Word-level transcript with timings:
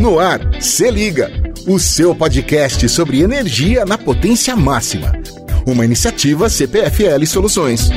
No 0.00 0.20
ar, 0.20 0.40
se 0.60 0.88
liga, 0.92 1.28
o 1.66 1.76
seu 1.76 2.14
podcast 2.14 2.88
sobre 2.88 3.20
energia 3.20 3.84
na 3.84 3.98
potência 3.98 4.54
máxima. 4.54 5.12
Uma 5.66 5.84
iniciativa 5.84 6.48
CPFL 6.48 7.26
Soluções. 7.26 7.90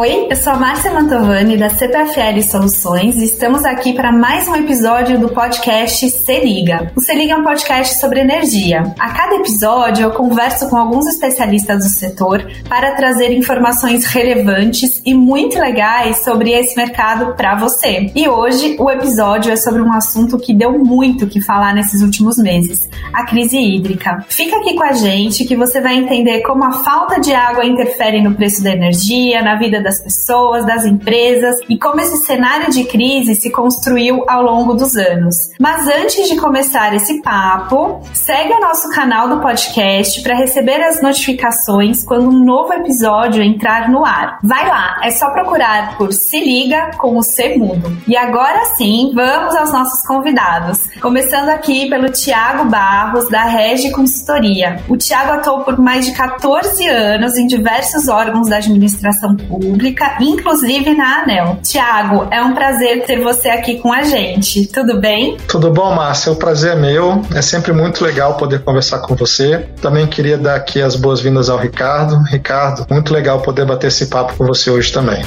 Oi, 0.00 0.28
eu 0.30 0.36
sou 0.36 0.52
a 0.52 0.56
Márcia 0.56 0.92
Mantovani 0.92 1.56
da 1.56 1.70
CPFL 1.70 2.40
Soluções 2.48 3.16
e 3.16 3.24
estamos 3.24 3.64
aqui 3.64 3.92
para 3.92 4.12
mais 4.12 4.46
um 4.46 4.54
episódio 4.54 5.18
do 5.18 5.28
podcast 5.30 6.08
Se 6.08 6.38
Liga. 6.38 6.92
O 6.94 7.00
Se 7.00 7.12
Liga 7.12 7.32
é 7.32 7.36
um 7.36 7.42
podcast 7.42 7.98
sobre 7.98 8.20
energia. 8.20 8.94
A 8.96 9.10
cada 9.10 9.34
episódio 9.34 10.04
eu 10.04 10.12
converso 10.12 10.70
com 10.70 10.76
alguns 10.76 11.04
especialistas 11.08 11.78
do 11.78 11.90
setor 11.90 12.48
para 12.68 12.94
trazer 12.94 13.32
informações 13.32 14.04
relevantes 14.04 14.97
e 15.08 15.14
muito 15.14 15.58
legais 15.58 16.22
sobre 16.22 16.52
esse 16.52 16.76
mercado 16.76 17.34
para 17.34 17.54
você. 17.54 18.12
E 18.14 18.28
hoje 18.28 18.76
o 18.78 18.90
episódio 18.90 19.50
é 19.50 19.56
sobre 19.56 19.80
um 19.80 19.90
assunto 19.90 20.38
que 20.38 20.52
deu 20.52 20.78
muito 20.78 21.26
que 21.26 21.40
falar 21.40 21.74
nesses 21.74 22.02
últimos 22.02 22.36
meses, 22.36 22.86
a 23.10 23.24
crise 23.24 23.56
hídrica. 23.56 24.22
Fica 24.28 24.58
aqui 24.58 24.74
com 24.74 24.84
a 24.84 24.92
gente 24.92 25.46
que 25.46 25.56
você 25.56 25.80
vai 25.80 25.96
entender 25.96 26.42
como 26.42 26.62
a 26.62 26.72
falta 26.84 27.18
de 27.18 27.32
água 27.32 27.64
interfere 27.64 28.22
no 28.22 28.34
preço 28.34 28.62
da 28.62 28.70
energia, 28.70 29.40
na 29.40 29.56
vida 29.56 29.82
das 29.82 29.98
pessoas, 30.02 30.66
das 30.66 30.84
empresas 30.84 31.56
e 31.70 31.78
como 31.78 32.02
esse 32.02 32.26
cenário 32.26 32.70
de 32.70 32.84
crise 32.84 33.34
se 33.34 33.50
construiu 33.50 34.24
ao 34.28 34.42
longo 34.42 34.74
dos 34.74 34.94
anos. 34.94 35.34
Mas 35.58 35.88
antes 35.88 36.28
de 36.28 36.36
começar 36.36 36.94
esse 36.94 37.22
papo, 37.22 38.02
segue 38.12 38.52
o 38.52 38.60
nosso 38.60 38.90
canal 38.90 39.26
do 39.30 39.40
podcast 39.40 40.22
para 40.22 40.36
receber 40.36 40.82
as 40.82 41.00
notificações 41.00 42.04
quando 42.04 42.28
um 42.28 42.44
novo 42.44 42.74
episódio 42.74 43.42
entrar 43.42 43.88
no 43.88 44.04
ar. 44.04 44.38
Vai 44.42 44.68
lá, 44.68 44.97
é 45.02 45.10
só 45.10 45.30
procurar 45.30 45.96
por 45.96 46.12
Se 46.12 46.38
Liga 46.38 46.90
com 46.98 47.16
o 47.16 47.22
C 47.22 47.56
mudo. 47.56 47.96
E 48.06 48.16
agora 48.16 48.64
sim, 48.76 49.12
vamos 49.14 49.54
aos 49.56 49.72
nossos 49.72 50.06
convidados. 50.06 50.80
Começando 51.00 51.48
aqui 51.48 51.88
pelo 51.88 52.10
Tiago 52.10 52.64
Barros, 52.64 53.28
da 53.28 53.44
Regi 53.44 53.90
Consultoria. 53.90 54.80
O 54.88 54.96
Tiago 54.96 55.32
atuou 55.32 55.64
por 55.64 55.78
mais 55.78 56.06
de 56.06 56.12
14 56.12 56.86
anos 56.86 57.36
em 57.36 57.46
diversos 57.46 58.08
órgãos 58.08 58.48
da 58.48 58.56
administração 58.56 59.36
pública 59.36 59.58
pública, 59.58 60.16
inclusive 60.20 60.94
na 60.94 61.22
ANEL. 61.22 61.58
Tiago, 61.62 62.28
é 62.30 62.42
um 62.42 62.54
prazer 62.54 63.04
ter 63.04 63.20
você 63.20 63.48
aqui 63.48 63.78
com 63.78 63.92
a 63.92 64.02
gente. 64.02 64.66
Tudo 64.66 65.00
bem? 65.00 65.36
Tudo 65.48 65.70
bom, 65.70 65.94
Márcia? 65.94 66.32
O 66.32 66.36
prazer 66.36 66.72
é 66.72 66.76
meu. 66.76 67.22
É 67.34 67.42
sempre 67.42 67.72
muito 67.72 68.04
legal 68.04 68.36
poder 68.36 68.62
conversar 68.62 69.00
com 69.00 69.14
você. 69.14 69.66
Também 69.80 70.06
queria 70.06 70.38
dar 70.38 70.54
aqui 70.54 70.80
as 70.80 70.96
boas-vindas 70.96 71.50
ao 71.50 71.58
Ricardo. 71.58 72.22
Ricardo, 72.24 72.86
muito 72.90 73.12
legal 73.12 73.40
poder 73.40 73.66
bater 73.66 73.88
esse 73.88 74.06
papo 74.06 74.34
com 74.36 74.46
você 74.46 74.70
hoje 74.70 74.77
também. 74.92 75.22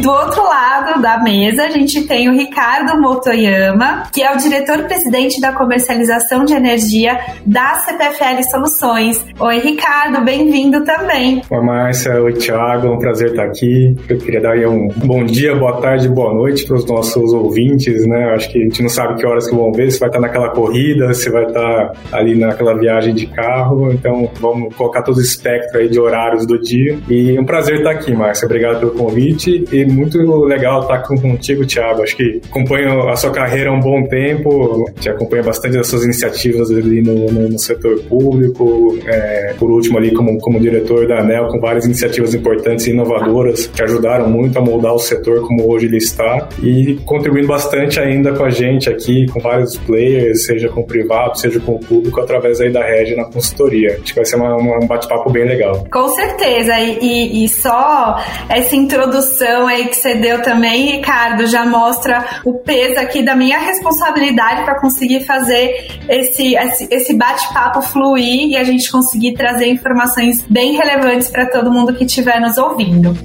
Do 0.00 0.10
outro 0.10 0.44
lado 0.44 1.02
da 1.02 1.20
mesa, 1.20 1.64
a 1.64 1.70
gente 1.70 2.06
tem 2.06 2.28
o 2.28 2.32
Ricardo 2.32 3.00
Motoyama, 3.00 4.04
que 4.12 4.22
é 4.22 4.32
o 4.32 4.38
diretor-presidente 4.38 5.40
da 5.40 5.52
comercialização 5.52 6.44
de 6.44 6.54
energia 6.54 7.18
da 7.44 7.74
CPFL 7.74 8.42
Soluções. 8.48 9.24
Oi, 9.40 9.58
Ricardo, 9.58 10.24
bem-vindo 10.24 10.84
também. 10.84 11.42
Oi, 11.50 11.60
Márcia. 11.60 12.22
Oi, 12.22 12.32
Tiago. 12.34 12.86
É 12.86 12.90
um 12.90 12.98
prazer 12.98 13.30
estar 13.30 13.46
aqui. 13.46 13.96
Eu 14.08 14.18
queria 14.18 14.40
dar 14.40 14.52
aí 14.52 14.64
um 14.64 14.86
bom 14.88 15.24
dia, 15.24 15.56
boa 15.56 15.80
tarde, 15.80 16.08
boa 16.08 16.32
noite 16.32 16.64
para 16.64 16.76
os 16.76 16.86
nossos 16.86 17.32
ouvintes, 17.32 18.06
né? 18.06 18.34
Acho 18.34 18.52
que 18.52 18.58
a 18.58 18.62
gente 18.62 18.80
não 18.80 18.88
sabe 18.88 19.16
que 19.16 19.26
horas 19.26 19.50
que 19.50 19.56
vão 19.56 19.72
ver, 19.72 19.90
se 19.90 19.98
vai 19.98 20.10
estar 20.10 20.20
naquela 20.20 20.50
corrida, 20.50 21.12
se 21.12 21.28
vai 21.28 21.44
estar 21.44 21.92
ali 22.12 22.36
naquela 22.36 22.78
viagem 22.78 23.12
de 23.12 23.26
carro. 23.26 23.90
Então, 23.90 24.30
vamos 24.38 24.72
colocar 24.76 25.02
todo 25.02 25.16
o 25.16 25.20
espectro 25.20 25.80
aí 25.80 25.88
de 25.88 25.98
horários 25.98 26.46
do 26.46 26.56
dia. 26.56 26.96
E 27.08 27.36
é 27.36 27.40
um 27.40 27.44
prazer 27.44 27.78
estar 27.78 27.90
aqui, 27.90 28.14
Márcia. 28.14 28.46
Obrigado 28.46 28.87
pelo 28.88 28.92
convite 28.92 29.64
e 29.72 29.84
muito 29.84 30.18
legal 30.44 30.82
estar 30.82 30.98
contigo, 31.02 31.66
Thiago. 31.66 32.02
Acho 32.02 32.16
que 32.16 32.40
acompanho 32.48 33.08
a 33.08 33.16
sua 33.16 33.30
carreira 33.30 33.70
há 33.70 33.72
um 33.72 33.80
bom 33.80 34.04
tempo, 34.04 34.90
te 34.98 35.08
acompanho 35.08 35.44
bastante 35.44 35.76
das 35.76 35.86
suas 35.86 36.04
iniciativas 36.04 36.70
ali 36.70 37.02
no, 37.02 37.30
no, 37.30 37.48
no 37.48 37.58
setor 37.58 38.00
público, 38.04 38.98
é, 39.06 39.54
por 39.58 39.70
último 39.70 39.98
ali 39.98 40.12
como, 40.12 40.38
como 40.38 40.60
diretor 40.60 41.06
da 41.06 41.20
ANEL, 41.20 41.48
com 41.48 41.60
várias 41.60 41.84
iniciativas 41.84 42.34
importantes 42.34 42.86
e 42.86 42.90
inovadoras 42.90 43.66
que 43.66 43.82
ajudaram 43.82 44.28
muito 44.28 44.58
a 44.58 44.62
moldar 44.62 44.94
o 44.94 44.98
setor 44.98 45.46
como 45.46 45.70
hoje 45.70 45.86
ele 45.86 45.98
está 45.98 46.48
e 46.62 46.98
contribuindo 47.04 47.48
bastante 47.48 48.00
ainda 48.00 48.32
com 48.32 48.44
a 48.44 48.50
gente 48.50 48.88
aqui, 48.88 49.26
com 49.26 49.40
vários 49.40 49.76
players, 49.78 50.44
seja 50.44 50.68
com 50.68 50.80
o 50.80 50.86
privado, 50.86 51.38
seja 51.38 51.60
com 51.60 51.72
o 51.72 51.78
público, 51.78 52.20
através 52.20 52.60
aí 52.60 52.70
da 52.70 52.84
rede 52.84 53.14
na 53.16 53.24
consultoria. 53.24 53.98
Acho 54.02 54.12
que 54.12 54.14
vai 54.14 54.24
ser 54.24 54.36
uma, 54.36 54.56
uma, 54.56 54.78
um 54.82 54.86
bate-papo 54.86 55.30
bem 55.30 55.44
legal. 55.44 55.86
Com 55.90 56.08
certeza, 56.10 56.78
e, 56.78 56.98
e, 57.00 57.44
e 57.44 57.48
só 57.48 58.16
essa 58.48 58.76
introdução 58.78 59.66
aí 59.66 59.88
que 59.88 59.96
você 59.96 60.14
deu 60.14 60.42
também, 60.42 60.96
Ricardo, 60.96 61.46
já 61.46 61.64
mostra 61.66 62.40
o 62.44 62.54
peso 62.54 62.98
aqui 62.98 63.22
da 63.22 63.34
minha 63.34 63.58
responsabilidade 63.58 64.64
para 64.64 64.80
conseguir 64.80 65.24
fazer 65.24 66.00
esse, 66.08 66.54
esse, 66.90 67.14
bate-papo 67.14 67.82
fluir 67.82 68.48
e 68.48 68.56
a 68.56 68.64
gente 68.64 68.90
conseguir 68.90 69.34
trazer 69.34 69.68
informações 69.68 70.42
bem 70.48 70.76
relevantes 70.76 71.28
para 71.28 71.46
todo 71.46 71.72
mundo 71.72 71.94
que 71.94 72.04
estiver 72.04 72.40
nos 72.40 72.56
ouvindo. 72.58 73.16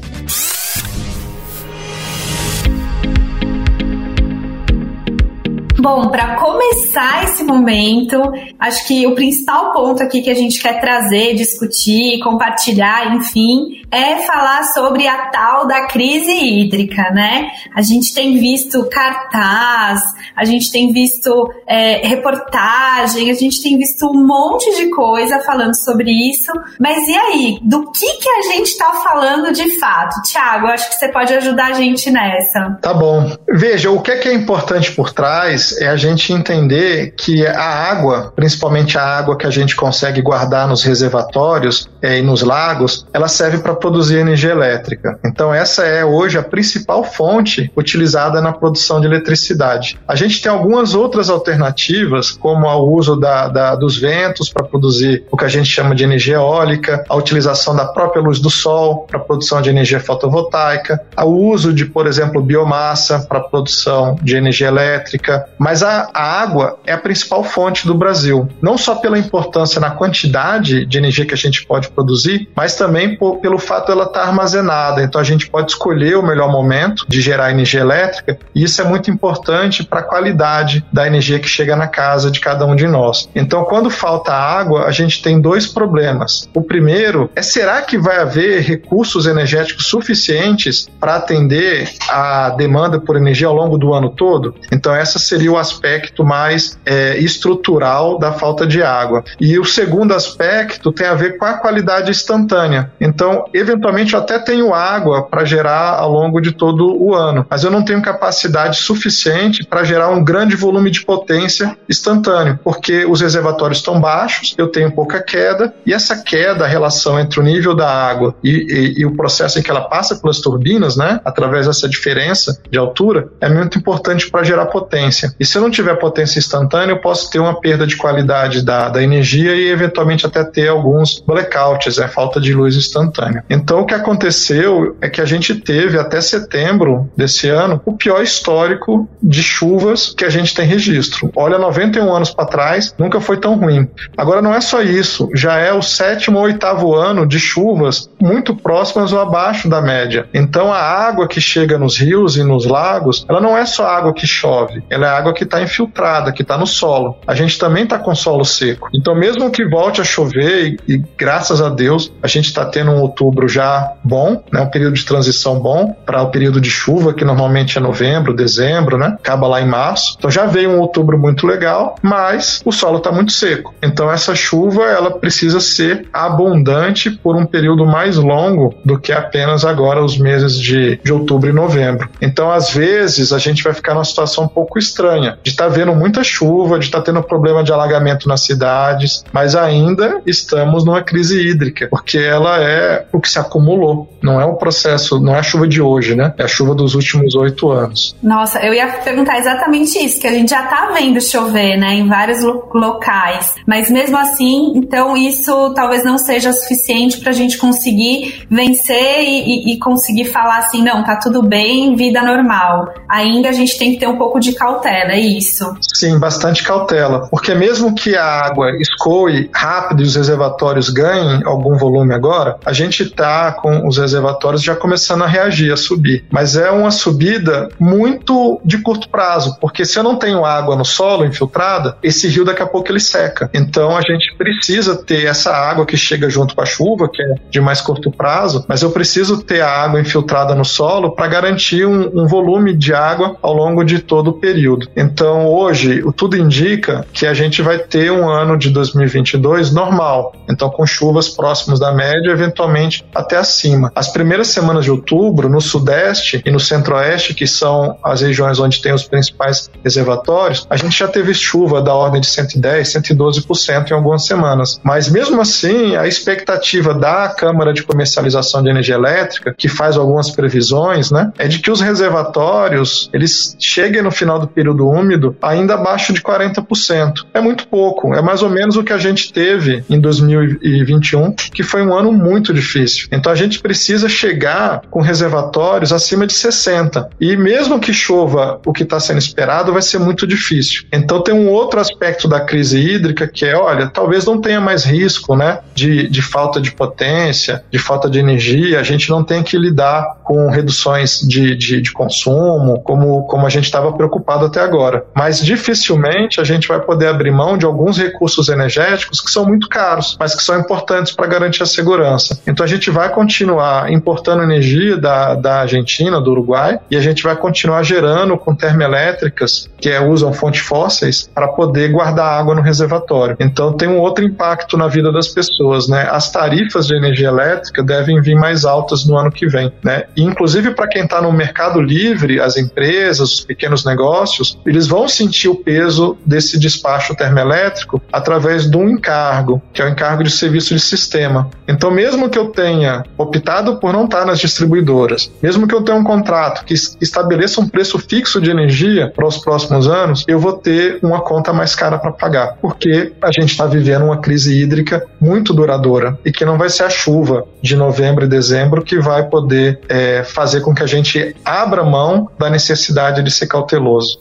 Bom, 5.84 6.08
para 6.08 6.38
começar 6.38 7.26
esse 7.26 7.44
momento, 7.44 8.18
acho 8.58 8.88
que 8.88 9.06
o 9.06 9.14
principal 9.14 9.74
ponto 9.74 10.02
aqui 10.02 10.22
que 10.22 10.30
a 10.30 10.34
gente 10.34 10.62
quer 10.62 10.80
trazer, 10.80 11.36
discutir, 11.36 12.22
compartilhar, 12.24 13.14
enfim, 13.14 13.82
é 13.92 14.20
falar 14.22 14.64
sobre 14.74 15.06
a 15.10 15.30
tal 15.30 15.68
da 15.68 15.86
crise 15.88 16.32
hídrica, 16.32 17.12
né? 17.12 17.50
A 17.76 17.82
gente 17.82 18.14
tem 18.14 18.40
visto 18.40 18.88
cartaz, 18.90 20.02
a 20.38 20.46
gente 20.46 20.72
tem 20.72 20.94
visto 20.94 21.52
é, 21.68 22.08
reportagem, 22.08 23.30
a 23.30 23.34
gente 23.34 23.62
tem 23.62 23.78
visto 23.78 24.08
um 24.08 24.26
monte 24.26 24.74
de 24.78 24.90
coisa 24.90 25.42
falando 25.42 25.76
sobre 25.76 26.10
isso, 26.12 26.52
mas 26.80 27.06
e 27.10 27.18
aí? 27.18 27.60
Do 27.62 27.92
que, 27.92 28.20
que 28.20 28.30
a 28.30 28.42
gente 28.54 28.68
está 28.68 28.94
falando 29.04 29.52
de 29.52 29.78
fato? 29.82 30.22
Tiago, 30.24 30.68
acho 30.68 30.88
que 30.88 30.96
você 30.96 31.10
pode 31.10 31.34
ajudar 31.34 31.68
a 31.68 31.74
gente 31.74 32.10
nessa. 32.10 32.78
Tá 32.82 32.94
bom. 32.94 33.36
Veja, 33.50 33.92
o 33.92 34.02
que 34.02 34.12
é, 34.12 34.18
que 34.18 34.30
é 34.30 34.34
importante 34.34 34.94
por 34.94 35.12
trás 35.12 35.73
é 35.80 35.88
a 35.88 35.96
gente 35.96 36.32
entender 36.32 37.14
que 37.18 37.46
a 37.46 37.92
água, 37.92 38.34
principalmente 38.36 38.98
a 38.98 39.04
água 39.04 39.38
que 39.38 39.46
a 39.46 39.50
gente 39.50 39.76
consegue 39.76 40.22
guardar 40.22 40.68
nos 40.68 40.84
reservatórios 40.84 41.90
é, 42.02 42.20
e 42.20 42.22
nos 42.22 42.42
lagos, 42.42 43.06
ela 43.14 43.28
serve 43.28 43.60
para 43.60 43.76
produzir 43.76 44.18
energia 44.18 44.52
elétrica. 44.52 45.20
Então, 45.26 45.54
essa 45.54 45.84
é 45.84 46.04
hoje 46.04 46.38
a 46.38 46.44
principal 46.44 47.04
fonte 47.04 47.72
utilizada 47.76 48.42
na 48.42 48.52
produção 48.52 49.00
de 49.00 49.08
eletricidade. 49.08 50.00
A 50.08 50.16
gente 50.16 50.42
tem 50.42 50.52
algumas 50.52 50.94
outras 50.94 51.30
alternativas, 51.30 52.32
como 52.32 52.68
o 52.68 52.96
uso 52.96 53.16
da, 53.16 53.48
da, 53.48 53.76
dos 53.76 53.98
ventos 53.98 54.50
para 54.50 54.64
produzir 54.64 55.24
o 55.32 55.38
que 55.38 55.46
a 55.46 55.50
gente 55.50 55.70
chama 55.70 55.96
de 55.96 56.04
energia 56.04 56.36
eólica, 56.36 57.04
a 57.10 57.16
utilização 57.16 57.76
da 57.76 57.86
própria 57.86 58.22
luz 58.22 58.40
do 58.40 58.50
sol 58.50 59.06
para 59.08 59.20
produção 59.20 59.62
de 59.62 59.70
energia 59.70 60.00
fotovoltaica, 60.00 61.02
o 61.18 61.50
uso 61.50 61.74
de, 61.74 61.86
por 61.86 62.08
exemplo, 62.08 62.42
biomassa 62.42 63.20
para 63.20 63.40
produção 63.40 64.18
de 64.22 64.36
energia 64.36 64.68
elétrica, 64.68 65.46
mas 65.64 65.82
a, 65.82 66.10
a, 66.14 66.42
água 66.42 66.78
é 66.86 66.92
a 66.92 66.98
principal 66.98 67.42
fonte 67.42 67.88
do 67.88 67.96
Brasil, 67.96 68.50
não 68.62 68.78
só 68.78 68.96
pela 68.96 69.18
importância 69.18 69.80
na 69.80 69.92
quantidade 69.92 70.86
de 70.86 70.98
energia 70.98 71.26
que 71.26 71.34
a 71.34 71.38
gente 71.38 71.66
pode 71.66 71.90
produzir, 71.90 72.50
mas 72.54 72.76
também 72.76 73.16
por, 73.16 73.38
pelo 73.38 73.58
fato 73.58 73.88
dela 73.88 74.04
estar 74.04 74.24
armazenada. 74.24 75.02
Então 75.02 75.22
a 75.22 75.24
gente 75.24 75.50
pode 75.50 75.72
escolher 75.72 76.18
o 76.18 76.22
melhor 76.22 76.52
momento 76.52 77.06
de 77.08 77.22
gerar 77.22 77.50
energia 77.50 77.80
elétrica, 77.80 78.38
e 78.54 78.62
isso 78.62 78.82
é 78.82 78.84
muito 78.84 79.10
importante 79.10 79.86
para 79.86 80.02
a 80.02 80.04
qualidade 80.04 80.86
da 80.92 81.08
energia 81.08 81.40
que 81.40 81.48
chega 81.48 81.78
na 81.78 81.88
casa 81.88 82.30
de 82.30 82.42
cada 82.42 82.66
um 82.66 82.76
de 82.76 82.86
nós. 82.86 83.30
Então, 83.34 83.64
quando 83.64 83.90
falta 83.90 84.34
água, 84.34 84.84
a 84.84 84.92
gente 84.92 85.22
tem 85.22 85.40
dois 85.40 85.66
problemas. 85.66 86.50
O 86.54 86.62
primeiro 86.62 87.30
é 87.38 87.42
será 87.42 87.82
que 87.82 87.98
vai 87.98 88.18
haver 88.18 88.64
recursos 88.64 89.26
energéticos 89.26 89.88
suficientes 89.88 90.90
para 91.00 91.16
atender 91.16 91.90
a 92.10 92.50
demanda 92.50 93.00
por 93.00 93.16
energia 93.16 93.48
ao 93.48 93.56
longo 93.56 93.78
do 93.78 93.94
ano 93.94 94.10
todo? 94.10 94.56
Então, 94.70 94.94
essa 94.94 95.18
seria 95.18 95.53
o 95.54 95.58
aspecto 95.58 96.24
mais 96.24 96.80
é, 96.86 97.18
estrutural 97.18 98.18
da 98.18 98.34
falta 98.34 98.66
de 98.66 98.82
água. 98.82 99.24
E 99.40 99.58
o 99.60 99.66
segundo 99.66 100.14
aspecto 100.14 100.92
tem 100.92 101.08
a 101.08 101.14
ver 101.14 101.38
com 101.38 101.46
a 101.46 101.54
qualidade 101.54 102.12
instantânea. 102.12 102.92
Então, 103.00 103.46
eventualmente, 103.54 104.14
eu 104.14 104.20
até 104.20 104.40
tenho 104.40 104.74
água 104.74 105.24
para 105.24 105.46
gerar 105.46 105.96
ao 106.00 106.12
longo 106.12 106.42
de 106.42 106.52
todo 106.52 106.96
o 107.02 107.14
ano, 107.14 107.46
mas 107.50 107.64
eu 107.64 107.72
não 107.72 107.84
tenho 107.84 108.02
capacidade 108.02 108.78
suficiente 108.78 109.66
para 109.66 109.84
gerar 109.84 110.10
um 110.10 110.24
grande 110.24 110.56
volume 110.56 110.90
de 110.90 111.06
potência 111.06 111.78
instantâneo, 111.90 112.60
porque 112.64 113.06
os 113.06 113.22
reservatórios 113.22 113.80
estão 113.80 114.00
baixos, 114.00 114.54
eu 114.58 114.68
tenho 114.68 114.92
pouca 114.92 115.22
queda, 115.22 115.74
e 115.86 115.94
essa 115.94 116.24
queda, 116.24 116.66
a 116.66 116.68
relação 116.68 117.20
entre 117.20 117.40
o 117.40 117.44
nível 117.44 117.76
da 117.76 117.90
água 117.90 118.36
e, 118.44 118.50
e, 118.50 119.02
e 119.02 119.06
o 119.06 119.16
processo 119.16 119.60
em 119.60 119.62
que 119.62 119.70
ela 119.70 119.82
passa 119.82 120.16
pelas 120.16 120.40
turbinas, 120.40 120.96
né, 120.96 121.20
através 121.24 121.68
dessa 121.68 121.88
diferença 121.88 122.60
de 122.70 122.78
altura, 122.78 123.30
é 123.40 123.50
muito 123.50 123.78
importante 123.78 124.30
para 124.30 124.44
gerar 124.44 124.66
potência. 124.68 125.34
E 125.44 125.46
se 125.46 125.58
eu 125.58 125.62
não 125.62 125.70
tiver 125.70 125.96
potência 125.96 126.40
instantânea, 126.40 126.94
eu 126.94 127.02
posso 127.02 127.30
ter 127.30 127.38
uma 127.38 127.60
perda 127.60 127.86
de 127.86 127.98
qualidade 127.98 128.64
da, 128.64 128.88
da 128.88 129.04
energia 129.04 129.54
e 129.54 129.68
eventualmente 129.68 130.26
até 130.26 130.42
ter 130.42 130.70
alguns 130.70 131.20
blackouts, 131.20 131.98
é 131.98 132.08
falta 132.08 132.40
de 132.40 132.54
luz 132.54 132.78
instantânea. 132.78 133.44
Então 133.50 133.82
o 133.82 133.86
que 133.86 133.94
aconteceu 133.94 134.96
é 135.02 135.10
que 135.10 135.20
a 135.20 135.26
gente 135.26 135.54
teve 135.56 136.00
até 136.00 136.22
setembro 136.22 137.12
desse 137.18 137.50
ano 137.50 137.82
o 137.86 137.92
pior 137.92 138.24
histórico 138.24 139.06
de 139.22 139.44
chuvas 139.44 140.14
que 140.18 140.24
a 140.24 140.30
gente 140.30 140.56
tem 140.56 140.66
registro. 140.66 141.30
Olha, 141.36 141.60
91 141.60 142.16
anos 142.16 142.32
para 142.32 142.46
trás, 142.46 142.96
nunca 142.98 143.20
foi 143.20 143.36
tão 143.36 143.56
ruim. 143.56 143.90
Agora 144.16 144.42
não 144.42 144.54
é 144.54 144.62
só 144.62 144.82
isso, 144.82 145.30
já 145.36 145.58
é 145.58 145.74
o 145.74 145.82
sétimo 145.82 146.38
ou 146.38 146.46
oitavo 146.46 146.96
ano 146.96 147.28
de 147.28 147.38
chuvas 147.38 148.10
muito 148.18 148.56
próximas 148.56 149.12
ou 149.12 149.20
abaixo 149.20 149.68
da 149.68 149.82
média. 149.82 150.26
Então 150.34 150.72
a 150.72 150.80
água 150.80 151.28
que 151.28 151.42
chega 151.42 151.78
nos 151.78 152.00
rios 152.00 152.38
e 152.38 152.44
nos 152.46 152.66
lagos, 152.66 153.26
ela 153.28 153.42
não 153.42 153.58
é 153.58 153.66
só 153.66 153.86
água 153.86 154.14
que 154.14 154.26
chove, 154.26 154.82
ela 154.90 155.06
é 155.06 155.10
água 155.10 155.33
que 155.34 155.44
está 155.44 155.62
infiltrada, 155.62 156.32
que 156.32 156.42
está 156.42 156.58
no 156.58 156.68
solo. 156.68 157.18
A 157.26 157.36
gente 157.36 157.58
também 157.58 157.84
está 157.84 158.00
com 158.00 158.14
solo 158.16 158.46
seco. 158.46 158.90
Então 158.94 159.16
mesmo 159.16 159.52
que 159.52 159.66
volte 159.66 160.02
a 160.02 160.04
chover 160.04 160.80
e, 160.88 160.94
e 160.94 161.04
graças 161.18 161.62
a 161.62 161.70
Deus 161.70 162.12
a 162.22 162.28
gente 162.28 162.46
está 162.46 162.66
tendo 162.66 162.92
um 162.92 163.02
outubro 163.02 163.48
já 163.48 163.94
bom, 164.04 164.44
né, 164.52 164.62
um 164.62 164.70
período 164.70 164.94
de 164.94 165.06
transição 165.06 165.60
bom 165.60 165.96
para 166.06 166.22
o 166.22 166.30
período 166.30 166.60
de 166.60 166.70
chuva 166.70 167.14
que 167.14 167.26
normalmente 167.26 167.78
é 167.78 167.82
novembro, 167.82 168.34
dezembro, 168.34 168.98
né, 168.98 169.18
acaba 169.20 169.48
lá 169.48 169.62
em 169.62 169.68
março. 169.68 170.16
Então 170.18 170.30
já 170.30 170.46
veio 170.46 170.70
um 170.70 170.80
outubro 170.80 171.18
muito 171.18 171.48
legal, 171.48 171.96
mas 172.02 172.62
o 172.66 172.72
solo 172.72 172.98
está 172.98 173.12
muito 173.12 173.32
seco. 173.32 173.74
Então 173.82 174.12
essa 174.12 174.36
chuva 174.36 174.84
ela 174.84 175.12
precisa 175.12 175.60
ser 175.60 176.08
abundante 176.12 177.10
por 177.10 177.36
um 177.36 177.46
período 177.46 177.86
mais 177.86 178.18
longo 178.18 178.76
do 178.84 179.00
que 179.00 179.12
apenas 179.12 179.66
agora 179.66 180.04
os 180.04 180.18
meses 180.18 180.60
de, 180.60 181.00
de 181.04 181.14
outubro 181.14 181.50
e 181.50 181.54
novembro. 181.54 182.10
Então 182.22 182.52
às 182.52 182.70
vezes 182.72 183.32
a 183.32 183.38
gente 183.38 183.64
vai 183.64 183.74
ficar 183.74 183.94
numa 183.94 184.06
situação 184.06 184.46
um 184.46 184.48
pouco 184.48 184.78
estranha 184.78 185.13
de 185.20 185.50
estar 185.50 185.66
tá 185.66 185.70
vendo 185.70 185.94
muita 185.96 186.24
chuva, 186.24 186.80
de 186.80 186.86
estar 186.86 187.00
tá 187.00 187.06
tendo 187.06 187.22
problema 187.24 187.64
de 187.64 187.72
alagamento 187.72 188.28
nas 188.28 188.42
cidades, 188.46 189.24
mas 189.32 189.56
ainda 189.56 190.22
estamos 190.26 190.86
numa 190.86 191.02
crise 191.02 191.40
hídrica, 191.40 191.88
porque 191.90 192.18
ela 192.18 192.62
é 192.62 193.06
o 193.12 193.20
que 193.20 193.30
se 193.30 193.40
acumulou. 193.40 194.10
Não 194.22 194.40
é 194.40 194.46
um 194.46 194.56
processo, 194.56 195.20
não 195.20 195.36
é 195.36 195.40
a 195.40 195.44
chuva 195.44 195.68
de 195.68 195.82
hoje, 195.82 196.16
né? 196.16 196.34
É 196.38 196.44
a 196.44 196.48
chuva 196.48 196.74
dos 196.76 196.96
últimos 196.96 197.36
oito 197.36 197.72
anos. 197.72 198.16
Nossa, 198.22 198.60
eu 198.60 198.74
ia 198.74 198.88
perguntar 198.88 199.38
exatamente 199.38 199.98
isso, 199.98 200.20
que 200.20 200.28
a 200.28 200.32
gente 200.32 200.50
já 200.50 200.64
tá 200.64 200.92
vendo 200.94 201.22
chover, 201.22 201.78
né, 201.78 201.96
em 201.96 202.08
vários 202.08 202.44
lo 202.44 202.70
locais. 202.74 203.56
Mas 203.68 203.90
mesmo 203.90 204.18
assim, 204.18 204.74
então 204.76 205.16
isso 205.16 205.74
talvez 205.74 206.04
não 206.04 206.18
seja 206.18 206.52
suficiente 206.54 207.20
para 207.20 207.32
a 207.32 207.34
gente 207.34 207.58
conseguir 207.58 208.46
vencer 208.50 209.24
e, 209.24 209.72
e, 209.72 209.74
e 209.74 209.80
conseguir 209.80 210.26
falar 210.26 210.60
assim, 210.60 210.84
não, 210.84 211.04
tá 211.04 211.18
tudo 211.18 211.42
bem, 211.42 211.96
vida 211.96 212.22
normal. 212.22 212.94
Ainda 213.10 213.50
a 213.50 213.52
gente 213.52 213.78
tem 213.78 213.94
que 213.94 214.00
ter 214.00 214.08
um 214.08 214.18
pouco 214.18 214.40
de 214.40 214.54
cautela, 214.54 215.03
é 215.12 215.20
isso? 215.20 215.76
Sim, 215.94 216.18
bastante 216.18 216.64
cautela, 216.64 217.28
porque 217.30 217.54
mesmo 217.54 217.94
que 217.94 218.16
a 218.16 218.26
água 218.26 218.72
escoe 218.80 219.50
rápido 219.54 220.02
e 220.02 220.06
os 220.06 220.16
reservatórios 220.16 220.90
ganhem 220.90 221.42
algum 221.46 221.78
volume 221.78 222.14
agora, 222.14 222.58
a 222.66 222.74
gente 222.74 223.10
tá 223.10 223.52
com 223.52 223.88
os 223.88 223.98
reservatórios 223.98 224.64
já 224.64 224.76
começando 224.76 225.24
a 225.24 225.28
reagir, 225.28 225.72
a 225.72 225.78
subir. 225.78 226.26
Mas 226.30 226.56
é 226.56 226.70
uma 226.72 226.92
subida 226.92 227.70
muito 227.80 228.62
de 228.64 228.78
curto 228.80 229.10
prazo, 229.10 229.58
porque 229.60 229.86
se 229.86 229.98
eu 229.98 230.04
não 230.04 230.16
tenho 230.16 230.46
água 230.46 230.76
no 230.76 230.86
solo 230.86 231.26
infiltrada, 231.26 231.98
esse 232.02 232.28
rio 232.28 232.46
daqui 232.46 232.62
a 232.62 232.68
pouco 232.68 232.92
ele 232.92 233.00
seca. 233.00 233.50
Então 233.54 233.96
a 233.96 234.02
gente 234.02 234.36
precisa 234.38 234.96
ter 234.96 235.26
essa 235.26 235.52
água 235.52 235.86
que 235.86 235.98
chega 235.98 236.30
junto 236.30 236.56
com 236.56 236.62
a 236.62 236.66
chuva, 236.66 237.10
que 237.12 237.22
é 237.22 237.36
de 237.50 237.62
mais 237.62 237.82
curto 237.82 238.12
prazo, 238.12 238.66
mas 238.68 238.82
eu 238.82 238.92
preciso 238.92 239.42
ter 239.42 239.62
a 239.62 239.70
água 239.70 240.00
infiltrada 240.00 240.56
no 240.56 240.66
solo 240.66 241.12
para 241.12 241.28
garantir 241.28 241.86
um, 241.86 242.22
um, 242.22 242.28
volume 242.28 242.76
de 242.76 242.94
água 242.94 243.36
ao 243.42 243.54
longo 243.54 243.84
de 243.84 244.00
todo 244.00 244.30
o 244.30 244.34
período. 244.34 244.88
Então 244.96 245.48
hoje, 245.48 246.02
o 246.04 246.12
tudo 246.12 246.38
indica 246.38 247.06
que 247.12 247.26
a 247.26 247.34
gente 247.34 247.62
vai 247.62 247.78
ter 247.78 248.12
um 248.12 248.30
ano 248.30 248.58
de 248.58 248.70
2022 248.70 249.72
normal, 249.72 250.34
então 250.50 250.70
com 250.70 250.86
chuvas 250.86 251.30
próximas 251.30 251.80
da 251.80 251.92
média, 251.92 252.32
eventualmente 252.32 253.06
até 253.14 253.38
acima. 253.38 253.92
As 253.96 254.10
primeiras 254.12 254.48
semanas 254.48 254.86
de 254.86 254.92
outubro, 254.92 255.50
no 255.50 255.62
sudeste 255.62 256.42
e 256.46 256.52
no 256.52 256.60
centro-oeste, 256.60 257.34
que 257.34 257.48
são 257.48 257.98
as 258.04 258.22
regiões 258.22 258.60
onde 258.60 258.82
tem 258.82 258.94
os 258.94 259.04
principais 259.04 259.70
reservatórios, 259.84 260.66
a 260.70 260.78
gente 260.78 260.98
já 260.98 261.08
teve 261.08 261.34
chuva 261.34 261.82
da 261.82 261.94
ordem 261.94 262.22
de 262.22 262.28
110, 262.28 262.88
112% 262.88 263.92
em 263.92 263.94
algumas 263.94 264.26
semanas. 264.26 264.80
Mas 264.84 265.10
mesmo 265.10 265.42
assim, 265.42 265.96
a 265.96 266.08
expectativa 266.08 266.94
da 266.94 267.30
Câmara 267.30 267.74
de 267.74 267.84
Comercialização 267.84 268.62
de 268.62 268.70
Energia 268.70 268.96
Elétrica, 268.96 269.54
que 269.58 269.68
faz 269.68 269.98
algumas 269.98 270.30
previsões, 270.32 271.12
né, 271.12 271.32
é 271.38 271.48
de 271.48 271.60
que 271.60 271.72
os 271.72 271.82
reservatórios 271.82 273.10
eles 273.14 273.56
cheguem 273.60 274.02
no 274.02 274.12
final 274.12 274.40
do 274.40 274.48
período 274.48 274.83
úmido 274.88 275.36
ainda 275.42 275.76
abaixo 275.76 276.14
de 276.14 276.22
40%. 276.22 277.26
É 277.34 277.42
muito 277.42 277.68
pouco, 277.68 278.14
é 278.14 278.22
mais 278.22 278.42
ou 278.42 278.50
menos 278.50 278.76
o 278.76 278.84
que 278.84 278.94
a 278.94 278.98
gente 278.98 279.32
teve 279.32 279.84
em 279.90 280.00
2021, 280.00 281.34
que 281.54 281.64
foi 281.64 281.86
um 281.86 281.94
ano 281.94 282.12
muito 282.12 282.54
difícil. 282.54 283.08
Então 283.12 283.32
a 283.32 283.36
gente 283.36 283.60
precisa 283.60 284.08
chegar 284.10 284.82
com 284.90 285.02
reservatórios 285.02 285.92
acima 285.92 286.26
de 286.26 286.34
60. 286.34 287.10
E 287.20 287.36
mesmo 287.36 287.80
que 287.80 287.94
chova 287.94 288.60
o 288.66 288.74
que 288.74 288.84
está 288.84 289.00
sendo 289.00 289.20
esperado, 289.20 289.74
vai 289.74 289.82
ser 289.82 290.00
muito 290.00 290.26
difícil. 290.28 290.84
Então 290.92 291.22
tem 291.22 291.34
um 291.34 291.50
outro 291.50 291.80
aspecto 291.80 292.28
da 292.28 292.42
crise 292.42 292.80
hídrica 292.80 293.28
que 293.28 293.46
é, 293.46 293.56
olha, 293.56 293.88
talvez 293.88 294.26
não 294.26 294.40
tenha 294.40 294.60
mais 294.60 294.84
risco, 294.84 295.36
né, 295.36 295.60
de, 295.74 296.08
de 296.08 296.22
falta 296.22 296.60
de 296.60 296.72
potência, 296.72 297.64
de 297.72 297.80
falta 297.80 298.10
de 298.10 298.20
energia. 298.20 298.80
A 298.80 298.84
gente 298.84 299.10
não 299.10 299.24
tem 299.24 299.44
que 299.44 299.58
lidar 299.58 300.18
com 300.24 300.50
reduções 300.50 301.20
de, 301.20 301.56
de, 301.56 301.82
de 301.82 301.92
consumo, 301.92 302.82
como, 302.82 303.26
como 303.28 303.46
a 303.46 303.50
gente 303.50 303.66
estava 303.66 303.92
preocupado 303.92 304.46
até 304.46 304.62
agora. 304.62 304.73
Mas 305.16 305.44
dificilmente 305.44 306.40
a 306.40 306.44
gente 306.44 306.68
vai 306.68 306.80
poder 306.80 307.08
abrir 307.08 307.32
mão 307.32 307.58
de 307.58 307.66
alguns 307.66 307.98
recursos 307.98 308.50
energéticos 308.50 309.22
que 309.22 309.32
são 309.32 309.46
muito 309.46 309.68
caros, 309.70 310.18
mas 310.20 310.36
que 310.36 310.44
são 310.44 310.60
importantes 310.60 311.14
para 311.14 311.28
garantir 311.28 311.64
a 311.64 311.66
segurança. 311.66 312.40
Então 312.48 312.64
a 312.64 312.68
gente 312.68 312.90
vai 312.90 313.10
continuar 313.10 313.92
importando 313.92 314.44
energia 314.44 314.98
da, 314.98 315.36
da 315.36 315.62
Argentina, 315.62 316.20
do 316.20 316.32
Uruguai, 316.32 316.80
e 316.90 316.96
a 316.96 317.02
gente 317.02 317.24
vai 317.24 317.36
continuar 317.36 317.84
gerando 317.84 318.38
com 318.38 318.56
termoelétricas 318.56 319.70
que 319.78 319.90
é, 319.90 320.02
usam 320.02 320.32
fontes 320.34 320.62
fósseis 320.62 321.30
para 321.34 321.48
poder 321.50 321.92
guardar 321.92 322.40
água 322.40 322.56
no 322.56 322.62
reservatório. 322.62 323.36
Então 323.40 323.74
tem 323.74 323.88
um 323.88 324.00
outro 324.00 324.24
impacto 324.24 324.78
na 324.78 324.88
vida 324.88 325.12
das 325.12 325.28
pessoas, 325.28 325.88
né? 325.88 326.08
As 326.10 326.32
tarifas 326.32 326.88
de 326.88 326.96
energia 326.96 327.28
elétrica 327.28 327.84
devem 327.84 328.22
vir 328.22 328.36
mais 328.36 328.66
altas 328.66 329.06
no 329.06 329.18
ano 329.18 329.32
que 329.32 329.46
vem, 329.48 329.72
né? 329.84 330.06
E, 330.16 330.24
inclusive 330.24 330.72
para 330.72 330.88
quem 330.88 331.04
está 331.04 331.22
no 331.22 331.32
mercado 331.32 331.82
livre, 331.82 332.40
as 332.40 332.58
empresas, 332.58 333.34
os 333.34 333.42
pequenos 333.42 333.86
negócios, 333.86 334.58
eles 334.66 334.88
vão 334.88 335.08
sentir 335.08 335.48
o 335.48 335.56
peso 335.56 336.18
desse 336.26 336.60
despacho 336.60 337.16
termoelétrico 337.16 338.02
através 338.12 338.70
de 338.70 338.78
um 338.78 338.90
encargo, 338.90 339.62
que 339.72 339.82
é 339.82 339.86
o 339.86 339.90
encargo 339.90 340.24
de 340.24 340.32
serviço 340.32 340.74
de 340.74 340.80
sistema. 340.80 341.50
Então, 341.68 341.92
mesmo 341.92 342.30
que 342.30 342.38
eu 342.38 342.48
tenha 342.48 343.04
optado 343.18 343.78
por 343.78 343.94
não 343.94 344.06
estar 344.06 344.26
nas 344.26 344.40
distribuidoras, 344.40 345.32
mesmo 345.42 345.68
que 345.68 345.74
eu 345.74 345.82
tenha 345.82 345.98
um 345.98 346.04
contrato 346.04 346.66
que 346.66 346.74
estabeleça 346.74 347.62
um 347.62 347.68
preço 347.68 347.98
fixo 348.00 348.42
de 348.42 348.50
energia 348.50 349.12
para 349.16 349.28
os 349.28 349.38
próximos 349.38 349.88
anos, 349.88 350.24
eu 350.28 350.40
vou 350.40 350.54
ter 350.54 351.00
uma 351.02 351.22
conta 351.22 351.54
mais 351.54 351.76
cara 351.76 351.98
para 351.98 352.12
pagar, 352.12 352.58
porque 352.62 353.14
a 353.22 353.32
gente 353.32 353.52
está 353.52 353.66
vivendo 353.66 354.06
uma 354.06 354.18
crise 354.18 354.62
hídrica 354.62 355.06
muito 355.20 355.54
duradoura 355.54 356.18
e 356.26 356.32
que 356.32 356.46
não 356.46 356.58
vai 356.58 356.70
ser 356.70 356.84
a 356.84 356.90
chuva 356.90 357.46
de 357.62 357.76
novembro 357.76 358.26
e 358.26 358.28
dezembro 358.28 358.84
que 358.84 359.00
vai 359.00 359.24
poder 359.28 359.80
é, 359.88 360.24
fazer 360.24 360.62
com 360.62 360.74
que 360.74 360.84
a 360.84 360.88
gente 360.88 361.36
abra 361.44 361.84
mão 361.84 362.30
da 362.38 362.50
necessidade 362.50 363.22
de 363.24 363.32
ser 363.32 363.48
cauteloso. 363.48 364.20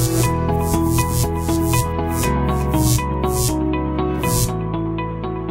Bye. 0.00 0.29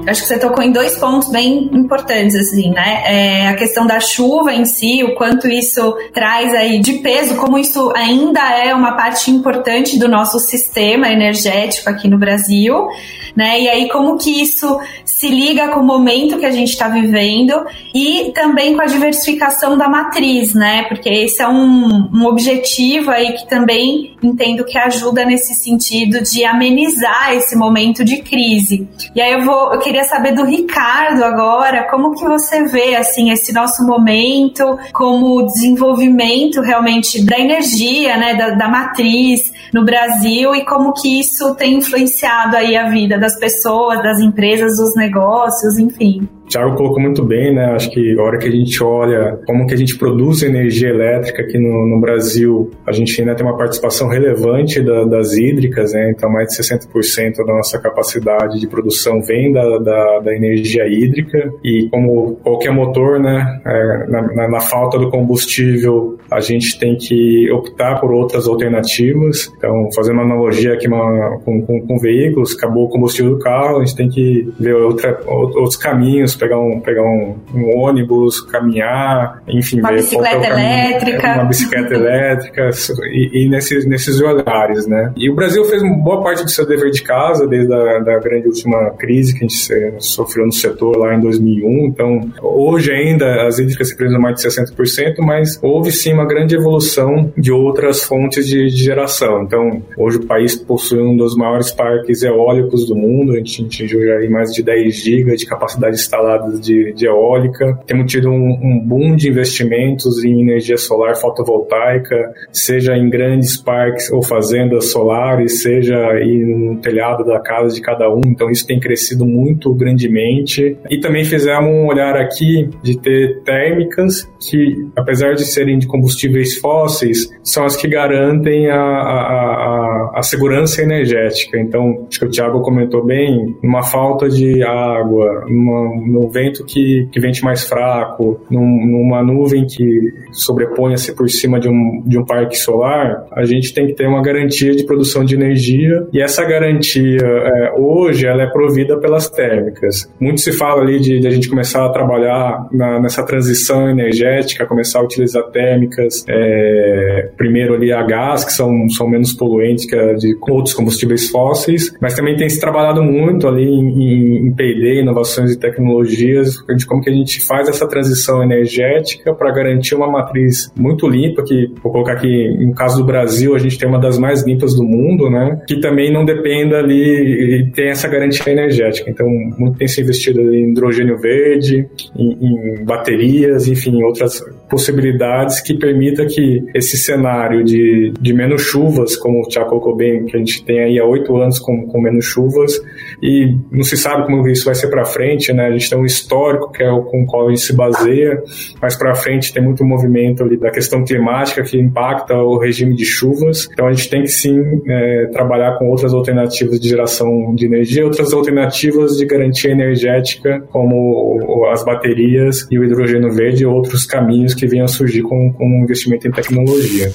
Acho 0.10 0.22
que 0.22 0.28
você 0.28 0.40
tocou 0.40 0.64
em 0.64 0.72
dois 0.72 0.98
pontos 0.98 1.30
bem 1.30 1.70
importantes, 1.74 2.36
assim, 2.36 2.72
né? 2.72 3.04
É 3.06 3.48
a 3.48 3.56
questão 3.56 3.86
da 3.86 4.00
chuva 4.00 4.54
em 4.54 4.66
si, 4.66 5.04
o 5.04 5.16
quanto 5.16 5.48
isso 5.48 5.96
traz 6.14 6.54
aí 6.54 6.80
de 6.80 6.94
peso, 7.00 7.36
como 7.36 7.58
isso 7.58 7.92
ainda 7.96 8.42
é 8.58 8.74
uma 8.74 8.94
parte 8.94 9.32
importante 9.32 9.98
do 9.98 10.08
nosso 10.08 10.40
sistema 10.40 11.10
energético 11.10 11.90
aqui 11.90 12.08
no 12.08 12.18
Brasil, 12.18 12.88
né? 13.36 13.60
E 13.62 13.70
aí 13.70 13.90
como 13.90 14.18
que 14.18 14.42
isso 14.42 14.80
se 15.06 15.28
liga 15.28 15.70
com 15.70 15.82
o 15.82 15.86
momento 15.86 16.38
que 16.38 16.46
a 16.46 16.52
gente 16.52 16.70
está 16.70 16.88
vivendo 16.88 17.66
e 17.94 18.32
também 18.34 18.76
com 18.76 18.82
a 18.82 18.86
diversificação 18.86 19.78
da 19.78 19.90
matriz, 19.90 20.54
né? 20.54 20.84
Porque 20.84 21.10
esse 21.10 21.42
é 21.42 21.48
um, 21.48 22.10
um 22.14 22.26
objetivo 22.26 23.12
aí 23.12 23.34
que 23.34 23.48
também 23.48 24.16
entendo 24.24 24.64
que 24.64 24.78
ajuda 24.78 25.26
nesse 25.26 25.54
sentido 25.56 26.22
de 26.22 26.46
amenizar 26.46 27.34
esse 27.34 27.56
momento 27.56 28.04
de 28.04 28.22
crise. 28.22 28.88
E 29.16 29.22
aí 29.22 29.34
eu 29.34 29.44
vou, 29.44 29.74
eu 29.74 29.80
queria 29.80 29.99
saber 30.04 30.34
do 30.34 30.46
Ricardo 30.46 31.24
agora, 31.24 31.88
como 31.90 32.14
que 32.14 32.26
você 32.26 32.64
vê 32.66 32.96
assim 32.96 33.32
esse 33.32 33.54
nosso 33.54 33.86
momento 33.86 34.78
como 34.94 35.46
desenvolvimento 35.46 36.62
realmente 36.62 37.26
da 37.26 37.40
energia, 37.40 38.18
né, 38.18 38.36
da, 38.36 38.52
da 38.52 38.68
matriz 38.68 39.52
no 39.74 39.86
Brasil 39.86 40.56
e 40.56 40.66
como 40.66 40.94
que 40.94 41.20
isso 41.20 41.56
tem 41.56 41.76
influenciado 41.76 42.56
aí 42.56 42.76
a 42.76 42.90
vida 42.90 43.18
das 43.18 43.38
pessoas, 43.40 44.02
das 44.02 44.20
empresas, 44.20 44.78
dos 44.78 44.96
negócios, 44.96 45.78
enfim. 45.78 46.28
Thiago 46.50 46.76
colocou 46.76 47.00
muito 47.00 47.24
bem, 47.24 47.54
né? 47.54 47.66
Acho 47.76 47.92
que 47.92 48.20
a 48.20 48.24
hora 48.24 48.38
que 48.38 48.48
a 48.48 48.52
gente 48.52 48.84
olha 48.84 49.40
como 49.46 49.68
que 49.68 49.74
a 49.74 49.78
gente 49.78 49.98
produz 49.98 50.42
energia 50.42 50.90
elétrica 50.90 51.44
aqui 51.44 51.60
no, 51.60 51.88
no 51.88 52.02
Brasil, 52.02 52.72
a 52.86 52.92
gente 52.92 53.20
ainda 53.22 53.36
tem 53.36 53.46
uma 53.46 53.56
participação 53.58 54.08
relevante 54.08 54.82
da, 54.82 55.06
das 55.06 55.34
hídricas, 55.34 55.94
né? 55.94 56.12
Então, 56.12 56.30
mais 56.32 56.50
de 56.50 56.58
60% 56.58 57.38
da 57.46 57.54
nossa 57.54 57.80
capacidade 57.80 58.60
de 58.60 58.68
produção 58.68 59.22
vem 59.22 59.52
da, 59.52 59.78
da, 59.78 60.20
da 60.20 60.36
energia 60.36 60.88
hídrica 60.88 61.52
e 61.64 61.88
como 61.90 62.36
qualquer 62.38 62.74
motor, 62.74 63.20
né? 63.20 63.62
É, 63.66 64.08
na, 64.08 64.22
na, 64.34 64.48
na 64.50 64.60
falta 64.60 64.98
do 64.98 65.10
combustível, 65.10 66.18
a 66.32 66.40
gente 66.40 66.80
tem 66.80 66.96
que 66.96 67.52
optar 67.52 68.00
por 68.00 68.12
outras 68.12 68.48
alternativas. 68.48 69.52
Então, 69.58 69.90
fazendo 69.96 70.16
uma 70.16 70.24
analogia 70.24 70.74
aqui 70.74 70.88
uma, 70.88 71.40
com, 71.44 71.62
com, 71.62 71.82
com, 71.86 71.98
veículos, 72.00 72.56
acabou 72.56 72.86
o 72.86 72.90
combustível 72.90 73.32
do 73.32 73.40
carro, 73.40 73.78
a 73.78 73.86
gente 73.86 73.96
tem 73.96 74.10
que 74.10 74.52
ver 74.60 74.76
outra, 74.76 75.20
outros 75.28 75.76
caminhos, 75.76 76.36
pegar 76.40 76.60
um, 76.60 76.80
pegar 76.80 77.04
um, 77.04 77.36
um 77.54 77.78
ônibus, 77.78 78.42
caminhar, 78.42 79.42
enfim, 79.48 79.80
uma 79.80 79.90
ver 79.90 79.98
bicicleta 79.98 80.46
é 80.46 80.50
elétrica. 80.50 81.34
Uma 81.34 81.46
bicicleta 81.46 81.94
elétrica 81.96 82.70
e, 83.12 83.46
e, 83.46 83.50
nesses, 83.50 83.86
nesses 83.86 84.22
olhares, 84.22 84.88
né? 84.88 85.14
E 85.18 85.30
o 85.30 85.36
Brasil 85.36 85.64
fez 85.66 85.82
uma 85.82 85.96
boa 85.98 86.24
parte 86.24 86.44
do 86.44 86.50
seu 86.50 86.66
dever 86.66 86.92
de 86.92 87.02
casa 87.04 87.48
desde 87.48 87.74
a 87.74 88.00
da 88.00 88.20
grande 88.20 88.48
última 88.48 88.92
crise 88.92 89.34
que 89.34 89.46
a 89.46 89.48
gente 89.48 90.02
sofreu 90.04 90.46
no 90.46 90.52
setor 90.52 90.98
lá 90.98 91.14
em 91.16 91.20
2001. 91.20 91.88
Então, 91.88 92.32
hoje 92.42 92.92
ainda 92.92 93.48
as 93.48 93.60
hídricas 93.60 93.92
representam 93.92 94.22
mais 94.22 94.36
de 94.36 94.48
60%, 94.48 95.16
mas 95.20 95.60
houve 95.62 95.92
sim 95.92 96.14
uma 96.14 96.26
grande 96.26 96.56
evolução 96.56 97.32
de 97.38 97.52
outras 97.52 98.04
fontes 98.04 98.48
de, 98.48 98.68
de 98.68 98.84
geração. 98.84 99.44
Então, 99.44 99.82
hoje 99.98 100.18
o 100.18 100.26
país 100.26 100.56
possui 100.56 101.02
um 101.02 101.16
dos 101.16 101.36
maiores 101.36 101.72
parques 101.72 102.24
eólicos 102.24 102.86
do 102.88 102.96
mundo, 102.96 103.34
a 103.34 103.38
gente 103.38 103.66
atingiu 103.66 104.06
já 104.06 104.30
mais 104.30 104.52
de 104.54 104.64
10 104.64 104.96
gigas 104.96 105.40
de 105.40 105.46
capacidade 105.46 105.96
instalada 105.96 106.29
de, 106.38 106.94
de 106.94 107.06
eólica. 107.06 107.80
Temos 107.86 108.12
tido 108.12 108.30
um, 108.30 108.60
um 108.62 108.80
boom 108.80 109.16
de 109.16 109.30
investimentos 109.30 110.24
em 110.24 110.42
energia 110.42 110.78
solar 110.78 111.16
fotovoltaica, 111.16 112.34
seja 112.52 112.96
em 112.98 113.10
grandes 113.10 113.58
parques 113.58 114.12
ou 114.12 114.22
fazendas 114.22 114.92
solares, 114.92 115.62
seja 115.62 115.98
aí 116.12 116.38
no 116.38 116.78
telhado 116.78 117.24
da 117.24 117.40
casa 117.40 117.76
de 117.76 117.82
cada 117.82 118.10
um. 118.10 118.22
Então, 118.26 118.50
isso 118.50 118.66
tem 118.66 118.80
crescido 118.80 119.26
muito 119.26 119.74
grandemente. 119.74 120.78
E 120.90 121.00
também 121.00 121.24
fizemos 121.24 121.70
um 121.70 121.88
olhar 121.88 122.16
aqui 122.16 122.70
de 122.84 123.00
ter 123.00 123.42
térmicas 123.44 124.30
que, 124.50 124.88
apesar 124.96 125.34
de 125.34 125.44
serem 125.46 125.78
de 125.78 125.88
combustíveis 125.88 126.58
fósseis, 126.58 127.30
são 127.44 127.66
as 127.66 127.76
que 127.76 127.88
garantem 127.88 128.70
a, 128.70 128.76
a, 128.76 128.80
a, 128.80 130.09
a 130.14 130.22
segurança 130.22 130.82
energética. 130.82 131.60
Então, 131.60 132.06
acho 132.10 132.20
que 132.20 132.26
o 132.26 132.30
Tiago 132.30 132.62
comentou 132.62 133.06
bem, 133.06 133.56
uma 133.64 133.84
falta 133.84 134.30
de 134.30 134.64
água, 134.64 135.46
numa, 135.48 135.96
num 136.06 136.30
vento 136.30 136.66
que, 136.66 137.08
que 137.12 137.20
vente 137.20 137.44
mais 137.44 137.64
fraco, 137.64 138.40
num, 138.50 138.86
numa 138.86 139.24
nuvem 139.24 139.66
que 139.66 140.14
sobreponha-se 140.32 141.16
por 141.16 141.30
cima 141.30 141.60
de 141.60 141.70
um, 141.70 142.04
de 142.06 142.18
um 142.18 142.26
parque 142.26 142.58
solar, 142.58 143.26
a 143.32 143.46
gente 143.46 143.74
tem 143.74 143.88
que 143.88 143.94
ter 143.94 144.08
uma 144.08 144.22
garantia 144.22 144.76
de 144.76 144.86
produção 144.86 145.24
de 145.24 145.36
energia 145.36 146.08
e 146.14 146.22
essa 146.22 146.44
garantia 146.44 147.20
é, 147.22 147.74
hoje 147.78 148.26
ela 148.26 148.44
é 148.44 148.48
provida 148.48 148.98
pelas 148.98 149.30
térmicas. 149.30 150.12
Muito 150.20 150.42
se 150.42 150.52
fala 150.52 150.82
ali 150.82 151.00
de, 151.00 151.20
de 151.20 151.28
a 151.28 151.32
gente 151.32 151.50
começar 151.50 151.86
a 151.86 151.90
trabalhar 151.90 152.68
na, 152.72 153.00
nessa 153.00 153.24
transição 153.24 153.90
energética, 153.90 154.66
começar 154.66 155.00
a 155.00 155.04
utilizar 155.04 155.44
térmicas, 155.52 156.24
é, 156.28 157.30
primeiro 157.38 157.74
ali 157.74 157.92
a 157.92 158.04
gás, 158.04 158.44
que 158.44 158.52
são, 158.52 158.90
são 158.90 159.10
menos 159.10 159.34
poluentes 159.34 159.86
que 159.86 159.96
de 160.16 160.38
outros 160.50 160.74
combustíveis 160.74 161.30
fósseis, 161.30 161.94
mas 162.02 162.16
também 162.16 162.36
tem 162.36 162.50
se 162.50 162.60
trabalhado 162.60 163.04
muito 163.04 163.48
ali 163.48 163.66
em, 163.66 164.48
em 164.48 164.54
P&D, 164.54 165.02
inovações 165.02 165.52
e 165.52 165.60
tecnologias, 165.60 166.56
de 166.76 166.86
como 166.86 167.02
que 167.02 167.10
a 167.10 167.14
gente 167.14 167.42
faz 167.46 167.68
essa 167.68 167.88
transição 167.88 168.44
energética 168.44 169.34
para 169.34 169.52
garantir 169.52 169.96
uma 169.96 170.10
matriz 170.10 170.72
muito 170.78 171.08
limpa, 171.08 171.44
que 171.44 171.72
vou 171.82 171.92
colocar 171.92 172.14
aqui, 172.14 172.58
no 172.60 172.74
caso 172.74 172.98
do 172.98 173.06
Brasil, 173.06 173.56
a 173.56 173.60
gente 173.60 173.78
tem 173.78 173.88
uma 173.88 174.00
das 174.00 174.18
mais 174.18 174.46
limpas 174.46 174.76
do 174.76 174.84
mundo, 174.84 175.30
né, 175.30 175.62
que 175.68 175.80
também 175.80 176.12
não 176.12 176.26
dependa 176.26 176.78
ali 176.78 177.60
e 177.60 177.72
tem 177.72 177.90
essa 177.90 178.08
garantia 178.08 178.52
energética. 178.52 179.10
Então, 179.10 179.28
muito 179.58 179.78
tem 179.78 179.88
se 179.88 180.02
investido 180.02 180.54
em 180.54 180.72
hidrogênio 180.72 181.18
verde, 181.18 181.88
em, 182.16 182.80
em 182.80 182.86
baterias, 182.86 183.68
enfim, 183.68 184.04
outras 184.04 184.42
possibilidades 184.70 185.62
que 185.62 185.74
permita 185.74 186.26
que 186.26 186.64
esse 186.74 186.98
cenário 186.98 187.64
de, 187.64 188.14
de 188.20 188.34
menos 188.34 188.62
chuvas, 188.62 189.16
como 189.16 189.42
o 189.42 189.48
Tiago 189.48 189.70
colocou 189.70 189.96
bem, 189.96 190.26
que 190.26 190.36
a 190.36 190.40
gente 190.40 190.64
tem 190.64 190.80
aí 190.80 191.00
há 191.00 191.06
oito 191.06 191.36
anos 191.38 191.60
com, 191.60 191.88
com 191.88 192.02
menos 192.02 192.26
chuvas, 192.26 192.80
e 193.22 193.56
não 193.72 193.84
se 193.84 193.98
sabe 193.98 194.26
como 194.26 194.48
isso 194.48 194.66
vai 194.66 194.76
ser 194.76 194.90
para 194.90 195.06
frente, 195.06 195.52
né? 195.52 195.68
A 195.68 195.72
gente 195.72 195.90
tem 195.90 196.00
um 196.00 196.06
histórico 196.06 196.72
que 196.72 196.84
é 196.84 196.92
o 196.92 197.04
com 197.04 197.24
o 197.24 197.26
qual 197.26 197.48
a 197.48 197.50
gente 197.50 197.62
se 197.62 197.76
baseia, 197.76 198.42
mas 198.82 198.96
para 198.96 199.16
frente 199.16 199.54
tem 199.54 199.64
muito 199.64 199.84
movimento 199.84 200.44
ali 200.44 200.58
da 200.58 200.70
questão 200.70 201.04
climática 201.04 201.64
que 201.64 201.78
impacta 201.78 202.36
o 202.36 202.58
regime 202.58 202.96
de 202.96 203.06
chuvas. 203.06 203.68
Então 203.72 203.88
a 203.88 203.92
gente 203.92 204.10
tem 204.10 204.22
que 204.22 204.30
sim 204.30 204.62
é, 204.88 205.26
trabalhar 205.32 205.78
com 205.78 205.90
outras 205.90 206.14
alternativas 206.14 206.80
de 206.80 206.90
geração 206.90 207.54
de 207.56 207.66
energia, 207.66 208.06
outras 208.06 208.32
alternativas 208.34 209.18
de 209.18 209.26
garantia 209.26 209.72
energética, 209.72 210.62
como 210.70 211.66
as 211.72 211.84
baterias 211.84 212.68
e 212.72 212.78
o 212.78 212.84
hidrogênio 212.84 213.32
verde 213.32 213.64
e 213.64 213.66
outros 213.66 214.06
caminhos 214.06 214.54
que 214.60 214.68
venham 214.68 214.86
a 214.86 214.90
surgir 214.90 215.22
com, 215.22 215.52
com 215.54 215.84
investimento 215.84 216.28
em 216.28 216.32
tecnologia. 216.32 217.14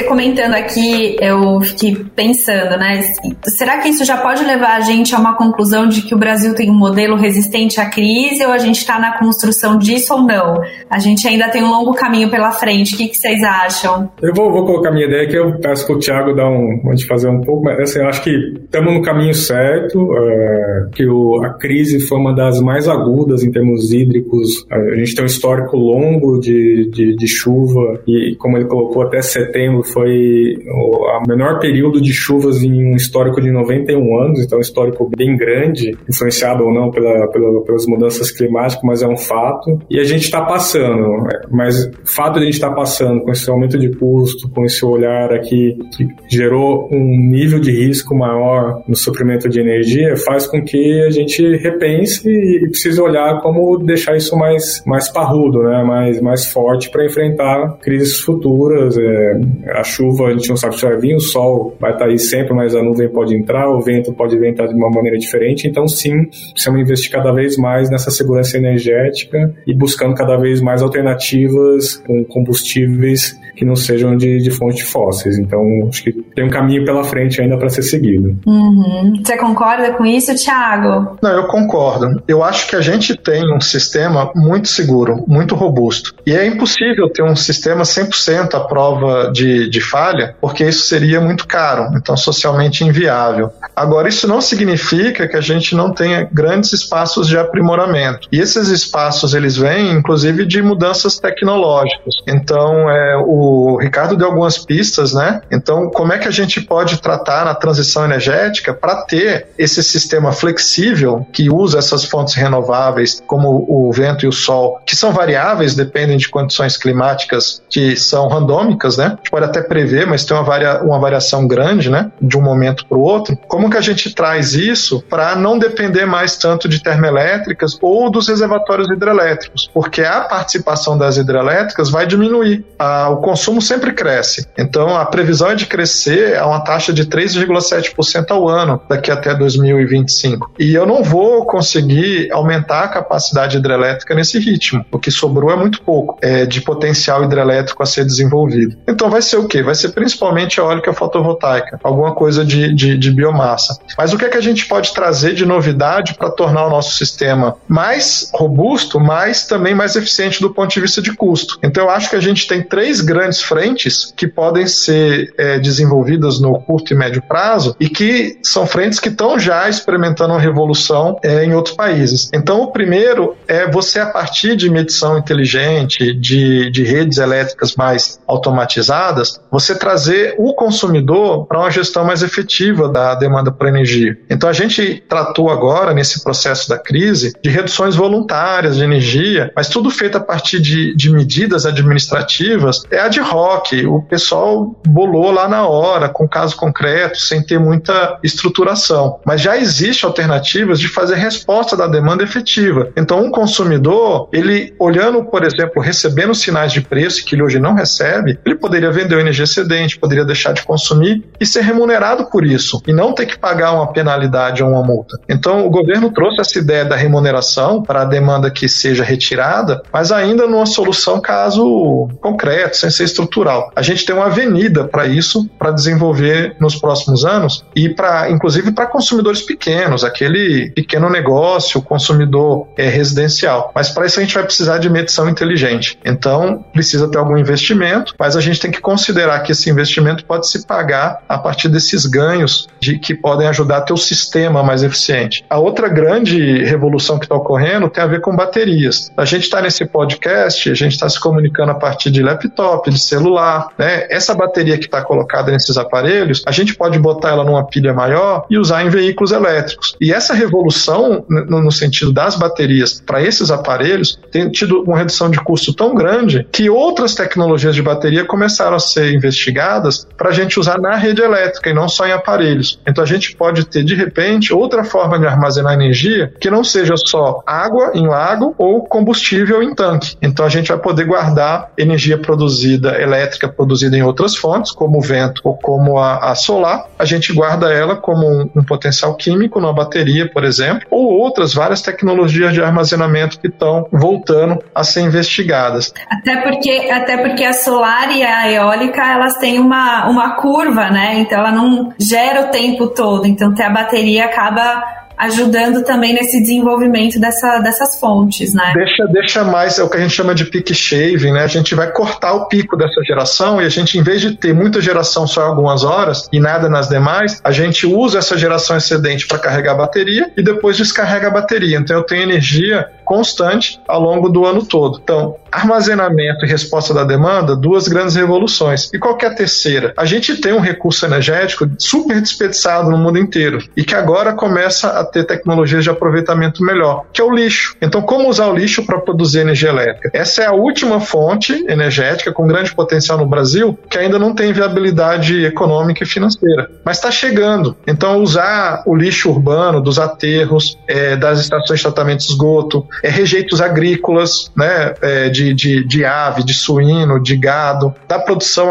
Você 0.00 0.04
comentando 0.04 0.54
aqui, 0.54 1.16
eu 1.20 1.60
fiquei 1.60 1.94
pensando, 2.16 2.78
né? 2.78 3.02
Será 3.44 3.78
que 3.78 3.90
isso 3.90 4.02
já 4.02 4.16
pode 4.16 4.42
levar 4.42 4.78
a 4.78 4.80
gente 4.80 5.14
a 5.14 5.18
uma 5.18 5.36
conclusão 5.36 5.86
de 5.86 6.00
que 6.00 6.14
o 6.14 6.18
Brasil 6.18 6.54
tem 6.54 6.70
um 6.70 6.74
modelo 6.74 7.16
resistente 7.16 7.78
à 7.78 7.90
crise 7.90 8.42
ou 8.46 8.50
a 8.50 8.56
gente 8.56 8.78
está 8.78 8.98
na 8.98 9.18
construção 9.18 9.76
disso 9.76 10.14
ou 10.14 10.22
não? 10.22 10.62
A 10.88 10.98
gente 10.98 11.28
ainda 11.28 11.50
tem 11.50 11.62
um 11.62 11.70
longo 11.70 11.92
caminho 11.92 12.30
pela 12.30 12.50
frente. 12.50 12.94
O 12.94 12.96
que, 12.96 13.08
que 13.08 13.16
vocês 13.16 13.42
acham? 13.42 14.10
Eu 14.22 14.32
vou, 14.34 14.50
vou 14.50 14.64
colocar 14.64 14.90
minha 14.90 15.06
ideia 15.06 15.28
que 15.28 15.36
eu 15.36 15.58
peço 15.60 15.86
para 15.86 15.96
o 15.96 15.98
Thiago 15.98 16.34
dar 16.34 16.48
um, 16.48 16.80
a 16.88 16.96
gente 16.96 17.06
fazer 17.06 17.28
um 17.28 17.42
pouco, 17.42 17.62
mas 17.62 17.78
assim, 17.80 17.98
eu 17.98 18.08
acho 18.08 18.22
que 18.22 18.30
estamos 18.64 18.94
no 18.94 19.02
caminho 19.02 19.34
certo, 19.34 19.98
é, 20.16 20.86
que 20.92 21.06
o, 21.06 21.44
a 21.44 21.58
crise 21.58 22.00
foi 22.00 22.18
uma 22.18 22.34
das 22.34 22.58
mais 22.62 22.88
agudas 22.88 23.44
em 23.44 23.50
termos 23.50 23.92
hídricos. 23.92 24.64
A 24.70 24.96
gente 24.96 25.14
tem 25.14 25.24
um 25.24 25.26
histórico 25.26 25.76
longo 25.76 26.40
de, 26.40 26.88
de, 26.90 27.14
de 27.14 27.28
chuva 27.28 28.00
e, 28.08 28.34
como 28.36 28.56
ele 28.56 28.66
colocou, 28.66 29.02
até 29.02 29.20
setembro 29.20 29.89
foi 29.92 30.56
o 30.68 31.22
menor 31.28 31.58
período 31.58 32.00
de 32.00 32.12
chuvas 32.12 32.62
em 32.62 32.92
um 32.92 32.96
histórico 32.96 33.40
de 33.40 33.50
91 33.50 34.20
anos, 34.20 34.44
então 34.44 34.58
um 34.58 34.62
histórico 34.62 35.10
bem 35.16 35.36
grande, 35.36 35.96
influenciado 36.08 36.64
ou 36.64 36.72
não 36.72 36.90
pela, 36.90 37.28
pela, 37.28 37.62
pelas 37.62 37.86
mudanças 37.86 38.30
climáticas, 38.30 38.82
mas 38.84 39.02
é 39.02 39.06
um 39.06 39.16
fato. 39.16 39.78
E 39.90 39.98
a 39.98 40.04
gente 40.04 40.24
está 40.24 40.42
passando, 40.42 41.26
mas 41.50 41.86
o 41.86 41.92
fato 42.04 42.34
de 42.34 42.42
a 42.42 42.44
gente 42.44 42.54
estar 42.54 42.70
tá 42.70 42.74
passando 42.74 43.20
com 43.22 43.30
esse 43.30 43.50
aumento 43.50 43.78
de 43.78 43.90
custo, 43.96 44.48
com 44.50 44.64
esse 44.64 44.84
olhar 44.84 45.32
aqui 45.32 45.78
que 45.96 46.08
gerou 46.28 46.88
um 46.92 47.30
nível 47.30 47.58
de 47.58 47.70
risco 47.70 48.14
maior 48.14 48.82
no 48.86 48.96
suprimento 48.96 49.48
de 49.48 49.60
energia, 49.60 50.16
faz 50.16 50.46
com 50.46 50.62
que 50.62 51.02
a 51.02 51.10
gente 51.10 51.56
repense 51.56 52.28
e 52.28 52.68
precise 52.68 53.00
olhar 53.00 53.40
como 53.40 53.78
deixar 53.78 54.16
isso 54.16 54.36
mais, 54.36 54.82
mais 54.86 55.08
parrudo, 55.08 55.62
né? 55.62 55.82
mais, 55.82 56.20
mais 56.20 56.46
forte 56.46 56.90
para 56.90 57.04
enfrentar 57.04 57.78
crises 57.80 58.20
futuras. 58.20 58.96
É, 58.96 59.40
a 59.72 59.82
chuva 59.82 60.26
a 60.26 60.32
gente 60.32 60.48
não 60.48 60.56
sabe 60.56 60.76
se 60.78 60.82
vai 60.82 60.96
vir, 60.96 61.14
o 61.14 61.20
sol 61.20 61.76
vai 61.80 61.92
estar 61.92 62.04
tá 62.04 62.10
aí 62.10 62.18
sempre, 62.18 62.54
mas 62.54 62.74
a 62.74 62.82
nuvem 62.82 63.08
pode 63.08 63.34
entrar, 63.34 63.70
o 63.70 63.80
vento 63.80 64.12
pode 64.12 64.38
ventar 64.38 64.68
de 64.68 64.74
uma 64.74 64.90
maneira 64.90 65.18
diferente. 65.18 65.66
Então, 65.66 65.86
sim, 65.86 66.26
precisamos 66.52 66.80
investir 66.80 67.10
cada 67.10 67.32
vez 67.32 67.56
mais 67.56 67.90
nessa 67.90 68.10
segurança 68.10 68.56
energética 68.56 69.54
e 69.66 69.74
buscando 69.74 70.14
cada 70.14 70.36
vez 70.36 70.60
mais 70.60 70.82
alternativas 70.82 71.96
com 72.06 72.24
combustíveis 72.24 73.38
que 73.56 73.64
não 73.64 73.76
sejam 73.76 74.16
de, 74.16 74.38
de 74.38 74.50
fontes 74.50 74.88
fósseis. 74.90 75.38
Então, 75.38 75.60
acho 75.88 76.04
que 76.04 76.12
tem 76.12 76.44
um 76.44 76.50
caminho 76.50 76.84
pela 76.84 77.04
frente 77.04 77.40
ainda 77.40 77.56
para 77.56 77.68
ser 77.68 77.82
seguido. 77.82 78.36
Uhum. 78.46 79.20
Você 79.24 79.36
concorda 79.36 79.92
com 79.92 80.04
isso, 80.04 80.34
Thiago? 80.34 81.18
Não, 81.22 81.30
eu 81.30 81.46
concordo. 81.46 82.22
Eu 82.26 82.42
acho 82.42 82.68
que 82.68 82.76
a 82.76 82.80
gente 82.80 83.16
tem 83.16 83.54
um 83.54 83.60
sistema 83.60 84.30
muito 84.34 84.68
seguro, 84.68 85.24
muito 85.26 85.54
robusto. 85.54 86.14
E 86.26 86.32
é 86.32 86.46
impossível 86.46 87.08
ter 87.08 87.22
um 87.22 87.36
sistema 87.36 87.82
100% 87.82 88.54
à 88.54 88.60
prova 88.60 89.30
de, 89.32 89.68
de 89.68 89.80
falha, 89.80 90.34
porque 90.40 90.64
isso 90.64 90.86
seria 90.86 91.20
muito 91.20 91.46
caro, 91.46 91.90
então 91.96 92.16
socialmente 92.16 92.84
inviável. 92.84 93.50
Agora, 93.74 94.08
isso 94.08 94.28
não 94.28 94.40
significa 94.40 95.26
que 95.26 95.36
a 95.36 95.40
gente 95.40 95.74
não 95.74 95.92
tenha 95.92 96.28
grandes 96.30 96.72
espaços 96.72 97.26
de 97.28 97.38
aprimoramento. 97.38 98.28
E 98.30 98.38
esses 98.38 98.68
espaços, 98.68 99.34
eles 99.34 99.56
vêm, 99.56 99.92
inclusive, 99.92 100.44
de 100.46 100.62
mudanças 100.62 101.18
tecnológicas. 101.18 102.14
Então, 102.28 102.90
é, 102.90 103.16
o 103.16 103.49
o 103.50 103.76
Ricardo 103.76 104.16
deu 104.16 104.28
algumas 104.28 104.58
pistas, 104.58 105.12
né? 105.12 105.40
Então, 105.50 105.90
como 105.90 106.12
é 106.12 106.18
que 106.18 106.28
a 106.28 106.30
gente 106.30 106.60
pode 106.60 107.00
tratar 107.00 107.44
na 107.44 107.54
transição 107.54 108.04
energética 108.04 108.72
para 108.72 109.02
ter 109.02 109.48
esse 109.58 109.82
sistema 109.82 110.32
flexível 110.32 111.26
que 111.32 111.50
usa 111.50 111.78
essas 111.78 112.04
fontes 112.04 112.34
renováveis, 112.34 113.22
como 113.26 113.66
o 113.68 113.92
vento 113.92 114.24
e 114.24 114.28
o 114.28 114.32
sol, 114.32 114.80
que 114.86 114.94
são 114.94 115.12
variáveis, 115.12 115.74
dependem 115.74 116.16
de 116.16 116.28
condições 116.28 116.76
climáticas 116.76 117.62
que 117.68 117.96
são 117.96 118.28
randômicas, 118.28 118.96
né? 118.96 119.06
A 119.06 119.16
gente 119.16 119.30
pode 119.30 119.46
até 119.46 119.62
prever, 119.62 120.06
mas 120.06 120.24
tem 120.24 120.36
uma, 120.36 120.44
varia 120.44 120.82
uma 120.82 120.98
variação 120.98 121.46
grande, 121.46 121.90
né? 121.90 122.10
De 122.20 122.36
um 122.36 122.42
momento 122.42 122.86
para 122.86 122.98
o 122.98 123.00
outro. 123.00 123.36
Como 123.48 123.68
que 123.70 123.76
a 123.76 123.80
gente 123.80 124.14
traz 124.14 124.54
isso 124.54 125.02
para 125.08 125.34
não 125.34 125.58
depender 125.58 126.06
mais 126.06 126.36
tanto 126.36 126.68
de 126.68 126.82
termoelétricas 126.82 127.76
ou 127.80 128.10
dos 128.10 128.28
reservatórios 128.28 128.88
hidrelétricos? 128.90 129.70
Porque 129.72 130.02
a 130.02 130.20
participação 130.20 130.96
das 130.96 131.16
hidrelétricas 131.16 131.90
vai 131.90 132.06
diminuir. 132.06 132.64
o 133.10 133.16
consumo 133.30 133.62
sempre 133.62 133.92
cresce. 133.92 134.44
Então, 134.58 134.96
a 134.96 135.06
previsão 135.06 135.50
é 135.50 135.54
de 135.54 135.64
crescer 135.64 136.36
a 136.36 136.46
uma 136.48 136.60
taxa 136.60 136.92
de 136.92 137.06
3,7% 137.06 138.28
ao 138.30 138.48
ano 138.48 138.80
daqui 138.88 139.08
até 139.08 139.32
2025. 139.32 140.54
E 140.58 140.74
eu 140.74 140.84
não 140.84 141.04
vou 141.04 141.46
conseguir 141.46 142.28
aumentar 142.32 142.84
a 142.84 142.88
capacidade 142.88 143.56
hidrelétrica 143.56 144.16
nesse 144.16 144.40
ritmo. 144.40 144.84
O 144.90 144.98
que 144.98 145.12
sobrou 145.12 145.52
é 145.52 145.56
muito 145.56 145.80
pouco 145.82 146.18
é, 146.20 146.44
de 146.44 146.60
potencial 146.60 147.22
hidrelétrico 147.22 147.80
a 147.84 147.86
ser 147.86 148.04
desenvolvido. 148.04 148.76
Então, 148.88 149.08
vai 149.08 149.22
ser 149.22 149.36
o 149.36 149.46
quê? 149.46 149.62
Vai 149.62 149.76
ser 149.76 149.90
principalmente 149.90 150.58
eólica 150.58 150.92
fotovoltaica, 150.92 151.78
alguma 151.84 152.12
coisa 152.12 152.44
de, 152.44 152.74
de, 152.74 152.98
de 152.98 153.10
biomassa. 153.12 153.78
Mas 153.96 154.12
o 154.12 154.18
que 154.18 154.24
é 154.24 154.28
que 154.28 154.38
a 154.38 154.42
gente 154.42 154.66
pode 154.66 154.92
trazer 154.92 155.34
de 155.34 155.46
novidade 155.46 156.14
para 156.14 156.30
tornar 156.30 156.66
o 156.66 156.70
nosso 156.70 156.96
sistema 156.96 157.56
mais 157.68 158.28
robusto, 158.34 158.98
mas 158.98 159.46
também 159.46 159.72
mais 159.72 159.94
eficiente 159.94 160.40
do 160.40 160.52
ponto 160.52 160.74
de 160.74 160.80
vista 160.80 161.00
de 161.00 161.14
custo? 161.14 161.60
Então, 161.62 161.84
eu 161.84 161.90
acho 161.90 162.10
que 162.10 162.16
a 162.16 162.20
gente 162.20 162.48
tem 162.48 162.60
três 162.60 163.00
grandes 163.00 163.19
frentes 163.42 164.12
que 164.16 164.26
podem 164.26 164.66
ser 164.66 165.32
é, 165.36 165.58
desenvolvidas 165.58 166.40
no 166.40 166.60
curto 166.60 166.92
e 166.92 166.96
médio 166.96 167.22
prazo 167.22 167.76
e 167.78 167.88
que 167.88 168.38
são 168.42 168.66
frentes 168.66 168.98
que 168.98 169.08
estão 169.08 169.38
já 169.38 169.68
experimentando 169.68 170.32
uma 170.32 170.40
revolução 170.40 171.18
é, 171.22 171.44
em 171.44 171.54
outros 171.54 171.76
países. 171.76 172.30
Então, 172.32 172.62
o 172.62 172.72
primeiro 172.72 173.36
é 173.46 173.70
você, 173.70 174.00
a 174.00 174.06
partir 174.06 174.56
de 174.56 174.70
medição 174.70 175.18
inteligente, 175.18 176.14
de, 176.14 176.70
de 176.70 176.84
redes 176.84 177.18
elétricas 177.18 177.74
mais 177.74 178.20
automatizadas, 178.26 179.40
você 179.50 179.74
trazer 179.74 180.34
o 180.38 180.54
consumidor 180.54 181.46
para 181.46 181.58
uma 181.58 181.70
gestão 181.70 182.04
mais 182.04 182.22
efetiva 182.22 182.88
da 182.88 183.14
demanda 183.14 183.50
por 183.50 183.66
energia. 183.66 184.16
Então, 184.28 184.48
a 184.48 184.52
gente 184.52 185.02
tratou 185.08 185.50
agora, 185.50 185.92
nesse 185.92 186.22
processo 186.22 186.68
da 186.68 186.78
crise, 186.78 187.32
de 187.42 187.50
reduções 187.50 187.96
voluntárias 187.96 188.76
de 188.76 188.84
energia, 188.84 189.52
mas 189.54 189.68
tudo 189.68 189.90
feito 189.90 190.16
a 190.16 190.20
partir 190.20 190.60
de, 190.60 190.94
de 190.94 191.10
medidas 191.10 191.66
administrativas, 191.66 192.82
é 192.90 193.00
ad 193.10 193.20
hoc. 193.20 193.72
O 193.86 194.02
pessoal 194.02 194.74
bolou 194.86 195.30
lá 195.30 195.48
na 195.48 195.66
hora, 195.66 196.08
com 196.08 196.28
caso 196.28 196.56
concreto, 196.56 197.18
sem 197.18 197.42
ter 197.42 197.58
muita 197.58 198.18
estruturação. 198.22 199.18
Mas 199.24 199.40
já 199.40 199.56
existe 199.56 200.04
alternativas 200.06 200.78
de 200.78 200.88
fazer 200.88 201.16
resposta 201.16 201.76
da 201.76 201.86
demanda 201.86 202.22
efetiva. 202.22 202.90
Então, 202.96 203.20
um 203.24 203.30
consumidor, 203.30 204.28
ele 204.32 204.74
olhando, 204.78 205.24
por 205.24 205.44
exemplo, 205.44 205.82
recebendo 205.82 206.34
sinais 206.34 206.72
de 206.72 206.80
preço 206.80 207.24
que 207.24 207.34
ele 207.34 207.42
hoje 207.42 207.58
não 207.58 207.74
recebe, 207.74 208.38
ele 208.44 208.54
poderia 208.54 208.90
vender 208.90 209.16
o 209.16 209.20
energia 209.20 209.44
excedente, 209.44 209.98
poderia 209.98 210.24
deixar 210.24 210.52
de 210.52 210.62
consumir 210.62 211.24
e 211.40 211.46
ser 211.46 211.62
remunerado 211.62 212.26
por 212.26 212.44
isso 212.44 212.82
e 212.86 212.92
não 212.92 213.12
ter 213.12 213.26
que 213.26 213.38
pagar 213.38 213.72
uma 213.72 213.92
penalidade 213.92 214.62
ou 214.62 214.70
uma 214.70 214.82
multa. 214.82 215.18
Então, 215.28 215.66
o 215.66 215.70
governo 215.70 216.12
trouxe 216.12 216.40
essa 216.40 216.58
ideia 216.58 216.84
da 216.84 216.96
remuneração 216.96 217.82
para 217.82 218.02
a 218.02 218.04
demanda 218.04 218.50
que 218.50 218.68
seja 218.68 219.02
retirada, 219.02 219.82
mas 219.92 220.12
ainda 220.12 220.46
numa 220.46 220.66
solução 220.66 221.20
caso 221.20 222.08
concreto, 222.20 222.76
sem 222.76 222.90
ser 222.90 222.99
estrutural. 223.04 223.70
A 223.74 223.82
gente 223.82 224.04
tem 224.04 224.14
uma 224.14 224.26
avenida 224.26 224.84
para 224.84 225.06
isso, 225.06 225.48
para 225.58 225.70
desenvolver 225.70 226.56
nos 226.60 226.76
próximos 226.76 227.24
anos 227.24 227.64
e 227.74 227.88
para, 227.88 228.30
inclusive, 228.30 228.72
para 228.72 228.86
consumidores 228.86 229.42
pequenos, 229.42 230.04
aquele 230.04 230.70
pequeno 230.70 231.08
negócio, 231.10 231.82
consumidor 231.82 232.68
é, 232.76 232.88
residencial. 232.88 233.70
Mas 233.74 233.90
para 233.90 234.06
isso 234.06 234.18
a 234.18 234.22
gente 234.22 234.34
vai 234.34 234.44
precisar 234.44 234.78
de 234.78 234.88
medição 234.88 235.28
inteligente. 235.28 235.98
Então, 236.04 236.64
precisa 236.72 237.08
ter 237.08 237.18
algum 237.18 237.36
investimento, 237.36 238.14
mas 238.18 238.36
a 238.36 238.40
gente 238.40 238.60
tem 238.60 238.70
que 238.70 238.80
considerar 238.80 239.40
que 239.40 239.52
esse 239.52 239.70
investimento 239.70 240.24
pode 240.24 240.48
se 240.48 240.66
pagar 240.66 241.22
a 241.28 241.38
partir 241.38 241.68
desses 241.68 242.06
ganhos 242.06 242.68
de 242.80 242.98
que 242.98 243.14
podem 243.14 243.46
ajudar 243.48 243.78
a 243.78 243.80
ter 243.80 243.92
o 243.92 243.96
sistema 243.96 244.62
mais 244.62 244.82
eficiente. 244.82 245.44
A 245.48 245.58
outra 245.58 245.88
grande 245.88 246.64
revolução 246.64 247.18
que 247.18 247.24
está 247.24 247.34
ocorrendo 247.34 247.88
tem 247.88 248.02
a 248.02 248.06
ver 248.06 248.20
com 248.20 248.34
baterias. 248.34 249.10
A 249.16 249.24
gente 249.24 249.44
está 249.44 249.60
nesse 249.60 249.84
podcast, 249.86 250.70
a 250.70 250.74
gente 250.74 250.92
está 250.92 251.08
se 251.08 251.20
comunicando 251.20 251.70
a 251.72 251.74
partir 251.74 252.10
de 252.10 252.22
laptop, 252.22 252.89
de 252.90 252.98
celular, 252.98 253.68
né? 253.78 254.06
Essa 254.10 254.34
bateria 254.34 254.76
que 254.78 254.84
está 254.84 255.02
colocada 255.02 255.50
nesses 255.50 255.76
aparelhos, 255.76 256.42
a 256.46 256.52
gente 256.52 256.74
pode 256.74 256.98
botar 256.98 257.30
ela 257.30 257.44
numa 257.44 257.66
pilha 257.66 257.94
maior 257.94 258.44
e 258.50 258.58
usar 258.58 258.84
em 258.84 258.90
veículos 258.90 259.32
elétricos. 259.32 259.96
E 260.00 260.12
essa 260.12 260.34
revolução, 260.34 261.24
no, 261.28 261.62
no 261.62 261.72
sentido 261.72 262.12
das 262.12 262.36
baterias 262.36 263.00
para 263.04 263.22
esses 263.22 263.50
aparelhos, 263.50 264.18
tem 264.30 264.50
tido 264.50 264.82
uma 264.82 264.98
redução 264.98 265.30
de 265.30 265.38
custo 265.40 265.72
tão 265.72 265.94
grande 265.94 266.46
que 266.50 266.68
outras 266.68 267.14
tecnologias 267.14 267.74
de 267.74 267.82
bateria 267.82 268.24
começaram 268.24 268.76
a 268.76 268.80
ser 268.80 269.12
investigadas 269.12 270.06
para 270.16 270.30
a 270.30 270.32
gente 270.32 270.58
usar 270.58 270.78
na 270.78 270.96
rede 270.96 271.22
elétrica 271.22 271.70
e 271.70 271.74
não 271.74 271.88
só 271.88 272.06
em 272.06 272.12
aparelhos. 272.12 272.80
Então 272.86 273.02
a 273.02 273.06
gente 273.06 273.34
pode 273.36 273.64
ter, 273.66 273.84
de 273.84 273.94
repente, 273.94 274.52
outra 274.52 274.84
forma 274.84 275.18
de 275.18 275.26
armazenar 275.26 275.74
energia 275.74 276.32
que 276.40 276.50
não 276.50 276.64
seja 276.64 276.96
só 276.96 277.42
água 277.46 277.92
em 277.94 278.06
lago 278.06 278.54
ou 278.58 278.84
combustível 278.84 279.62
em 279.62 279.74
tanque. 279.74 280.16
Então 280.20 280.44
a 280.44 280.48
gente 280.48 280.68
vai 280.68 280.78
poder 280.78 281.04
guardar 281.04 281.70
energia 281.76 282.18
produzida, 282.18 282.79
elétrica 282.88 283.48
produzida 283.48 283.96
em 283.96 284.02
outras 284.02 284.36
fontes, 284.36 284.72
como 284.72 284.98
o 284.98 285.00
vento 285.00 285.40
ou 285.44 285.56
como 285.56 285.98
a, 285.98 286.30
a 286.30 286.34
solar. 286.34 286.86
A 286.98 287.04
gente 287.04 287.32
guarda 287.32 287.72
ela 287.72 287.96
como 287.96 288.26
um, 288.26 288.50
um 288.56 288.64
potencial 288.64 289.14
químico 289.14 289.60
numa 289.60 289.72
bateria, 289.72 290.30
por 290.30 290.44
exemplo, 290.44 290.86
ou 290.90 291.18
outras 291.18 291.54
várias 291.54 291.82
tecnologias 291.82 292.52
de 292.52 292.62
armazenamento 292.62 293.38
que 293.38 293.48
estão 293.48 293.86
voltando 293.92 294.58
a 294.74 294.84
ser 294.84 295.02
investigadas. 295.02 295.92
Até 296.10 296.36
porque, 296.42 296.88
até 296.90 297.16
porque 297.18 297.44
a 297.44 297.52
solar 297.52 298.10
e 298.16 298.22
a 298.22 298.50
eólica 298.50 299.02
elas 299.02 299.36
têm 299.36 299.58
uma, 299.58 300.08
uma 300.08 300.36
curva, 300.36 300.90
né? 300.90 301.18
Então 301.20 301.38
ela 301.38 301.52
não 301.52 301.92
gera 301.98 302.42
o 302.42 302.50
tempo 302.50 302.88
todo. 302.88 303.26
Então 303.26 303.52
a 303.58 303.70
bateria 303.70 304.26
acaba 304.26 304.99
ajudando 305.20 305.84
também 305.84 306.14
nesse 306.14 306.40
desenvolvimento 306.40 307.20
dessa, 307.20 307.58
dessas 307.58 308.00
fontes, 308.00 308.54
né? 308.54 308.72
Deixa, 308.74 309.06
deixa 309.06 309.44
mais, 309.44 309.78
é 309.78 309.82
o 309.82 309.88
que 309.88 309.98
a 309.98 310.00
gente 310.00 310.14
chama 310.14 310.34
de 310.34 310.46
peak 310.46 310.74
shaving, 310.74 311.32
né? 311.32 311.44
A 311.44 311.46
gente 311.46 311.74
vai 311.74 311.90
cortar 311.92 312.32
o 312.32 312.46
pico 312.46 312.76
dessa 312.76 313.02
geração 313.04 313.60
e 313.60 313.66
a 313.66 313.68
gente, 313.68 313.98
em 313.98 314.02
vez 314.02 314.20
de 314.22 314.34
ter 314.34 314.54
muita 314.54 314.80
geração 314.80 315.26
só 315.26 315.42
algumas 315.42 315.84
horas 315.84 316.28
e 316.32 316.40
nada 316.40 316.68
nas 316.70 316.88
demais, 316.88 317.40
a 317.44 317.52
gente 317.52 317.86
usa 317.86 318.18
essa 318.18 318.38
geração 318.38 318.76
excedente 318.76 319.26
para 319.26 319.38
carregar 319.38 319.72
a 319.72 319.76
bateria 319.76 320.30
e 320.36 320.42
depois 320.42 320.76
descarrega 320.76 321.28
a 321.28 321.30
bateria. 321.30 321.76
Então 321.76 321.96
eu 321.96 322.02
tenho 322.02 322.22
energia 322.22 322.86
constante 323.10 323.80
ao 323.88 324.00
longo 324.00 324.28
do 324.28 324.46
ano 324.46 324.64
todo. 324.64 325.00
Então, 325.02 325.34
armazenamento 325.50 326.44
e 326.44 326.48
resposta 326.48 326.94
da 326.94 327.02
demanda, 327.02 327.56
duas 327.56 327.88
grandes 327.88 328.14
revoluções. 328.14 328.88
E 328.94 329.00
qual 329.00 329.18
é 329.20 329.26
a 329.26 329.34
terceira? 329.34 329.92
A 329.96 330.04
gente 330.04 330.36
tem 330.36 330.52
um 330.52 330.60
recurso 330.60 331.04
energético 331.04 331.68
super 331.76 332.20
desperdiçado 332.20 332.88
no 332.88 332.96
mundo 332.96 333.18
inteiro 333.18 333.58
e 333.76 333.82
que 333.82 333.96
agora 333.96 334.32
começa 334.32 334.90
a 334.90 335.04
ter 335.04 335.24
tecnologias 335.24 335.82
de 335.82 335.90
aproveitamento 335.90 336.62
melhor, 336.62 337.04
que 337.12 337.20
é 337.20 337.24
o 337.24 337.34
lixo. 337.34 337.74
Então, 337.82 338.00
como 338.00 338.28
usar 338.28 338.46
o 338.46 338.54
lixo 338.54 338.86
para 338.86 339.00
produzir 339.00 339.40
energia 339.40 339.70
elétrica? 339.70 340.08
Essa 340.14 340.42
é 340.42 340.46
a 340.46 340.52
última 340.52 341.00
fonte 341.00 341.64
energética 341.68 342.32
com 342.32 342.46
grande 342.46 342.72
potencial 342.72 343.18
no 343.18 343.26
Brasil 343.26 343.76
que 343.90 343.98
ainda 343.98 344.20
não 344.20 344.36
tem 344.36 344.52
viabilidade 344.52 345.44
econômica 345.44 346.04
e 346.04 346.06
financeira, 346.06 346.70
mas 346.84 346.98
está 346.98 347.10
chegando. 347.10 347.76
Então, 347.88 348.22
usar 348.22 348.84
o 348.86 348.94
lixo 348.94 349.30
urbano 349.30 349.80
dos 349.80 349.98
aterros, 349.98 350.78
é, 350.86 351.16
das 351.16 351.40
estações 351.40 351.80
de 351.80 351.82
tratamento 351.82 352.20
de 352.20 352.26
esgoto, 352.26 352.86
é, 353.02 353.08
rejeitos 353.08 353.60
agrícolas, 353.60 354.50
né, 354.56 354.94
é, 355.00 355.28
de, 355.28 355.54
de, 355.54 355.84
de, 355.84 356.04
ave, 356.04 356.44
de 356.44 356.54
suíno, 356.54 357.20
de 357.20 357.36
gado, 357.36 357.94
da 358.06 358.18
produção 358.18 358.70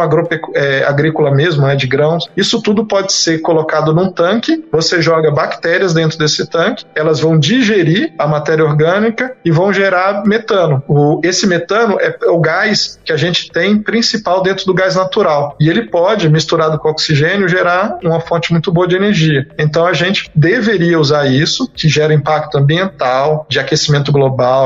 é, 0.54 0.84
agrícola 0.86 1.32
mesmo, 1.32 1.66
né, 1.66 1.76
de 1.76 1.88
grãos. 1.88 2.26
Isso 2.36 2.62
tudo 2.62 2.86
pode 2.86 3.14
ser 3.14 3.40
colocado 3.40 3.94
num 3.94 4.12
tanque, 4.12 4.64
você 4.72 5.02
joga 5.02 5.32
bactérias 5.32 5.94
dentro 5.94 6.18
desse 6.18 6.48
tanque, 6.50 6.86
elas 6.96 7.20
vão 7.20 7.38
digerir 7.38 8.14
a 8.18 8.28
matéria 8.28 8.66
orgânica 8.66 9.36
e 9.44 9.52
vão 9.52 9.74
gerar 9.74 10.24
metano. 10.26 10.84
O, 10.88 11.20
esse 11.24 11.48
metano 11.48 11.98
é 12.00 12.16
o 12.30 12.40
gás 12.40 13.00
que 13.04 13.12
a 13.12 13.18
gente 13.18 13.52
tem 13.52 13.78
principal 13.78 14.42
dentro 14.42 14.66
do 14.66 14.74
gás 14.74 14.96
natural. 14.96 15.56
E 15.60 15.70
ele 15.70 15.84
pode, 15.90 16.30
misturado 16.30 16.78
com 16.78 16.90
oxigênio, 16.90 17.48
gerar 17.48 17.98
uma 18.04 18.20
fonte 18.20 18.52
muito 18.52 18.72
boa 18.72 18.88
de 18.88 18.96
energia. 18.96 19.48
Então 19.58 19.86
a 19.86 19.94
gente 19.94 20.30
deveria 20.36 21.00
usar 21.00 21.26
isso, 21.28 21.70
que 21.70 21.88
gera 21.88 22.14
impacto 22.14 22.58
ambiental, 22.58 23.46
de 23.50 23.60
aquecimento 23.60 24.12
global 24.12 24.19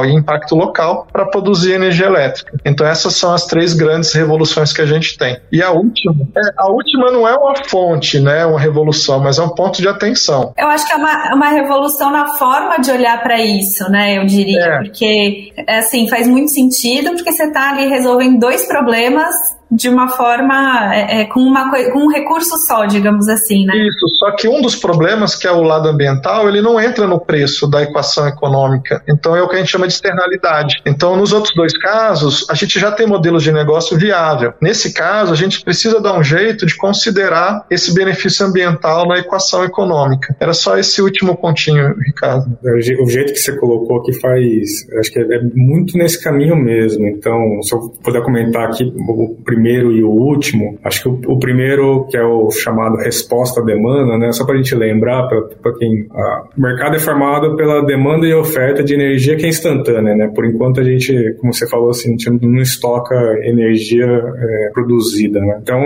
e 0.06 0.13
impacto 0.13 0.56
local 0.56 1.08
para 1.12 1.26
produzir 1.26 1.74
energia 1.74 2.06
elétrica. 2.06 2.58
Então 2.66 2.86
essas 2.86 3.16
são 3.16 3.34
as 3.34 3.46
três 3.46 3.74
grandes 3.74 4.13
revoluções 4.13 4.74
que 4.74 4.82
a 4.82 4.86
gente 4.86 5.18
tem. 5.18 5.39
E 5.52 5.62
a 5.62 5.72
última, 5.72 6.28
é, 6.36 6.42
a 6.58 6.70
última 6.70 7.12
não 7.12 7.28
é 7.28 7.36
uma 7.36 7.56
fonte, 7.66 8.20
né, 8.20 8.46
uma 8.46 8.60
revolução, 8.60 9.20
mas 9.20 9.38
é 9.38 9.44
um 9.44 9.50
ponto 9.50 9.82
de 9.82 9.88
atenção. 9.88 10.54
Eu 10.58 10.68
acho 10.68 10.86
que 10.86 10.94
é 10.94 10.96
uma, 10.96 11.36
uma 11.36 11.50
revolução 11.50 12.12
na 12.12 12.38
forma 12.38 12.78
de 12.80 12.92
olhar 12.92 13.22
para 13.22 13.42
isso, 13.42 13.89
né, 13.89 14.18
eu 14.18 14.26
diria, 14.26 14.60
é. 14.60 14.78
porque 14.78 15.54
assim 15.68 16.08
faz 16.08 16.28
muito 16.28 16.52
sentido 16.52 17.12
porque 17.12 17.32
você 17.32 17.46
está 17.46 17.72
ali 17.72 17.88
resolvendo 17.88 18.39
dois 18.39 18.66
problemas 18.66 19.34
de 19.75 19.89
uma 19.89 20.07
forma, 20.09 20.93
é, 20.93 21.21
é, 21.21 21.25
com, 21.25 21.39
uma, 21.39 21.71
com 21.91 22.05
um 22.05 22.12
recurso 22.12 22.57
só, 22.67 22.86
digamos 22.86 23.27
assim, 23.27 23.65
né? 23.65 23.73
Isso, 23.75 24.07
só 24.19 24.31
que 24.36 24.47
um 24.47 24.62
dos 24.62 24.75
problemas, 24.75 25.36
que 25.36 25.47
é 25.47 25.51
o 25.51 25.63
lado 25.63 25.89
ambiental, 25.89 26.47
ele 26.47 26.62
não 26.62 26.79
entra 26.79 27.07
no 27.07 27.19
preço 27.19 27.67
da 27.67 27.81
equação 27.81 28.27
econômica. 28.27 29.03
Então 29.07 29.36
é 29.36 29.41
o 29.41 29.47
que 29.47 29.55
a 29.55 29.59
gente 29.59 29.71
chama 29.71 29.88
de 29.88 29.93
externalidade. 29.93 30.81
Então, 30.86 31.15
nos 31.15 31.33
outros 31.33 31.55
dois 31.55 31.75
casos, 31.77 32.45
a 32.49 32.53
gente 32.53 32.79
já 32.79 32.91
tem 32.91 33.07
modelos 33.07 33.43
de 33.43 33.51
negócio 33.51 33.97
viável. 33.97 34.53
Nesse 34.62 34.93
caso, 34.93 35.33
a 35.33 35.36
gente 35.36 35.63
precisa 35.63 35.99
dar 35.99 36.17
um 36.17 36.23
jeito 36.23 36.65
de 36.65 36.75
considerar 36.77 37.65
esse 37.69 37.93
benefício 37.93 38.45
ambiental 38.45 39.07
na 39.07 39.17
equação 39.17 39.63
econômica. 39.63 40.36
Era 40.39 40.53
só 40.53 40.77
esse 40.77 41.01
último 41.01 41.36
pontinho, 41.36 41.95
Ricardo. 41.97 42.57
O 42.63 43.09
jeito 43.09 43.33
que 43.33 43.39
você 43.39 43.57
colocou 43.57 43.99
aqui 43.99 44.13
faz, 44.13 44.88
acho 44.99 45.12
que 45.12 45.19
é 45.19 45.41
muito 45.55 45.97
nesse 45.97 46.21
caminho 46.23 46.55
mesmo. 46.55 47.07
Então, 47.07 47.62
se 47.63 47.73
eu 47.73 47.89
puder 48.03 48.21
comentar 48.21 48.67
aqui 48.67 48.83
o 48.83 49.36
primeiro 49.43 49.62
e 49.91 50.04
o 50.04 50.10
último, 50.10 50.78
acho 50.84 51.04
que 51.04 51.10
o, 51.10 51.34
o 51.34 51.39
primeiro, 51.39 52.06
que 52.10 52.17
é 52.17 52.23
o 52.23 52.49
chamado 52.52 52.97
resposta 52.97 53.62
à 53.62 53.63
demanda, 53.63 54.17
né? 54.17 54.32
Só 54.32 54.45
para 54.45 54.56
a 54.56 54.58
gente 54.58 54.76
lembrar, 54.76 55.28
para 55.28 55.73
quem. 55.78 56.08
A, 56.12 56.43
o 56.58 56.62
mercado 56.62 56.95
é 56.95 56.99
formado 56.99 57.56
pela 57.56 57.86
demanda 57.86 58.26
e 58.26 58.34
oferta 58.34 58.84
de 58.84 58.93
energia 58.93 59.36
que 59.36 59.45
é 59.45 59.49
instantânea, 59.49 60.15
né? 60.15 60.32
Por 60.34 60.45
enquanto 60.45 60.80
a 60.80 60.84
gente, 60.84 61.36
como 61.39 61.54
você 61.54 61.67
falou 61.69 61.89
assim, 61.89 62.15
não 62.41 62.62
estoca 62.62 63.15
energia 63.43 64.06
é, 64.06 64.69
produzida, 64.73 65.39
né? 65.39 65.60
Então, 65.62 65.80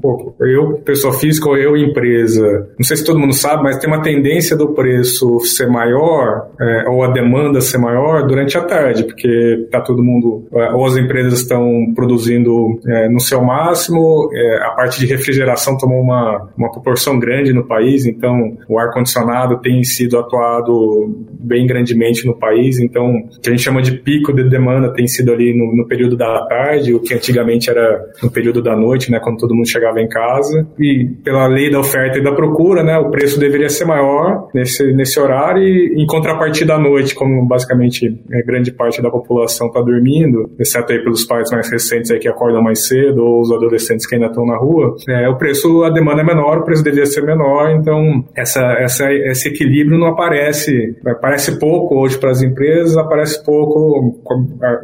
pô, 0.00 0.34
eu, 0.40 0.74
pessoa 0.84 1.12
física 1.14 1.48
ou 1.48 1.56
eu, 1.56 1.76
empresa, 1.76 2.68
não 2.78 2.84
sei 2.84 2.96
se 2.96 3.04
todo 3.04 3.18
mundo 3.18 3.32
sabe, 3.32 3.62
mas 3.62 3.78
tem 3.78 3.88
uma 3.88 4.02
tendência 4.02 4.56
do 4.56 4.74
preço 4.74 5.40
ser 5.40 5.68
maior 5.68 6.48
é, 6.60 6.88
ou 6.88 7.02
a 7.02 7.08
demanda 7.08 7.60
ser 7.60 7.78
maior 7.78 8.26
durante 8.26 8.56
a 8.56 8.62
tarde, 8.62 9.04
porque 9.04 9.66
tá 9.70 9.80
todo 9.80 10.02
mundo, 10.02 10.46
é, 10.52 10.72
ou 10.72 10.84
as 10.86 10.96
empresas 10.96 11.40
estão 11.40 11.92
produzindo 11.94 12.78
é, 12.86 12.93
no 13.08 13.20
seu 13.20 13.42
máximo, 13.42 14.30
é, 14.32 14.66
a 14.66 14.70
parte 14.70 15.00
de 15.00 15.06
refrigeração 15.06 15.76
tomou 15.76 16.00
uma, 16.00 16.48
uma 16.56 16.70
proporção 16.70 17.18
grande 17.18 17.52
no 17.52 17.64
país, 17.64 18.06
então 18.06 18.56
o 18.68 18.78
ar-condicionado 18.78 19.60
tem 19.60 19.82
sido 19.84 20.18
atuado 20.18 21.26
bem 21.30 21.66
grandemente 21.66 22.26
no 22.26 22.36
país, 22.36 22.78
então 22.78 23.16
o 23.16 23.40
que 23.40 23.48
a 23.48 23.52
gente 23.52 23.62
chama 23.62 23.82
de 23.82 23.92
pico 23.92 24.32
de 24.32 24.48
demanda 24.48 24.92
tem 24.92 25.06
sido 25.06 25.32
ali 25.32 25.56
no, 25.56 25.76
no 25.76 25.86
período 25.86 26.16
da 26.16 26.46
tarde, 26.46 26.94
o 26.94 27.00
que 27.00 27.14
antigamente 27.14 27.70
era 27.70 28.04
no 28.22 28.30
período 28.30 28.62
da 28.62 28.76
noite, 28.76 29.10
né, 29.10 29.20
quando 29.20 29.38
todo 29.38 29.54
mundo 29.54 29.68
chegava 29.68 30.00
em 30.00 30.08
casa, 30.08 30.66
e 30.78 31.10
pela 31.22 31.46
lei 31.46 31.70
da 31.70 31.80
oferta 31.80 32.18
e 32.18 32.22
da 32.22 32.32
procura, 32.32 32.82
né, 32.82 32.98
o 32.98 33.10
preço 33.10 33.38
deveria 33.38 33.68
ser 33.68 33.84
maior 33.84 34.48
nesse, 34.54 34.92
nesse 34.92 35.18
horário 35.20 35.62
e 35.62 36.02
em 36.02 36.06
contrapartida 36.06 36.74
à 36.74 36.78
noite, 36.78 37.14
como 37.14 37.46
basicamente 37.46 38.20
é, 38.32 38.42
grande 38.42 38.72
parte 38.72 39.02
da 39.02 39.10
população 39.10 39.68
está 39.68 39.80
dormindo, 39.80 40.50
exceto 40.58 40.92
aí 40.92 41.02
pelos 41.02 41.24
pais 41.24 41.50
mais 41.50 41.70
recentes 41.70 42.10
aí 42.10 42.18
que 42.18 42.28
acordam 42.28 42.62
mais 42.62 42.83
cedo 42.86 43.24
ou 43.24 43.40
os 43.40 43.52
adolescentes 43.52 44.06
que 44.06 44.14
ainda 44.14 44.26
estão 44.26 44.46
na 44.46 44.56
rua, 44.56 44.94
é, 45.08 45.28
o 45.28 45.36
preço, 45.36 45.84
a 45.84 45.90
demanda 45.90 46.22
é 46.22 46.24
menor, 46.24 46.58
o 46.58 46.64
preço 46.64 46.82
deveria 46.82 47.06
ser 47.06 47.22
menor, 47.22 47.70
então 47.70 48.24
essa, 48.36 48.60
essa, 48.78 49.12
esse 49.12 49.48
equilíbrio 49.48 49.98
não 49.98 50.08
aparece, 50.08 50.96
aparece 51.06 51.58
pouco 51.58 51.96
hoje 51.96 52.18
para 52.18 52.30
as 52.30 52.42
empresas, 52.42 52.96
aparece 52.96 53.44
pouco 53.44 54.20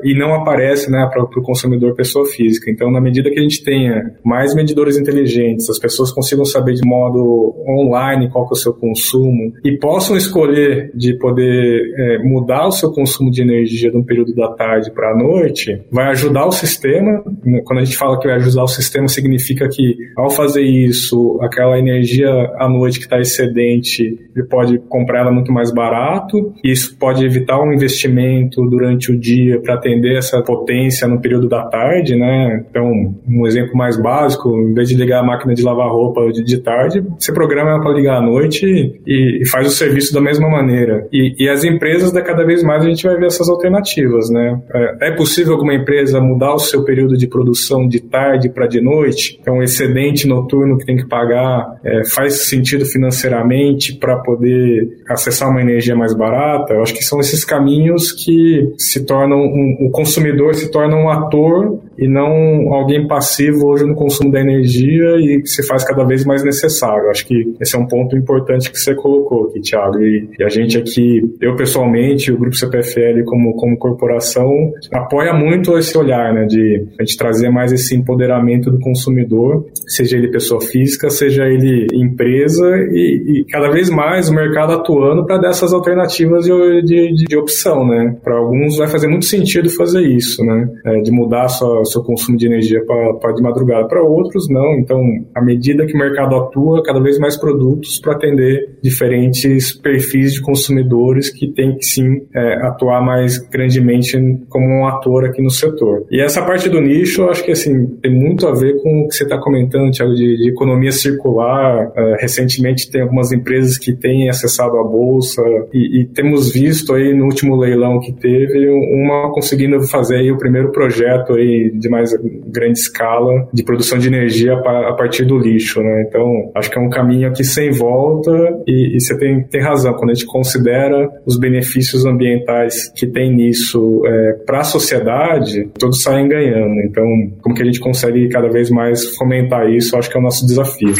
e 0.03 0.19
não 0.19 0.35
aparece 0.35 0.91
né, 0.91 1.09
para 1.13 1.23
o 1.23 1.43
consumidor 1.43 1.95
pessoa 1.95 2.27
física. 2.27 2.71
Então, 2.71 2.91
na 2.91 3.01
medida 3.01 3.31
que 3.31 3.39
a 3.39 3.43
gente 3.43 3.63
tenha 3.63 4.15
mais 4.25 4.55
medidores 4.55 4.97
inteligentes, 4.97 5.69
as 5.69 5.79
pessoas 5.79 6.13
consigam 6.13 6.45
saber 6.45 6.75
de 6.75 6.87
modo 6.87 7.55
online 7.69 8.31
qual 8.31 8.47
que 8.47 8.55
é 8.55 8.57
o 8.57 8.61
seu 8.61 8.73
consumo 8.73 9.53
e 9.65 9.77
possam 9.79 10.17
escolher 10.17 10.91
de 10.95 11.17
poder 11.19 11.95
é, 11.97 12.19
mudar 12.19 12.67
o 12.67 12.73
seu 12.73 12.91
consumo 12.93 13.31
de 13.31 13.43
energia 13.43 13.91
de 13.91 13.97
um 13.97 14.05
período 14.05 14.35
da 14.35 14.49
tarde 14.53 14.91
para 14.91 15.13
a 15.13 15.17
noite, 15.17 15.83
vai 15.91 16.07
ajudar 16.09 16.47
o 16.47 16.53
sistema. 16.53 17.23
Quando 17.65 17.81
a 17.81 17.85
gente 17.85 17.89
fala 17.96 18.18
que 18.18 18.26
vai 18.26 18.37
ajudar 18.37 18.64
o 18.64 18.68
sistema, 18.68 19.09
significa 19.09 19.68
que 19.68 19.96
ao 20.16 20.31
fazer 20.31 20.62
isso, 20.62 21.38
aquela 21.42 21.79
energia 21.79 22.31
à 22.59 22.68
noite 22.68 22.98
que 22.98 23.05
está 23.05 23.20
excedente, 23.20 24.18
ele 24.35 24.46
pode 24.46 24.79
comprar 24.88 25.20
ela 25.20 25.33
muito 25.33 25.53
mais 25.53 25.72
barato. 25.72 26.53
Isso 26.64 26.96
pode 26.98 27.24
evitar 27.24 27.61
um 27.61 27.72
investimento 27.72 28.62
durante 28.68 29.11
o 29.11 29.18
dia 29.18 29.61
para 29.61 29.74
atender 29.74 30.16
essa 30.16 30.42
potência 30.42 31.07
no 31.09 31.20
período 31.20 31.48
da 31.48 31.64
tarde, 31.64 32.16
né? 32.16 32.64
Então, 32.70 33.14
um 33.29 33.46
exemplo 33.46 33.76
mais 33.76 34.00
básico, 34.00 34.48
em 34.50 34.74
vez 34.74 34.88
de 34.88 34.96
ligar 34.96 35.20
a 35.20 35.26
máquina 35.26 35.55
de 35.55 35.62
lavar 35.62 35.90
roupa 35.90 36.31
de, 36.33 36.42
de 36.42 36.59
tarde, 36.59 37.03
você 37.18 37.33
programa 37.33 37.70
ela 37.70 37.81
para 37.81 37.92
ligar 37.92 38.18
à 38.18 38.20
noite 38.20 38.66
e, 39.07 39.42
e, 39.42 39.48
faz 39.48 39.66
o 39.66 39.70
serviço 39.70 40.12
da 40.12 40.20
mesma 40.20 40.48
maneira. 40.48 41.07
E, 41.12 41.35
e, 41.38 41.48
as 41.48 41.64
empresas, 41.64 42.12
da 42.12 42.22
cada 42.22 42.44
vez 42.44 42.62
mais, 42.62 42.85
a 42.85 42.88
gente 42.88 43.03
vai 43.03 43.16
ver 43.16 43.26
essas 43.26 43.48
alternativas, 43.48 44.31
né? 44.31 44.61
É, 44.74 45.09
é 45.09 45.11
possível 45.12 45.55
alguma 45.55 45.74
empresa 45.74 46.20
mudar 46.20 46.55
o 46.55 46.59
seu 46.59 46.85
período 46.85 47.16
de 47.16 47.26
produção 47.26 47.80
de 47.87 48.01
tarde 48.01 48.49
para 48.49 48.66
de 48.66 48.81
noite? 48.81 49.38
Então, 49.40 49.62
excedente 49.62 50.27
noturno 50.27 50.79
que 50.79 50.87
tem 50.87 50.97
que 50.97 51.07
pagar 51.07 51.79
é, 51.85 52.05
faz 52.05 52.49
sentido 52.49 52.85
financeiramente 52.85 53.97
para 53.97 54.16
poder 54.16 54.99
acessar 55.09 55.49
uma 55.49 55.61
energia 55.61 55.95
mais 55.95 56.14
barata? 56.14 56.75
Eu 56.75 56.83
acho 56.83 56.95
que 56.95 57.05
são 57.05 57.21
esses 57.21 57.45
caminhos 57.45 58.12
que 58.12 58.73
se 58.79 59.05
tornam 59.05 59.38
um, 59.38 59.87
o 59.87 59.90
consumidor 59.90 60.55
se 60.55 60.71
torna 60.71 60.97
um 60.97 61.09
ator 61.09 61.81
e 62.01 62.09
não 62.09 62.73
alguém 62.73 63.07
passivo 63.07 63.67
hoje 63.69 63.85
no 63.85 63.95
consumo 63.95 64.31
da 64.31 64.41
energia 64.41 65.17
e 65.19 65.43
que 65.43 65.49
se 65.49 65.67
faz 65.67 65.85
cada 65.85 66.03
vez 66.03 66.25
mais 66.25 66.43
necessário. 66.43 67.11
Acho 67.11 67.27
que 67.27 67.55
esse 67.61 67.77
é 67.77 67.79
um 67.79 67.87
ponto 67.87 68.17
importante 68.17 68.73
que 68.73 68.79
você 68.79 68.95
colocou 68.95 69.49
aqui, 69.49 69.61
Thiago. 69.61 70.03
E, 70.03 70.31
e 70.39 70.43
a 70.43 70.49
gente 70.49 70.79
aqui, 70.79 71.21
eu 71.41 71.55
pessoalmente, 71.57 72.33
o 72.33 72.39
Grupo 72.39 72.57
CPFL 72.57 73.23
como, 73.27 73.55
como 73.55 73.77
corporação, 73.77 74.51
apoia 74.93 75.35
muito 75.35 75.77
esse 75.77 75.97
olhar, 75.99 76.33
né, 76.33 76.47
de 76.47 76.87
a 76.99 77.05
gente 77.05 77.19
trazer 77.19 77.51
mais 77.51 77.71
esse 77.71 77.95
empoderamento 77.95 78.71
do 78.71 78.79
consumidor, 78.79 79.67
seja 79.87 80.17
ele 80.17 80.29
pessoa 80.29 80.61
física, 80.61 81.11
seja 81.11 81.45
ele 81.45 81.87
empresa 81.93 82.77
e, 82.91 83.41
e 83.41 83.45
cada 83.51 83.71
vez 83.71 83.91
mais 83.91 84.31
o 84.31 84.35
mercado 84.35 84.73
atuando 84.73 85.27
para 85.27 85.37
dessas 85.37 85.73
alternativas 85.75 86.45
de, 86.45 86.83
de, 86.83 87.27
de 87.27 87.37
opção, 87.37 87.87
né. 87.87 88.17
Para 88.25 88.39
alguns 88.39 88.79
vai 88.79 88.89
fazer 88.89 89.07
muito 89.07 89.27
sentido 89.27 89.69
fazer 89.69 90.03
isso, 90.03 90.43
né, 90.45 90.69
é, 90.87 91.01
de 91.01 91.11
mudar 91.11 91.49
sua 91.49 91.85
seu 91.90 92.03
consumo 92.03 92.37
de 92.37 92.46
energia 92.46 92.83
para 92.85 93.33
de 93.33 93.42
madrugada. 93.42 93.87
Para 93.87 94.03
outros, 94.03 94.48
não. 94.48 94.74
Então, 94.74 95.03
à 95.35 95.42
medida 95.42 95.87
que 95.87 95.94
o 95.94 95.98
mercado 95.98 96.37
atua, 96.37 96.83
cada 96.83 97.00
vez 97.00 97.18
mais 97.18 97.37
produtos 97.37 97.98
para 98.00 98.12
atender 98.12 98.79
diferentes 98.83 99.72
perfis 99.72 100.35
de 100.35 100.40
consumidores 100.40 101.31
que 101.31 101.48
tem 101.53 101.76
que 101.76 101.85
sim 101.85 102.22
é, 102.35 102.66
atuar 102.66 103.05
mais 103.05 103.38
grandemente 103.38 104.16
como 104.48 104.66
um 104.66 104.87
ator 104.87 105.24
aqui 105.24 105.42
no 105.42 105.50
setor. 105.50 106.07
E 106.11 106.20
essa 106.20 106.42
parte 106.42 106.68
do 106.68 106.81
nicho, 106.81 107.22
eu 107.22 107.31
acho 107.31 107.44
que 107.44 107.53
assim 107.53 107.87
tem 108.03 108.12
muito 108.12 108.46
a 108.46 108.53
ver 108.53 108.81
com 108.83 109.05
o 109.05 109.09
que 109.09 109.14
você 109.14 109.24
está 109.24 109.38
comentando, 109.38 109.90
Thiago, 109.90 110.14
de, 110.14 110.37
de, 110.37 110.50
economia 110.50 110.92
circular. 110.92 111.90
É, 111.96 112.16
recentemente 112.20 112.90
tem 112.90 113.03
algumas 113.03 113.33
empresas 113.33 113.79
que 113.79 113.94
têm 113.94 114.29
acessado 114.29 114.76
a 114.79 114.85
bolsa 114.85 115.42
e, 115.72 116.03
e, 116.03 116.07
temos 116.07 116.53
visto 116.53 116.94
aí 116.94 117.14
no 117.14 117.24
último 117.24 117.57
leilão 117.57 118.00
que 118.00 118.12
teve 118.12 118.68
uma 118.68 119.33
conseguindo 119.33 119.81
fazer 119.83 120.16
aí 120.16 120.31
o 120.31 120.38
primeiro 120.38 120.70
projeto 120.72 121.35
aí 121.35 121.70
de 121.81 121.88
mais 121.88 122.11
grande 122.47 122.79
escala 122.79 123.49
de 123.53 123.62
produção 123.64 123.99
de 123.99 124.09
energia 124.09 124.55
a 124.55 124.93
partir 124.93 125.25
do 125.25 125.38
lixo, 125.38 125.81
né? 125.83 126.05
Então, 126.07 126.51
acho 126.55 126.71
que 126.71 126.79
é 126.79 126.81
um 126.81 126.90
caminho 126.90 127.29
aqui 127.29 127.43
sem 127.43 127.71
volta 127.71 128.31
e, 128.66 128.97
e 128.97 129.01
você 129.01 129.16
tem, 129.19 129.43
tem 129.45 129.61
razão, 129.61 129.95
quando 129.95 130.11
a 130.11 130.14
gente 130.14 130.27
considera 130.27 131.09
os 131.27 131.38
benefícios 131.38 132.05
ambientais 132.05 132.93
que 132.95 133.07
tem 133.07 133.35
nisso 133.35 134.03
é, 134.07 134.33
para 134.45 134.61
a 134.61 134.64
sociedade, 134.64 135.69
todos 135.79 136.03
saem 136.03 136.29
ganhando. 136.29 136.81
Então, 136.85 137.05
como 137.43 137.55
que 137.55 137.62
a 137.62 137.66
gente 137.66 137.81
consegue 137.81 138.29
cada 138.29 138.49
vez 138.49 138.71
mais 138.71 139.16
fomentar 139.16 139.71
isso, 139.71 139.97
acho 139.97 140.11
que 140.11 140.16
é 140.16 140.21
o 140.21 140.23
nosso 140.23 140.47
desafio. 140.47 140.95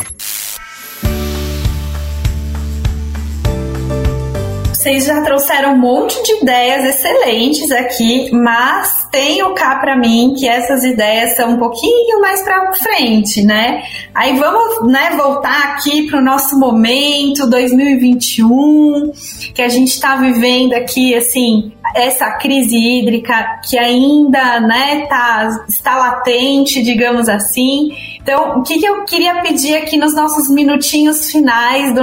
Vocês 4.81 5.05
já 5.05 5.21
trouxeram 5.21 5.75
um 5.75 5.77
monte 5.77 6.23
de 6.23 6.41
ideias 6.41 6.87
excelentes 6.87 7.71
aqui, 7.71 8.31
mas 8.33 9.07
tenho 9.11 9.53
cá 9.53 9.77
para 9.77 9.95
mim 9.95 10.33
que 10.35 10.49
essas 10.49 10.83
ideias 10.85 11.37
são 11.37 11.51
um 11.51 11.59
pouquinho 11.59 12.19
mais 12.19 12.41
para 12.41 12.73
frente, 12.73 13.43
né? 13.43 13.83
Aí 14.15 14.39
vamos, 14.39 14.91
né, 14.91 15.11
voltar 15.19 15.75
aqui 15.75 16.09
para 16.09 16.19
o 16.19 16.25
nosso 16.25 16.59
momento 16.59 17.47
2021, 17.51 19.13
que 19.55 19.61
a 19.61 19.69
gente 19.69 19.89
está 19.89 20.17
vivendo 20.17 20.73
aqui, 20.73 21.15
assim, 21.15 21.73
essa 21.95 22.31
crise 22.39 22.75
hídrica 22.75 23.61
que 23.69 23.79
ainda, 23.79 24.61
né, 24.61 25.05
tá, 25.11 25.63
está 25.69 25.95
latente, 25.99 26.83
digamos 26.83 27.29
assim. 27.29 27.91
Então, 28.23 28.59
o 28.59 28.63
que, 28.63 28.79
que 28.79 28.87
eu 28.87 29.05
queria 29.05 29.41
pedir 29.43 29.77
aqui 29.77 29.97
nos 29.97 30.15
nossos 30.15 30.49
minutinhos 30.49 31.31
finais 31.31 31.95
do, 31.95 32.03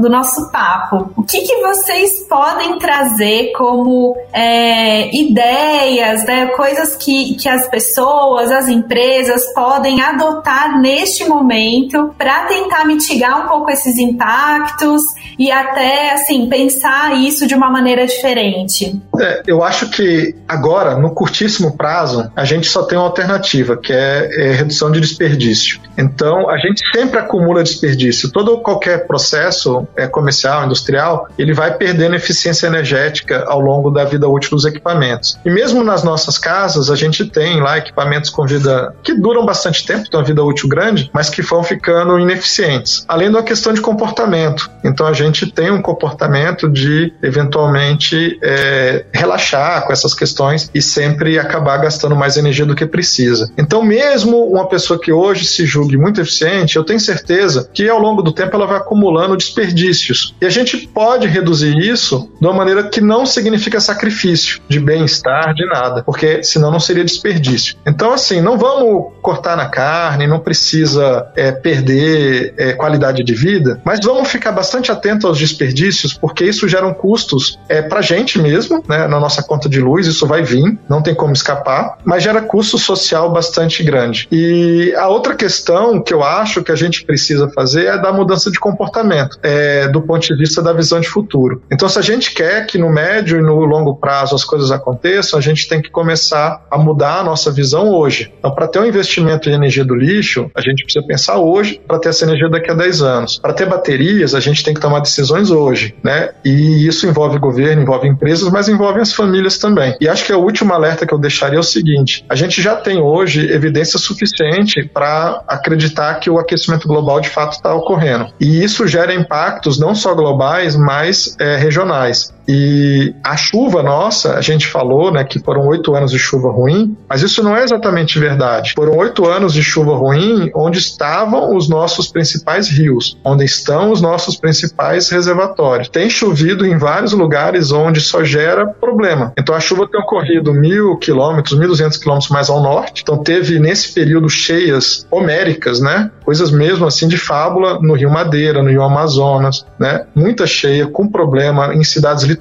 do 0.00 0.08
nosso 0.08 0.50
papo? 0.50 1.12
O 1.16 1.22
que, 1.22 1.42
que 1.42 1.56
vocês 1.60 2.26
podem 2.28 2.78
trazer 2.78 3.52
como 3.52 4.16
é, 4.32 5.14
ideias, 5.14 6.24
né, 6.24 6.46
coisas 6.46 6.96
que, 6.96 7.34
que 7.34 7.48
as 7.48 7.68
pessoas, 7.68 8.50
as 8.50 8.68
empresas 8.68 9.52
podem 9.54 10.00
adotar 10.00 10.80
neste 10.80 11.24
momento 11.24 12.14
para 12.16 12.46
tentar 12.46 12.84
mitigar 12.84 13.44
um 13.44 13.48
pouco 13.48 13.70
esses 13.70 13.98
impactos 13.98 15.02
e 15.38 15.50
até 15.50 16.12
assim 16.12 16.48
pensar 16.48 17.16
isso 17.16 17.46
de 17.46 17.54
uma 17.54 17.70
maneira 17.70 18.06
diferente? 18.06 19.00
É, 19.18 19.42
eu 19.46 19.62
acho 19.62 19.90
que 19.90 20.34
agora, 20.48 20.96
no 20.96 21.14
curtíssimo 21.14 21.76
prazo, 21.76 22.30
a 22.34 22.44
gente 22.44 22.68
só 22.68 22.82
tem 22.84 22.96
uma 22.96 23.06
alternativa, 23.06 23.76
que 23.76 23.92
é, 23.92 24.48
é 24.48 24.52
redução 24.52 24.90
de 24.90 25.00
desperdício. 25.00 25.49
Então, 25.96 26.48
a 26.48 26.56
gente 26.56 26.80
sempre 26.94 27.18
acumula 27.18 27.62
desperdício. 27.62 28.30
Todo 28.30 28.58
qualquer 28.58 29.06
processo 29.06 29.86
é, 29.96 30.06
comercial, 30.06 30.64
industrial, 30.64 31.28
ele 31.38 31.52
vai 31.52 31.74
perdendo 31.74 32.14
eficiência 32.14 32.66
energética 32.66 33.44
ao 33.46 33.60
longo 33.60 33.90
da 33.90 34.04
vida 34.04 34.28
útil 34.28 34.50
dos 34.50 34.64
equipamentos. 34.64 35.38
E 35.44 35.50
mesmo 35.50 35.82
nas 35.82 36.02
nossas 36.02 36.38
casas, 36.38 36.90
a 36.90 36.96
gente 36.96 37.24
tem 37.24 37.60
lá 37.60 37.78
equipamentos 37.78 38.30
com 38.30 38.46
vida 38.46 38.94
que 39.02 39.14
duram 39.14 39.44
bastante 39.44 39.86
tempo, 39.86 40.08
tem 40.08 40.18
uma 40.18 40.26
vida 40.26 40.42
útil 40.42 40.68
grande, 40.68 41.10
mas 41.12 41.28
que 41.28 41.42
vão 41.42 41.62
ficando 41.62 42.18
ineficientes. 42.18 43.04
Além 43.08 43.30
da 43.30 43.42
questão 43.42 43.72
de 43.72 43.80
comportamento. 43.80 44.70
Então, 44.84 45.06
a 45.06 45.12
gente 45.12 45.50
tem 45.50 45.70
um 45.70 45.82
comportamento 45.82 46.68
de 46.68 47.12
eventualmente 47.22 48.38
é, 48.42 49.04
relaxar 49.12 49.86
com 49.86 49.92
essas 49.92 50.14
questões 50.14 50.70
e 50.74 50.80
sempre 50.80 51.38
acabar 51.38 51.78
gastando 51.78 52.16
mais 52.16 52.36
energia 52.36 52.66
do 52.66 52.74
que 52.74 52.86
precisa. 52.86 53.50
Então, 53.56 53.82
mesmo 53.82 54.44
uma 54.44 54.68
pessoa 54.68 55.00
que 55.00 55.12
hoje 55.12 55.39
se 55.44 55.66
julgue 55.66 55.96
muito 55.96 56.20
eficiente, 56.20 56.76
eu 56.76 56.84
tenho 56.84 57.00
certeza 57.00 57.68
que 57.72 57.88
ao 57.88 57.98
longo 57.98 58.22
do 58.22 58.32
tempo 58.32 58.56
ela 58.56 58.66
vai 58.66 58.78
acumulando 58.78 59.36
desperdícios. 59.36 60.34
E 60.40 60.46
a 60.46 60.50
gente 60.50 60.76
pode 60.88 61.26
reduzir 61.26 61.76
isso 61.78 62.30
de 62.40 62.46
uma 62.46 62.54
maneira 62.54 62.84
que 62.84 63.00
não 63.00 63.24
significa 63.24 63.80
sacrifício 63.80 64.60
de 64.68 64.78
bem-estar, 64.78 65.54
de 65.54 65.66
nada, 65.66 66.02
porque 66.02 66.42
senão 66.42 66.70
não 66.70 66.80
seria 66.80 67.04
desperdício. 67.04 67.76
Então, 67.86 68.12
assim, 68.12 68.40
não 68.40 68.58
vamos 68.58 69.12
cortar 69.22 69.56
na 69.56 69.66
carne, 69.66 70.26
não 70.26 70.38
precisa 70.38 71.30
é, 71.36 71.52
perder 71.52 72.54
é, 72.56 72.72
qualidade 72.72 73.22
de 73.22 73.34
vida, 73.34 73.80
mas 73.84 74.00
vamos 74.04 74.28
ficar 74.28 74.52
bastante 74.52 74.90
atentos 74.90 75.24
aos 75.24 75.38
desperdícios, 75.38 76.14
porque 76.14 76.44
isso 76.44 76.68
gera 76.68 76.90
custos 76.94 77.58
é, 77.68 77.82
para 77.82 78.00
a 78.00 78.02
gente 78.02 78.38
mesmo, 78.38 78.82
né, 78.88 79.06
na 79.06 79.20
nossa 79.20 79.42
conta 79.42 79.68
de 79.68 79.80
luz, 79.80 80.06
isso 80.06 80.26
vai 80.26 80.42
vir, 80.42 80.78
não 80.88 81.02
tem 81.02 81.14
como 81.14 81.32
escapar, 81.32 81.98
mas 82.04 82.22
gera 82.22 82.40
custo 82.42 82.78
social 82.78 83.30
bastante 83.30 83.82
grande. 83.82 84.26
E 84.30 84.94
a 84.96 85.08
outra 85.08 85.29
questão 85.34 86.02
que 86.02 86.12
eu 86.12 86.22
acho 86.22 86.62
que 86.62 86.72
a 86.72 86.76
gente 86.76 87.04
precisa 87.04 87.48
fazer 87.48 87.86
é 87.86 87.98
da 87.98 88.12
mudança 88.12 88.50
de 88.50 88.58
comportamento, 88.58 89.38
é, 89.42 89.88
do 89.88 90.02
ponto 90.02 90.26
de 90.26 90.34
vista 90.34 90.62
da 90.62 90.72
visão 90.72 91.00
de 91.00 91.08
futuro. 91.08 91.62
Então, 91.70 91.88
se 91.88 91.98
a 91.98 92.02
gente 92.02 92.32
quer 92.32 92.66
que 92.66 92.78
no 92.78 92.90
médio 92.90 93.38
e 93.38 93.42
no 93.42 93.64
longo 93.64 93.96
prazo 93.96 94.34
as 94.34 94.44
coisas 94.44 94.70
aconteçam, 94.70 95.38
a 95.38 95.42
gente 95.42 95.68
tem 95.68 95.80
que 95.80 95.90
começar 95.90 96.64
a 96.70 96.78
mudar 96.78 97.20
a 97.20 97.24
nossa 97.24 97.50
visão 97.50 97.90
hoje. 97.90 98.32
Então, 98.38 98.54
para 98.54 98.68
ter 98.68 98.78
um 98.78 98.86
investimento 98.86 99.48
em 99.48 99.52
energia 99.52 99.84
do 99.84 99.94
lixo, 99.94 100.50
a 100.54 100.60
gente 100.60 100.84
precisa 100.84 101.04
pensar 101.06 101.38
hoje 101.38 101.80
para 101.86 101.98
ter 101.98 102.08
essa 102.10 102.24
energia 102.24 102.48
daqui 102.48 102.70
a 102.70 102.74
10 102.74 103.02
anos. 103.02 103.38
Para 103.38 103.52
ter 103.52 103.66
baterias, 103.66 104.34
a 104.34 104.40
gente 104.40 104.64
tem 104.64 104.74
que 104.74 104.80
tomar 104.80 105.00
decisões 105.00 105.50
hoje, 105.50 105.94
né? 106.02 106.30
E 106.44 106.86
isso 106.86 107.06
envolve 107.06 107.38
governo, 107.38 107.82
envolve 107.82 108.08
empresas, 108.08 108.50
mas 108.50 108.68
envolve 108.68 109.00
as 109.00 109.12
famílias 109.12 109.58
também. 109.58 109.96
E 110.00 110.08
acho 110.08 110.24
que 110.24 110.32
o 110.32 110.38
último 110.38 110.72
alerta 110.72 111.06
que 111.06 111.14
eu 111.14 111.18
deixaria 111.18 111.56
é 111.56 111.60
o 111.60 111.64
seguinte: 111.64 112.24
a 112.28 112.34
gente 112.34 112.60
já 112.60 112.76
tem 112.76 112.98
hoje 112.98 113.50
evidência 113.50 113.98
suficiente 113.98 114.84
para 114.92 115.19
acreditar 115.46 116.14
que 116.16 116.30
o 116.30 116.38
aquecimento 116.38 116.86
global 116.86 117.20
de 117.20 117.28
fato 117.28 117.52
está 117.52 117.74
ocorrendo. 117.74 118.28
E 118.40 118.62
isso 118.62 118.86
gera 118.86 119.14
impactos 119.14 119.78
não 119.78 119.94
só 119.94 120.14
globais, 120.14 120.76
mas 120.76 121.36
é, 121.38 121.56
regionais. 121.56 122.32
E 122.48 123.14
a 123.24 123.36
chuva 123.36 123.82
nossa, 123.82 124.34
a 124.34 124.40
gente 124.40 124.66
falou 124.66 125.12
né, 125.12 125.24
que 125.24 125.38
foram 125.38 125.66
oito 125.68 125.94
anos 125.94 126.10
de 126.10 126.18
chuva 126.18 126.50
ruim, 126.50 126.96
mas 127.08 127.22
isso 127.22 127.42
não 127.42 127.56
é 127.56 127.62
exatamente 127.62 128.18
verdade. 128.18 128.72
Foram 128.74 128.96
oito 128.96 129.26
anos 129.26 129.52
de 129.52 129.62
chuva 129.62 129.94
ruim 129.94 130.50
onde 130.54 130.78
estavam 130.78 131.56
os 131.56 131.68
nossos 131.68 132.08
principais 132.08 132.68
rios, 132.68 133.18
onde 133.24 133.44
estão 133.44 133.90
os 133.90 134.00
nossos 134.00 134.36
principais 134.36 135.08
reservatórios. 135.08 135.88
Tem 135.88 136.10
chovido 136.10 136.66
em 136.66 136.76
vários 136.76 137.12
lugares 137.12 137.72
onde 137.72 138.00
só 138.00 138.24
gera 138.24 138.66
problema. 138.66 139.32
Então 139.38 139.54
a 139.54 139.60
chuva 139.60 139.88
tem 139.88 140.00
ocorrido 140.00 140.52
mil 140.52 140.96
quilômetros, 140.96 141.58
mil 141.58 141.68
duzentos 141.68 141.98
quilômetros 141.98 142.30
mais 142.30 142.50
ao 142.50 142.60
norte. 142.60 143.02
Então 143.02 143.18
teve 143.18 143.58
nesse 143.58 143.92
período 143.92 144.28
cheias 144.28 145.06
homéricas, 145.10 145.80
né? 145.80 146.10
Coisas 146.24 146.50
mesmo 146.50 146.86
assim 146.86 147.08
de 147.08 147.16
fábula 147.16 147.78
no 147.80 147.94
Rio 147.94 148.10
Madeira, 148.10 148.62
no 148.62 148.70
Rio 148.70 148.82
Amazonas, 148.82 149.64
né? 149.78 150.06
Muita 150.14 150.46
cheia, 150.46 150.86
com 150.86 151.08
problema 151.08 151.74
em 151.74 151.84
cidades 151.84 152.24
litorâneas, 152.24 152.39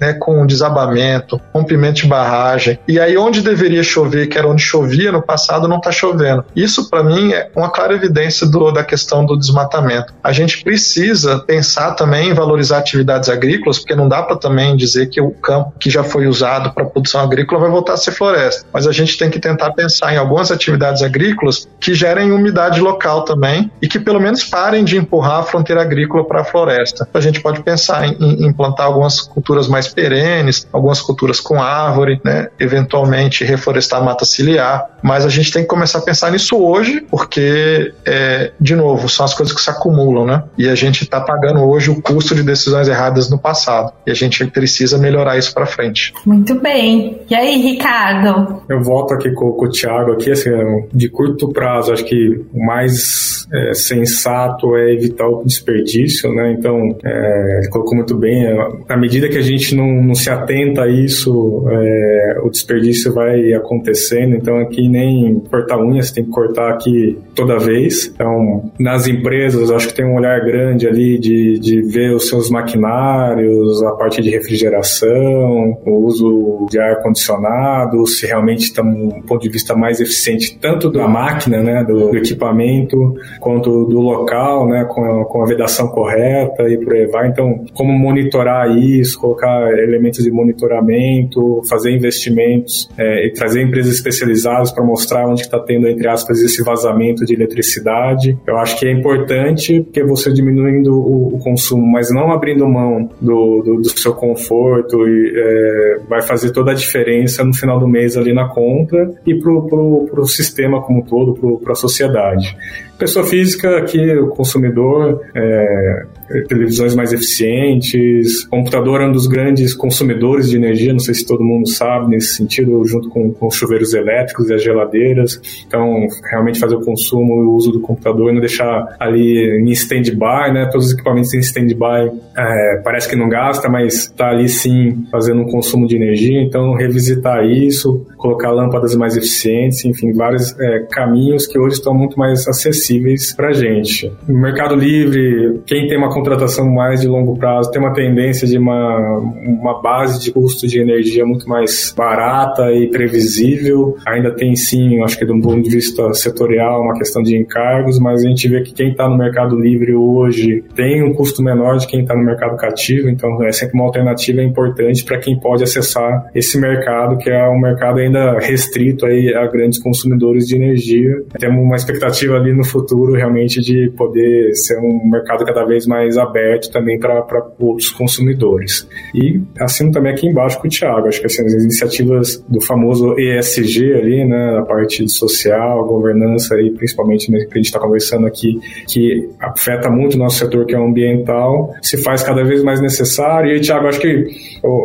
né, 0.00 0.12
com 0.14 0.46
desabamento, 0.46 1.40
rompimento 1.54 2.02
de 2.02 2.06
barragem. 2.06 2.78
E 2.86 2.98
aí 2.98 3.16
onde 3.16 3.40
deveria 3.40 3.82
chover, 3.82 4.26
que 4.26 4.38
era 4.38 4.48
onde 4.48 4.62
chovia 4.62 5.12
no 5.12 5.22
passado, 5.22 5.68
não 5.68 5.78
está 5.78 5.90
chovendo. 5.90 6.44
Isso 6.54 6.88
para 6.88 7.02
mim 7.02 7.32
é 7.32 7.50
uma 7.54 7.70
clara 7.70 7.94
evidência 7.94 8.46
do, 8.46 8.70
da 8.70 8.84
questão 8.84 9.24
do 9.24 9.36
desmatamento. 9.36 10.12
A 10.22 10.32
gente 10.32 10.62
precisa 10.62 11.38
pensar 11.40 11.92
também 11.92 12.30
em 12.30 12.34
valorizar 12.34 12.78
atividades 12.78 13.28
agrícolas, 13.28 13.78
porque 13.78 13.94
não 13.94 14.08
dá 14.08 14.22
para 14.22 14.36
também 14.36 14.76
dizer 14.76 15.08
que 15.08 15.20
o 15.20 15.30
campo 15.30 15.72
que 15.78 15.90
já 15.90 16.02
foi 16.02 16.26
usado 16.26 16.72
para 16.72 16.84
produção 16.84 17.20
agrícola 17.20 17.60
vai 17.60 17.70
voltar 17.70 17.94
a 17.94 17.96
ser 17.96 18.12
floresta. 18.12 18.66
Mas 18.72 18.86
a 18.86 18.92
gente 18.92 19.16
tem 19.16 19.30
que 19.30 19.38
tentar 19.38 19.72
pensar 19.72 20.12
em 20.12 20.16
algumas 20.16 20.50
atividades 20.50 21.02
agrícolas 21.02 21.68
que 21.80 21.94
gerem 21.94 22.32
umidade 22.32 22.80
local 22.80 23.24
também 23.24 23.70
e 23.80 23.88
que 23.88 23.98
pelo 23.98 24.20
menos 24.20 24.44
parem 24.44 24.84
de 24.84 24.96
empurrar 24.96 25.40
a 25.40 25.42
fronteira 25.42 25.82
agrícola 25.82 26.24
para 26.24 26.40
a 26.40 26.44
floresta. 26.44 27.08
A 27.12 27.20
gente 27.20 27.40
pode 27.40 27.62
pensar 27.62 28.06
em, 28.06 28.46
em 28.46 28.52
plantar 28.52 28.84
algumas 28.84 29.11
culturas 29.20 29.68
mais 29.68 29.88
perenes, 29.88 30.66
algumas 30.72 31.00
culturas 31.00 31.40
com 31.40 31.60
árvore, 31.60 32.20
né? 32.24 32.48
eventualmente 32.58 33.44
reflorestar 33.44 34.02
mata 34.02 34.24
ciliar, 34.24 34.86
mas 35.02 35.24
a 35.24 35.28
gente 35.28 35.52
tem 35.52 35.62
que 35.62 35.68
começar 35.68 35.98
a 35.98 36.02
pensar 36.02 36.30
nisso 36.30 36.56
hoje, 36.56 37.04
porque, 37.10 37.92
é, 38.06 38.52
de 38.60 38.74
novo, 38.74 39.08
são 39.08 39.24
as 39.24 39.34
coisas 39.34 39.54
que 39.54 39.60
se 39.60 39.70
acumulam, 39.70 40.24
né? 40.24 40.44
E 40.56 40.68
a 40.68 40.74
gente 40.74 41.02
está 41.02 41.20
pagando 41.20 41.60
hoje 41.60 41.90
o 41.90 42.00
custo 42.00 42.34
de 42.34 42.42
decisões 42.42 42.88
erradas 42.88 43.28
no 43.28 43.38
passado, 43.38 43.92
e 44.06 44.10
a 44.10 44.14
gente 44.14 44.44
precisa 44.46 44.96
melhorar 44.98 45.36
isso 45.36 45.52
para 45.52 45.66
frente. 45.66 46.12
Muito 46.24 46.54
bem. 46.60 47.20
E 47.28 47.34
aí, 47.34 47.56
Ricardo? 47.60 48.62
Eu 48.68 48.82
volto 48.82 49.14
aqui 49.14 49.30
com, 49.32 49.52
com 49.52 49.64
o 49.66 49.70
Thiago, 49.70 50.12
aqui, 50.12 50.30
assim, 50.30 50.50
de 50.92 51.08
curto 51.08 51.48
prazo, 51.48 51.92
acho 51.92 52.04
que 52.04 52.44
o 52.52 52.64
mais 52.64 53.46
é, 53.52 53.74
sensato 53.74 54.76
é 54.76 54.92
evitar 54.92 55.26
o 55.26 55.44
desperdício, 55.44 56.32
né? 56.32 56.52
Então, 56.52 56.96
é, 57.04 57.58
ele 57.58 57.68
colocou 57.68 57.96
muito 57.96 58.16
bem, 58.16 58.46
à 58.88 58.96
medida 59.02 59.28
que 59.28 59.36
a 59.36 59.42
gente 59.42 59.74
não, 59.74 60.00
não 60.00 60.14
se 60.14 60.30
atenta 60.30 60.82
a 60.82 60.88
isso, 60.88 61.64
é, 61.68 62.40
o 62.44 62.48
desperdício 62.48 63.12
vai 63.12 63.52
acontecendo. 63.52 64.36
Então, 64.36 64.58
aqui 64.58 64.88
nem 64.88 65.40
cortar 65.50 65.78
unhas, 65.78 66.12
tem 66.12 66.24
que 66.24 66.30
cortar 66.30 66.70
aqui 66.70 67.18
toda 67.34 67.58
vez. 67.58 68.06
Então, 68.14 68.70
nas 68.78 69.08
empresas, 69.08 69.72
acho 69.72 69.88
que 69.88 69.94
tem 69.94 70.04
um 70.04 70.14
olhar 70.14 70.38
grande 70.44 70.86
ali 70.86 71.18
de, 71.18 71.58
de 71.58 71.82
ver 71.82 72.14
os 72.14 72.28
seus 72.28 72.48
maquinários, 72.48 73.82
a 73.82 73.90
parte 73.92 74.22
de 74.22 74.30
refrigeração, 74.30 75.76
o 75.84 76.06
uso 76.06 76.66
de 76.70 76.78
ar-condicionado, 76.78 78.06
se 78.06 78.24
realmente 78.24 78.66
está 78.66 78.82
um 78.82 79.20
ponto 79.26 79.42
de 79.42 79.48
vista 79.48 79.74
mais 79.74 80.00
eficiente, 80.00 80.56
tanto 80.60 80.92
da 80.92 81.08
máquina, 81.08 81.60
né, 81.60 81.82
do, 81.82 82.10
do 82.10 82.16
equipamento, 82.16 83.16
quanto 83.40 83.84
do 83.84 84.00
local, 84.00 84.68
né, 84.68 84.84
com 84.88 85.04
a, 85.04 85.24
com 85.24 85.42
a 85.42 85.46
vedação 85.46 85.88
correta 85.88 86.68
e 86.68 86.78
por 86.78 86.94
aí 86.94 87.06
vai. 87.06 87.28
Então, 87.28 87.64
como 87.74 87.92
monitorar 87.92 88.70
isso? 88.70 88.91
Isso, 89.00 89.18
colocar 89.18 89.72
elementos 89.78 90.24
de 90.24 90.30
monitoramento, 90.30 91.62
fazer 91.68 91.90
investimentos 91.90 92.88
é, 92.98 93.26
e 93.26 93.32
trazer 93.32 93.62
empresas 93.62 93.94
especializadas 93.94 94.72
para 94.72 94.84
mostrar 94.84 95.26
onde 95.28 95.42
está 95.42 95.58
tendo, 95.58 95.86
entre 95.88 96.08
aspas, 96.08 96.40
esse 96.40 96.62
vazamento 96.62 97.24
de 97.24 97.34
eletricidade. 97.34 98.38
Eu 98.46 98.56
acho 98.58 98.78
que 98.78 98.86
é 98.86 98.92
importante 98.92 99.80
porque 99.80 100.02
você 100.02 100.32
diminuindo 100.32 100.94
o, 100.94 101.36
o 101.36 101.38
consumo, 101.38 101.86
mas 101.86 102.10
não 102.10 102.32
abrindo 102.32 102.68
mão 102.68 103.08
do, 103.20 103.62
do, 103.62 103.76
do 103.82 103.98
seu 103.98 104.14
conforto 104.14 105.06
e 105.06 105.32
é, 105.36 106.00
vai 106.08 106.22
fazer 106.22 106.50
toda 106.50 106.72
a 106.72 106.74
diferença 106.74 107.44
no 107.44 107.54
final 107.54 107.78
do 107.78 107.88
mês 107.88 108.16
ali 108.16 108.32
na 108.32 108.48
conta 108.48 109.12
e 109.26 109.34
para 109.38 109.50
o 109.50 110.26
sistema 110.26 110.82
como 110.82 111.00
um 111.00 111.02
todo, 111.02 111.58
para 111.58 111.72
a 111.72 111.76
sociedade. 111.76 112.56
pessoa 112.98 113.24
física 113.24 113.78
aqui, 113.78 114.16
o 114.16 114.28
consumidor, 114.28 115.20
é, 115.34 116.06
televisões 116.48 116.94
mais 116.94 117.12
eficientes, 117.12 118.44
computador 118.44 119.00
é 119.00 119.06
um 119.06 119.12
dos 119.12 119.26
grandes 119.26 119.74
consumidores 119.74 120.50
de 120.50 120.56
energia, 120.56 120.92
não 120.92 121.00
sei 121.00 121.14
se 121.14 121.26
todo 121.26 121.42
mundo 121.42 121.68
sabe 121.68 122.08
nesse 122.08 122.34
sentido, 122.34 122.84
junto 122.84 123.08
com, 123.08 123.32
com 123.32 123.46
os 123.46 123.54
chuveiros 123.54 123.94
elétricos 123.94 124.48
e 124.48 124.54
as 124.54 124.62
geladeiras. 124.62 125.40
Então, 125.66 126.06
realmente 126.30 126.58
fazer 126.58 126.76
o 126.76 126.80
consumo 126.80 127.42
e 127.42 127.46
o 127.46 127.52
uso 127.52 127.72
do 127.72 127.80
computador 127.80 128.30
e 128.30 128.34
não 128.34 128.40
deixar 128.40 128.96
ali 128.98 129.60
em 129.60 129.70
stand-by, 129.70 130.52
né? 130.52 130.68
Todos 130.70 130.86
os 130.86 130.92
equipamentos 130.92 131.32
em 131.34 131.40
stand-by 131.40 132.10
é, 132.36 132.80
parece 132.84 133.08
que 133.08 133.16
não 133.16 133.28
gasta, 133.28 133.68
mas 133.68 133.94
está 133.94 134.30
ali 134.30 134.48
sim 134.48 135.04
fazendo 135.10 135.42
um 135.42 135.46
consumo 135.46 135.86
de 135.86 135.96
energia. 135.96 136.40
Então, 136.42 136.74
revisitar 136.74 137.44
isso, 137.44 138.06
colocar 138.16 138.50
lâmpadas 138.50 138.94
mais 138.94 139.16
eficientes, 139.16 139.84
enfim, 139.84 140.12
vários 140.12 140.58
é, 140.58 140.86
caminhos 140.90 141.46
que 141.46 141.58
hoje 141.58 141.76
estão 141.76 141.94
muito 141.94 142.18
mais 142.18 142.46
acessíveis 142.46 143.32
para 143.34 143.52
gente. 143.52 144.10
No 144.28 144.40
Mercado 144.40 144.74
Livre, 144.74 145.60
quem 145.66 145.88
tem 145.88 145.98
uma 145.98 146.12
contratação 146.22 146.70
mais 146.70 147.00
de 147.00 147.08
longo 147.08 147.36
prazo 147.36 147.70
tem 147.70 147.80
uma 147.80 147.92
tendência 147.92 148.46
de 148.46 148.56
uma, 148.56 149.18
uma 149.18 149.82
base 149.82 150.20
de 150.20 150.32
custo 150.32 150.66
de 150.66 150.80
energia 150.80 151.26
muito 151.26 151.48
mais 151.48 151.92
barata 151.96 152.72
e 152.72 152.88
previsível. 152.88 153.96
Ainda 154.06 154.30
tem 154.30 154.54
sim, 154.54 155.02
acho 155.02 155.18
que 155.18 155.24
um 155.24 155.40
ponto 155.40 155.62
de 155.62 155.70
vista 155.70 156.12
setorial, 156.14 156.82
uma 156.82 156.94
questão 156.94 157.22
de 157.22 157.36
encargos, 157.36 157.98
mas 157.98 158.24
a 158.24 158.28
gente 158.28 158.48
vê 158.48 158.62
que 158.62 158.72
quem 158.72 158.92
está 158.92 159.08
no 159.08 159.16
Mercado 159.16 159.58
Livre 159.58 159.94
hoje 159.94 160.64
tem 160.74 161.02
um 161.02 161.12
custo 161.12 161.42
menor 161.42 161.78
de 161.78 161.86
quem 161.86 162.02
está 162.02 162.14
no 162.14 162.22
mercado 162.22 162.56
cativo, 162.56 163.08
então 163.08 163.42
é 163.42 163.50
sempre 163.50 163.74
uma 163.74 163.84
alternativa 163.84 164.42
importante 164.42 165.04
para 165.04 165.18
quem 165.18 165.38
pode 165.38 165.62
acessar 165.62 166.30
esse 166.34 166.58
mercado, 166.58 167.18
que 167.18 167.30
é 167.30 167.48
um 167.48 167.58
mercado 167.58 167.98
ainda 167.98 168.38
restrito 168.38 169.06
aí 169.06 169.34
a 169.34 169.46
grandes 169.46 169.82
consumidores 169.82 170.46
de 170.46 170.56
energia. 170.56 171.22
Temos 171.38 171.64
uma 171.64 171.76
expectativa 171.76 172.36
ali 172.36 172.52
no 172.52 172.64
futuro 172.64 173.14
realmente 173.14 173.60
de 173.60 173.90
poder 173.96 174.54
ser 174.54 174.78
um 174.78 175.10
mercado 175.10 175.44
cada 175.44 175.64
vez 175.64 175.86
mais 175.86 176.11
aberto 176.16 176.70
também 176.70 176.98
para 176.98 177.24
outros 177.58 177.90
consumidores. 177.90 178.88
E 179.14 179.40
assino 179.58 179.90
também 179.90 180.12
aqui 180.12 180.26
embaixo 180.26 180.58
com 180.60 180.66
o 180.66 180.70
Thiago, 180.70 181.08
acho 181.08 181.20
que 181.20 181.26
assim, 181.26 181.44
as 181.44 181.52
iniciativas 181.52 182.44
do 182.48 182.60
famoso 182.60 183.14
ESG 183.18 183.94
ali, 183.94 184.24
né, 184.24 184.58
a 184.58 184.62
parte 184.62 185.08
social, 185.08 185.86
governança 185.86 186.60
e 186.60 186.70
principalmente 186.70 187.30
né, 187.30 187.44
que 187.44 187.54
a 187.54 187.56
gente 187.56 187.66
está 187.66 187.78
conversando 187.78 188.26
aqui, 188.26 188.58
que 188.86 189.28
afeta 189.40 189.90
muito 189.90 190.14
o 190.14 190.18
nosso 190.18 190.38
setor 190.38 190.66
que 190.66 190.74
é 190.74 190.78
ambiental, 190.78 191.74
se 191.82 192.02
faz 192.02 192.22
cada 192.22 192.44
vez 192.44 192.62
mais 192.62 192.80
necessário. 192.80 193.50
E 193.50 193.54
aí, 193.54 193.60
Thiago, 193.60 193.86
acho 193.86 194.00
que 194.00 194.26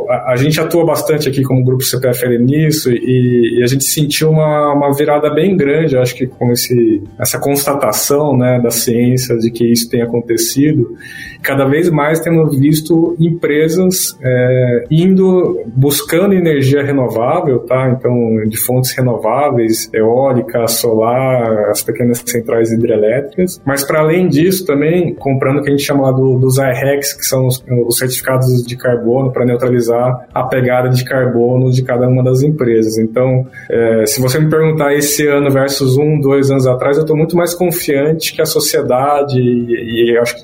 a, 0.10 0.34
a 0.34 0.36
gente 0.36 0.60
atua 0.60 0.86
bastante 0.86 1.30
aqui 1.30 1.44
como 1.44 1.63
grupo 1.63 1.84
CPFL 1.84 2.40
nisso 2.40 2.92
e, 2.92 3.60
e, 3.60 3.63
a 3.63 3.68
gente 3.68 3.84
sentiu 3.84 4.30
uma, 4.30 4.74
uma 4.74 4.96
virada 4.96 5.30
bem 5.34 5.56
grande, 5.56 5.98
acho 5.98 6.16
que 6.16 6.28
com 6.28 6.52
esse, 6.52 7.04
essa 7.20 7.40
constatação 7.40 8.36
né, 8.38 8.60
da 8.62 8.72
ciência 8.72 9.38
de 9.38 9.52
que 9.52 9.66
isso 9.66 9.90
tem 9.90 10.02
acontecido. 10.02 10.96
Cada 11.41 11.65
vez 11.65 11.89
mais 11.89 12.20
temos 12.20 12.58
visto 12.58 13.15
empresas 13.20 14.17
é, 14.22 14.84
indo 14.89 15.62
buscando 15.67 16.34
energia 16.34 16.84
renovável, 16.84 17.60
tá? 17.60 17.89
Então, 17.89 18.13
de 18.48 18.58
fontes 18.58 18.96
renováveis, 18.98 19.89
eólica, 19.93 20.67
solar, 20.67 21.70
as 21.70 21.82
pequenas 21.82 22.24
centrais 22.26 22.72
hidrelétricas. 22.72 23.62
Mas 23.65 23.84
para 23.84 24.00
além 24.00 24.28
disso, 24.28 24.65
também 24.65 25.13
comprando 25.15 25.60
o 25.60 25.62
que 25.62 25.70
a 25.70 25.72
gente 25.72 25.84
chama 25.84 26.12
do, 26.12 26.38
dos 26.38 26.58
IREX, 26.58 27.13
que 27.13 27.26
são 27.26 27.48
os, 27.48 27.63
os 27.88 27.98
certificados 27.98 28.63
de 28.65 28.76
carbono 28.76 29.32
para 29.32 29.46
neutralizar 29.46 30.28
a 30.34 30.43
pegada 30.43 30.89
de 30.89 31.04
carbono 31.04 31.72
de 31.72 31.84
cada 31.84 32.08
uma 32.08 32.24
das 32.24 32.41
empresas. 32.41 32.98
Então, 32.98 33.46
é, 33.70 34.06
se 34.06 34.22
você 34.22 34.39
me 34.39 34.50
perguntar 34.50 34.93
esse 34.93 35.28
ano 35.28 35.50
versus 35.50 35.98
um, 35.98 36.20
dois 36.20 36.50
anos 36.52 36.67
atrás, 36.67 36.98
eu 36.98 37.02
estou 37.02 37.15
muito 37.15 37.36
mais 37.36 37.54
confiante 37.54 38.34
que 38.34 38.41
a 38.41 38.46
sociedade, 38.46 39.39
e, 39.39 40.12
e 40.13 40.17
acho 40.17 40.36
que 40.36 40.43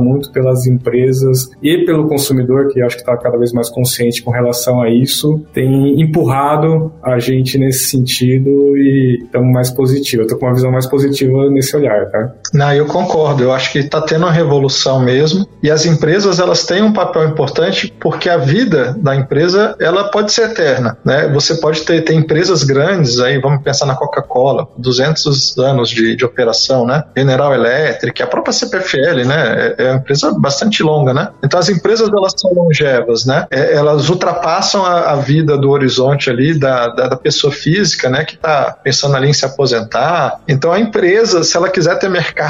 muito 0.00 0.30
pelas 0.32 0.66
empresas 0.66 1.50
e 1.62 1.84
pelo 1.84 2.08
consumidor, 2.08 2.68
que 2.68 2.82
acho 2.82 2.96
que 2.96 3.02
está 3.02 3.16
cada 3.16 3.36
vez 3.36 3.52
mais 3.52 3.68
consciente 3.68 4.22
com 4.22 4.30
relação 4.30 4.80
a 4.80 4.90
isso, 4.90 5.40
tem 5.52 6.00
empurrado 6.00 6.92
a 7.02 7.18
gente 7.18 7.58
nesse 7.58 7.86
sentido 7.88 8.76
e 8.76 9.20
estamos 9.24 9.52
mais 9.52 9.70
positivos. 9.70 10.18
Eu 10.18 10.22
estou 10.22 10.38
com 10.38 10.46
uma 10.46 10.54
visão 10.54 10.70
mais 10.70 10.86
positiva 10.86 11.50
nesse 11.50 11.76
olhar, 11.76 12.10
tá? 12.10 12.34
Não, 12.52 12.72
eu 12.72 12.86
concordo. 12.86 13.42
Eu 13.42 13.52
acho 13.52 13.72
que 13.72 13.78
está 13.78 14.00
tendo 14.00 14.26
uma 14.26 14.32
revolução 14.32 15.00
mesmo 15.00 15.48
e 15.62 15.70
as 15.70 15.86
empresas 15.86 16.38
elas 16.38 16.64
têm 16.66 16.82
um 16.82 16.92
papel 16.92 17.26
importante 17.26 17.92
porque 17.98 18.28
a 18.28 18.36
vida 18.36 18.94
da 18.98 19.16
empresa 19.16 19.74
ela 19.80 20.04
pode 20.04 20.32
ser 20.32 20.50
eterna, 20.50 20.98
né? 21.04 21.28
Você 21.28 21.54
pode 21.54 21.82
ter, 21.82 22.02
ter 22.02 22.14
empresas 22.14 22.62
grandes 22.62 23.20
aí, 23.20 23.40
vamos 23.40 23.62
pensar 23.62 23.86
na 23.86 23.94
Coca-Cola, 23.94 24.68
200 24.76 25.58
anos 25.58 25.88
de, 25.88 26.14
de 26.14 26.24
operação, 26.24 26.86
né? 26.86 27.04
General 27.16 27.54
Electric, 27.54 28.22
a 28.22 28.26
própria 28.26 28.52
CPFL, 28.52 29.24
né? 29.26 29.74
É, 29.78 29.84
é 29.84 29.90
uma 29.90 29.98
empresa 29.98 30.32
bastante 30.38 30.82
longa, 30.82 31.14
né? 31.14 31.28
Então 31.42 31.58
as 31.58 31.68
empresas 31.68 32.08
elas 32.08 32.34
são 32.36 32.52
longevas, 32.52 33.24
né? 33.24 33.46
É, 33.50 33.74
elas 33.74 34.08
ultrapassam 34.10 34.84
a, 34.84 35.12
a, 35.12 35.16
vida 35.16 35.56
do 35.56 35.70
horizonte 35.70 36.28
ali 36.28 36.58
da, 36.58 36.88
da, 36.88 37.08
da 37.08 37.16
pessoa 37.16 37.52
física, 37.52 38.10
né? 38.10 38.24
Que 38.24 38.34
está 38.34 38.76
pensando 38.82 39.16
ali 39.16 39.28
em 39.28 39.32
se 39.32 39.46
aposentar. 39.46 40.40
Então 40.46 40.72
a 40.72 40.78
empresa, 40.78 41.42
se 41.44 41.56
ela 41.56 41.68
quiser 41.68 41.98
ter 41.98 42.10
mercado, 42.10 42.41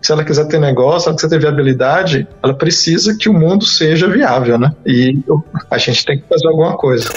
se 0.00 0.12
ela 0.12 0.24
quiser 0.24 0.46
ter 0.46 0.58
negócio, 0.58 1.00
se 1.00 1.08
ela 1.08 1.16
quiser 1.16 1.28
ter 1.28 1.38
viabilidade, 1.38 2.26
ela 2.42 2.54
precisa 2.54 3.16
que 3.16 3.28
o 3.28 3.34
mundo 3.34 3.64
seja 3.64 4.08
viável, 4.08 4.58
né? 4.58 4.72
E 4.86 5.18
a 5.70 5.78
gente 5.78 6.04
tem 6.04 6.18
que 6.18 6.28
fazer 6.28 6.48
alguma 6.48 6.76
coisa. 6.76 7.10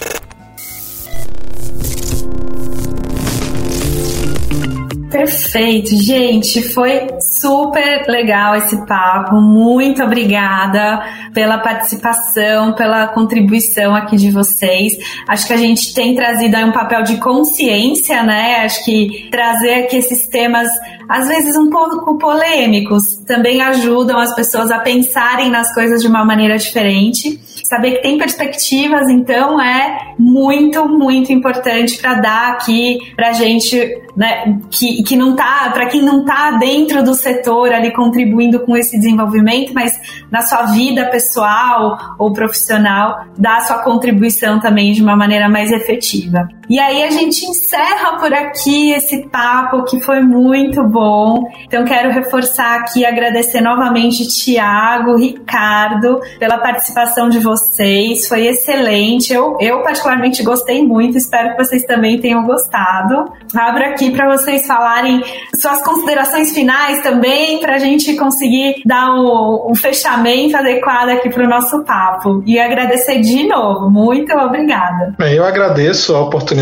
Perfeito, 5.16 5.96
gente. 5.96 6.62
Foi 6.62 7.08
super 7.42 8.06
legal 8.08 8.56
esse 8.58 8.86
papo. 8.86 9.36
Muito 9.40 10.04
obrigada 10.04 11.02
pela 11.34 11.58
participação, 11.58 12.74
pela 12.74 13.08
contribuição 13.08 13.96
aqui 13.96 14.18
de 14.18 14.30
vocês. 14.30 14.94
Acho 15.28 15.48
que 15.48 15.54
a 15.54 15.58
gente 15.58 15.94
tem 15.94 16.16
trazido 16.16 16.58
aí 16.58 16.66
um 16.66 16.72
papel 16.74 17.02
de 17.04 17.16
consciência, 17.18 18.22
né? 18.24 18.66
Acho 18.66 18.84
que 18.84 19.30
trazer 19.32 19.86
aqui 19.86 19.96
esses 19.96 20.28
temas, 20.28 20.70
às 21.08 21.28
vezes 21.28 21.56
um 21.58 21.70
pouco 21.70 22.18
polêmicos, 22.18 23.18
também 23.28 23.62
ajudam 23.62 24.18
as 24.18 24.36
pessoas 24.36 24.72
a 24.72 24.80
pensarem 24.80 25.50
nas 25.50 25.74
coisas 25.74 26.02
de 26.02 26.08
uma 26.08 26.26
maneira 26.26 26.58
diferente. 26.58 27.40
Saber 27.64 27.96
que 27.96 28.02
tem 28.04 28.18
perspectivas, 28.18 29.10
então, 29.10 29.60
é 29.60 30.14
muito, 30.20 30.88
muito 30.88 31.34
importante 31.34 31.98
para 31.98 32.16
dar 32.16 32.52
aqui 32.54 33.00
para 33.16 33.34
gente 33.34 34.04
né, 34.16 34.60
que, 34.70 35.04
que 35.04 35.16
não 35.16 35.36
tá, 35.36 35.72
para 35.74 35.88
quem 35.88 36.02
não 36.02 36.24
tá 36.24 36.52
dentro 36.52 37.04
do 37.04 37.14
setor 37.14 37.74
ali 37.74 37.92
contribuindo 37.92 38.60
com 38.62 38.78
esse 38.78 38.98
desenvolvimento, 38.98 39.74
mas 39.74 40.00
na 40.32 40.42
sua 40.42 40.68
vida 40.68 41.06
pessoal 41.10 42.16
ou 42.18 42.32
profissional, 42.32 43.26
dá 43.38 43.60
sua 43.62 43.80
contribuição 43.80 44.60
também 44.60 44.94
de 44.94 45.02
uma 45.02 45.16
maneira 45.16 45.50
mais 45.50 45.72
efetiva. 45.72 46.48
E 46.70 46.80
aí 46.80 47.04
a 47.04 47.10
gente 47.10 47.46
encerra 47.46 48.18
por 48.18 48.34
aqui 48.34 48.92
esse 48.92 49.28
papo 49.30 49.84
que 49.84 50.00
foi 50.00 50.22
muito 50.22 50.84
bom. 50.84 51.44
Então 51.66 51.84
quero 51.86 52.12
reforçar 52.12 52.80
aqui, 52.80 53.06
agradecer 53.06 53.62
novamente 53.62 54.28
Tiago, 54.28 55.18
Ricardo, 55.18 56.20
pela 56.40 56.58
participação 56.58 57.30
de 57.30 57.40
vocês. 57.40 58.28
Foi 58.28 58.48
excelente. 58.48 59.34
Eu, 59.34 59.58
eu 59.60 59.82
particularmente 59.82 60.44
gostei 60.44 60.86
muito, 60.86 61.18
espero 61.18 61.56
que 61.56 61.64
vocês 61.64 61.84
também 61.84 62.20
tenham 62.20 62.44
gostado. 62.44 63.26
Abro 63.56 63.86
aqui 63.86 64.12
para 64.12 64.30
vocês 64.36 64.66
falarem 64.68 65.24
suas 65.56 65.82
considerações 65.82 66.54
finais 66.54 67.02
também, 67.02 67.60
para 67.60 67.76
a 67.76 67.80
gente 67.80 68.16
conseguir 68.16 68.82
dar 68.86 69.14
um, 69.14 69.72
um 69.72 69.76
fechamento 69.76 70.58
adequado 70.58 71.10
aqui 71.10 71.30
para 71.30 71.46
o 71.46 71.50
nosso 71.50 71.84
papo. 71.84 72.44
E 72.46 72.60
agradecer 72.60 73.20
de 73.22 73.48
novo. 73.48 73.90
Muito 73.90 74.34
obrigada. 74.34 75.16
Bem, 75.18 75.36
eu 75.36 75.46
agradeço 75.46 76.16
a 76.16 76.22
oportunidade, 76.22 76.55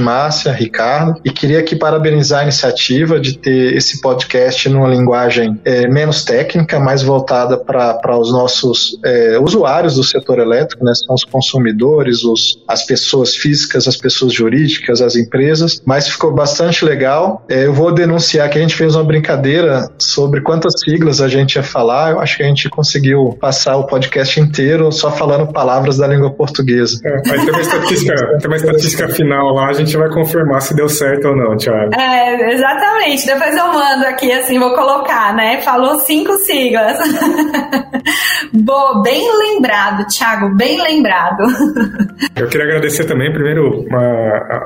Márcia, 0.00 0.52
Ricardo, 0.52 1.20
e 1.24 1.30
queria 1.30 1.60
aqui 1.60 1.76
parabenizar 1.76 2.40
a 2.40 2.42
iniciativa 2.44 3.20
de 3.20 3.38
ter 3.38 3.74
esse 3.74 4.00
podcast 4.00 4.68
numa 4.68 4.88
linguagem 4.88 5.60
é, 5.64 5.88
menos 5.88 6.24
técnica, 6.24 6.78
mais 6.78 7.02
voltada 7.02 7.56
para 7.56 8.18
os 8.18 8.32
nossos 8.32 8.98
é, 9.04 9.38
usuários 9.38 9.96
do 9.96 10.04
setor 10.04 10.38
elétrico, 10.38 10.84
né? 10.84 10.92
São 10.94 11.14
os 11.14 11.24
consumidores, 11.24 12.24
os, 12.24 12.62
as 12.66 12.84
pessoas 12.84 13.36
físicas, 13.36 13.86
as 13.86 13.96
pessoas 13.96 14.32
jurídicas, 14.32 15.00
as 15.00 15.16
empresas, 15.16 15.80
mas 15.84 16.08
ficou 16.08 16.32
bastante 16.32 16.84
legal. 16.84 17.44
É, 17.48 17.66
eu 17.66 17.72
vou 17.72 17.92
denunciar 17.92 18.48
que 18.50 18.58
a 18.58 18.60
gente 18.60 18.74
fez 18.74 18.94
uma 18.94 19.04
brincadeira 19.04 19.88
sobre 19.98 20.40
quantas 20.40 20.80
siglas 20.80 21.20
a 21.20 21.28
gente 21.28 21.56
ia 21.56 21.62
falar. 21.62 22.12
Eu 22.12 22.20
acho 22.20 22.36
que 22.36 22.42
a 22.42 22.46
gente 22.46 22.68
conseguiu 22.68 23.36
passar 23.40 23.76
o 23.76 23.86
podcast 23.86 24.40
inteiro 24.40 24.90
só 24.92 25.10
falando 25.10 25.52
palavras 25.52 25.98
da 25.98 26.06
língua 26.06 26.30
portuguesa. 26.30 27.00
É, 27.04 27.22
mas 27.26 27.44
tem 27.44 27.50
uma 27.50 27.60
estatística, 27.60 28.38
tem 28.38 28.46
uma 28.48 28.56
estatística 28.56 29.08
final 29.08 29.35
lá, 29.42 29.68
a 29.68 29.72
gente 29.72 29.96
vai 29.96 30.08
confirmar 30.08 30.60
se 30.60 30.74
deu 30.74 30.88
certo 30.88 31.28
ou 31.28 31.36
não, 31.36 31.56
Thiago. 31.56 31.94
É, 31.94 32.52
exatamente. 32.54 33.26
Depois 33.26 33.56
eu 33.56 33.66
mando 33.72 34.06
aqui, 34.06 34.30
assim, 34.32 34.58
vou 34.58 34.74
colocar, 34.74 35.34
né? 35.34 35.60
Falou 35.62 35.98
cinco 36.00 36.32
siglas. 36.38 36.98
Boa, 38.52 39.02
bem 39.02 39.22
lembrado, 39.38 40.06
Thiago, 40.06 40.54
bem 40.56 40.80
lembrado. 40.80 41.44
Eu 42.36 42.48
queria 42.48 42.66
agradecer 42.66 43.04
também, 43.04 43.32
primeiro, 43.32 43.86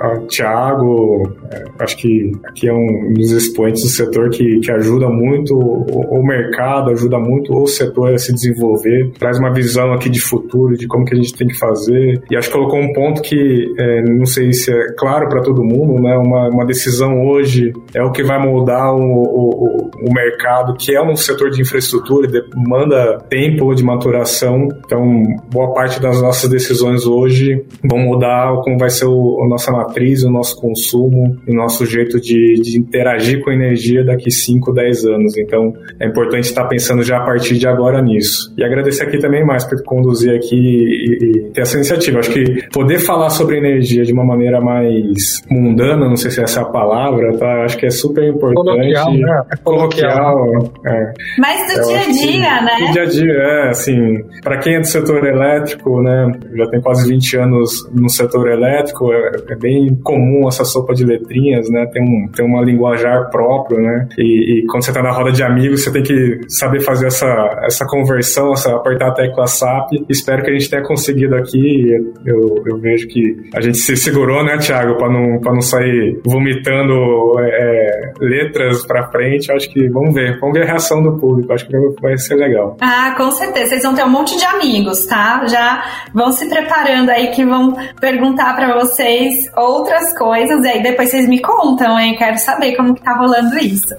ao 0.00 0.26
Thiago, 0.26 1.36
é, 1.52 1.64
acho 1.78 1.96
que 1.96 2.32
aqui 2.44 2.68
é 2.68 2.72
um 2.72 3.12
dos 3.14 3.30
expoentes 3.30 3.82
do 3.82 3.88
setor 3.88 4.30
que, 4.30 4.58
que 4.60 4.72
ajuda 4.72 5.08
muito 5.08 5.54
o, 5.54 6.18
o 6.18 6.26
mercado, 6.26 6.90
ajuda 6.90 7.18
muito 7.18 7.54
o 7.54 7.66
setor 7.66 8.12
a 8.12 8.18
se 8.18 8.32
desenvolver, 8.32 9.12
traz 9.18 9.38
uma 9.38 9.52
visão 9.52 9.92
aqui 9.92 10.10
de 10.10 10.20
futuro, 10.20 10.76
de 10.76 10.86
como 10.86 11.04
que 11.04 11.14
a 11.14 11.16
gente 11.16 11.36
tem 11.36 11.46
que 11.46 11.58
fazer, 11.58 12.20
e 12.30 12.36
acho 12.36 12.48
que 12.48 12.54
colocou 12.54 12.80
um 12.80 12.92
ponto 12.92 13.22
que, 13.22 13.72
é, 13.78 14.02
não 14.02 14.26
sei 14.26 14.52
se 14.52 14.59
é 14.68 14.92
claro 14.98 15.28
para 15.28 15.42
todo 15.42 15.62
mundo, 15.62 16.02
né, 16.02 16.16
uma, 16.16 16.48
uma 16.48 16.66
decisão 16.66 17.26
hoje 17.26 17.72
é 17.94 18.02
o 18.02 18.10
que 18.10 18.22
vai 18.22 18.38
moldar 18.38 18.94
o, 18.94 19.00
o, 19.00 19.90
o 20.02 20.12
mercado, 20.12 20.74
que 20.76 20.94
é 20.94 21.02
um 21.02 21.14
setor 21.14 21.50
de 21.50 21.60
infraestrutura, 21.62 22.26
demanda 22.26 23.18
tempo 23.28 23.74
de 23.74 23.84
maturação, 23.84 24.68
então 24.84 25.22
boa 25.50 25.72
parte 25.72 26.00
das 26.00 26.20
nossas 26.20 26.50
decisões 26.50 27.06
hoje 27.06 27.64
vão 27.84 27.98
mudar 27.98 28.60
como 28.62 28.78
vai 28.78 28.90
ser 28.90 29.06
o, 29.06 29.42
a 29.44 29.48
nossa 29.48 29.70
matriz, 29.70 30.22
o 30.24 30.30
nosso 30.30 30.60
consumo, 30.60 31.36
o 31.46 31.54
nosso 31.54 31.86
jeito 31.86 32.20
de, 32.20 32.60
de 32.62 32.78
interagir 32.78 33.42
com 33.42 33.50
a 33.50 33.54
energia 33.54 34.04
daqui 34.04 34.30
5, 34.30 34.72
10 34.72 35.04
anos. 35.06 35.36
Então 35.36 35.72
é 35.98 36.06
importante 36.06 36.44
estar 36.44 36.64
pensando 36.66 37.02
já 37.02 37.18
a 37.18 37.24
partir 37.24 37.58
de 37.58 37.66
agora 37.66 38.00
nisso. 38.02 38.52
E 38.56 38.64
agradecer 38.64 39.04
aqui 39.04 39.18
também 39.18 39.44
mais 39.44 39.64
por 39.64 39.82
conduzir 39.84 40.34
aqui 40.34 40.56
e, 40.56 41.24
e 41.24 41.50
ter 41.50 41.62
essa 41.62 41.76
iniciativa. 41.76 42.18
Acho 42.18 42.32
que 42.32 42.68
poder 42.72 42.98
falar 42.98 43.30
sobre 43.30 43.58
energia 43.58 44.04
de 44.04 44.12
uma 44.12 44.24
maneira 44.24 44.49
mais 44.58 45.42
mundana, 45.50 46.08
não 46.08 46.16
sei 46.16 46.30
se 46.30 46.42
essa 46.42 46.60
é 46.60 46.62
a 46.62 46.66
palavra, 46.66 47.36
tá? 47.36 47.64
Acho 47.64 47.76
que 47.76 47.86
é 47.86 47.90
super 47.90 48.24
importante. 48.24 48.94
Coloquial, 48.94 49.12
né? 49.12 49.42
É 49.52 49.56
coloquial. 49.56 50.72
É. 50.86 51.12
Mas 51.38 51.74
do 51.74 51.86
dia 51.86 52.00
a 52.00 52.10
dia, 52.10 52.62
né? 52.62 52.86
Do 52.86 52.92
dia 52.92 53.02
a 53.02 53.06
dia, 53.06 53.32
é, 53.32 53.68
assim, 53.68 54.24
para 54.42 54.58
quem 54.58 54.76
é 54.76 54.80
do 54.80 54.86
setor 54.86 55.26
elétrico, 55.26 56.00
né, 56.02 56.32
já 56.54 56.66
tem 56.68 56.80
quase 56.80 57.08
20 57.08 57.36
anos 57.36 57.70
no 57.92 58.08
setor 58.08 58.48
elétrico, 58.48 59.12
é, 59.12 59.32
é 59.50 59.56
bem 59.56 59.94
comum 60.02 60.48
essa 60.48 60.64
sopa 60.64 60.94
de 60.94 61.04
letrinhas, 61.04 61.68
né, 61.70 61.86
tem, 61.92 62.02
um, 62.02 62.28
tem 62.28 62.44
uma 62.44 62.62
linguajar 62.62 63.30
próprio, 63.30 63.80
né, 63.80 64.08
e, 64.18 64.60
e, 64.60 64.66
quando 64.66 64.84
você 64.84 64.92
tá 64.92 65.02
na 65.02 65.10
roda 65.10 65.32
de 65.32 65.42
amigos, 65.42 65.82
você 65.84 65.92
tem 65.92 66.02
que 66.02 66.40
saber 66.48 66.80
fazer 66.80 67.06
essa, 67.06 67.60
essa 67.64 67.86
conversão, 67.86 68.52
essa, 68.52 68.74
apertar 68.74 69.08
a 69.08 69.12
tecla 69.12 69.46
SAP. 69.46 69.92
Espero 70.08 70.42
que 70.42 70.50
a 70.50 70.52
gente 70.52 70.70
tenha 70.70 70.82
conseguido 70.82 71.34
aqui, 71.36 71.92
eu, 72.24 72.62
eu 72.66 72.78
vejo 72.78 73.08
que 73.08 73.36
a 73.54 73.60
gente 73.60 73.78
se 73.78 73.96
segurou, 73.96 74.39
né, 74.44 74.58
Thiago, 74.58 74.96
para 74.96 75.08
não, 75.08 75.40
pra 75.40 75.52
não 75.52 75.60
sair 75.60 76.20
vomitando 76.24 77.38
é, 77.40 78.12
letras 78.20 78.86
para 78.86 79.10
frente, 79.10 79.52
acho 79.52 79.70
que 79.70 79.88
vamos 79.88 80.14
ver, 80.14 80.38
vamos 80.40 80.54
ver 80.54 80.64
a 80.64 80.66
reação 80.66 81.02
do 81.02 81.18
público, 81.18 81.52
acho 81.52 81.66
que 81.66 81.76
vai 82.00 82.16
ser 82.18 82.36
legal. 82.36 82.76
Ah, 82.80 83.14
com 83.16 83.30
certeza, 83.30 83.70
vocês 83.70 83.82
vão 83.82 83.94
ter 83.94 84.04
um 84.04 84.10
monte 84.10 84.36
de 84.36 84.44
amigos, 84.44 85.06
tá? 85.06 85.46
Já 85.46 85.84
vão 86.14 86.32
se 86.32 86.48
preparando 86.48 87.10
aí 87.10 87.28
que 87.28 87.44
vão 87.44 87.74
perguntar 88.00 88.54
para 88.54 88.74
vocês 88.78 89.34
outras 89.56 90.16
coisas, 90.16 90.64
e 90.64 90.68
aí 90.68 90.82
depois 90.82 91.10
vocês 91.10 91.28
me 91.28 91.40
contam, 91.40 91.98
hein? 91.98 92.16
Quero 92.16 92.38
saber 92.38 92.76
como 92.76 92.94
que 92.94 93.02
tá 93.02 93.16
rolando 93.16 93.58
isso. 93.58 93.94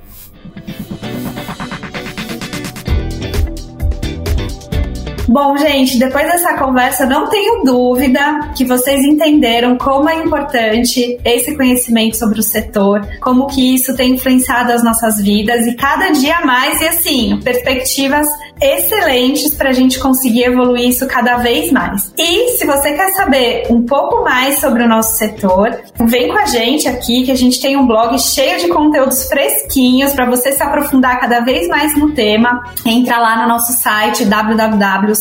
Bom, 5.32 5.56
gente, 5.56 5.98
depois 5.98 6.26
dessa 6.26 6.58
conversa, 6.58 7.06
não 7.06 7.30
tenho 7.30 7.64
dúvida 7.64 8.52
que 8.54 8.66
vocês 8.66 9.02
entenderam 9.06 9.78
como 9.78 10.10
é 10.10 10.16
importante 10.16 11.18
esse 11.24 11.56
conhecimento 11.56 12.18
sobre 12.18 12.42
o 12.42 12.44
setor, 12.44 13.08
como 13.22 13.48
que 13.48 13.74
isso 13.74 13.96
tem 13.96 14.16
influenciado 14.16 14.74
as 14.74 14.84
nossas 14.84 15.22
vidas 15.22 15.66
e 15.66 15.76
cada 15.76 16.10
dia 16.10 16.42
mais, 16.44 16.82
e 16.82 16.88
assim, 16.90 17.40
perspectivas 17.42 18.28
excelentes 18.62 19.56
para 19.56 19.70
a 19.70 19.74
gente 19.74 20.00
conseguir 20.00 20.44
evoluir 20.44 20.90
isso 20.90 21.08
cada 21.08 21.38
vez 21.38 21.72
mais. 21.72 22.14
E 22.18 22.50
se 22.58 22.66
você 22.66 22.92
quer 22.92 23.12
saber 23.14 23.68
um 23.70 23.84
pouco 23.84 24.26
mais 24.26 24.60
sobre 24.60 24.84
o 24.84 24.88
nosso 24.88 25.18
setor, 25.18 25.82
vem 25.98 26.28
com 26.28 26.38
a 26.38 26.46
gente 26.46 26.90
aqui 26.90 27.24
que 27.24 27.32
a 27.32 27.38
gente 27.38 27.60
tem 27.62 27.78
um 27.78 27.88
blog 27.88 28.20
cheio 28.20 28.60
de 28.60 28.68
conteúdos 28.68 29.28
fresquinhos 29.30 30.12
para 30.12 30.30
você 30.30 30.52
se 30.52 30.62
aprofundar 30.62 31.20
cada 31.22 31.40
vez 31.40 31.70
mais 31.70 31.98
no 31.98 32.12
tema. 32.12 32.62
Entra 32.86 33.18
lá 33.18 33.42
no 33.42 33.48
nosso 33.48 33.72
site 33.74 34.26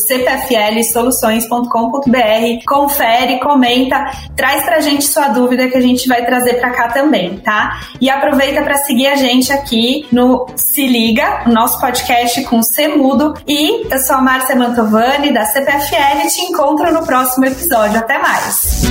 www.cpflsoluções.com.br, 0.00 2.64
confere, 2.66 3.38
comenta, 3.40 4.10
traz 4.36 4.64
pra 4.64 4.80
gente 4.80 5.06
sua 5.06 5.28
dúvida 5.28 5.68
que 5.68 5.76
a 5.76 5.80
gente 5.80 6.08
vai 6.08 6.24
trazer 6.24 6.54
para 6.54 6.70
cá 6.70 6.88
também, 6.88 7.36
tá? 7.38 7.80
E 8.00 8.08
aproveita 8.08 8.62
para 8.62 8.76
seguir 8.78 9.08
a 9.08 9.16
gente 9.16 9.52
aqui 9.52 10.06
no 10.10 10.46
Se 10.56 10.86
Liga, 10.86 11.42
nosso 11.46 11.78
podcast 11.80 12.42
com 12.44 12.62
C 12.62 12.88
mudo 12.88 13.34
e 13.46 13.86
eu 13.90 13.98
sou 14.00 14.16
a 14.16 14.22
Márcia 14.22 14.56
Mantovani, 14.56 15.32
da 15.32 15.44
CPFL, 15.44 16.28
te 16.28 16.40
encontro 16.42 16.92
no 16.92 17.04
próximo 17.04 17.44
episódio. 17.46 17.98
Até 17.98 18.18
mais! 18.18 18.82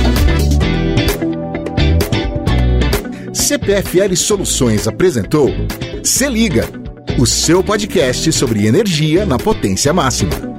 CPFL 3.32 4.14
Soluções 4.16 4.86
apresentou 4.86 5.50
Se 6.04 6.28
Liga, 6.28 6.68
o 7.18 7.26
seu 7.26 7.64
podcast 7.64 8.30
sobre 8.32 8.66
energia 8.66 9.26
na 9.26 9.38
potência 9.38 9.92
máxima. 9.92 10.49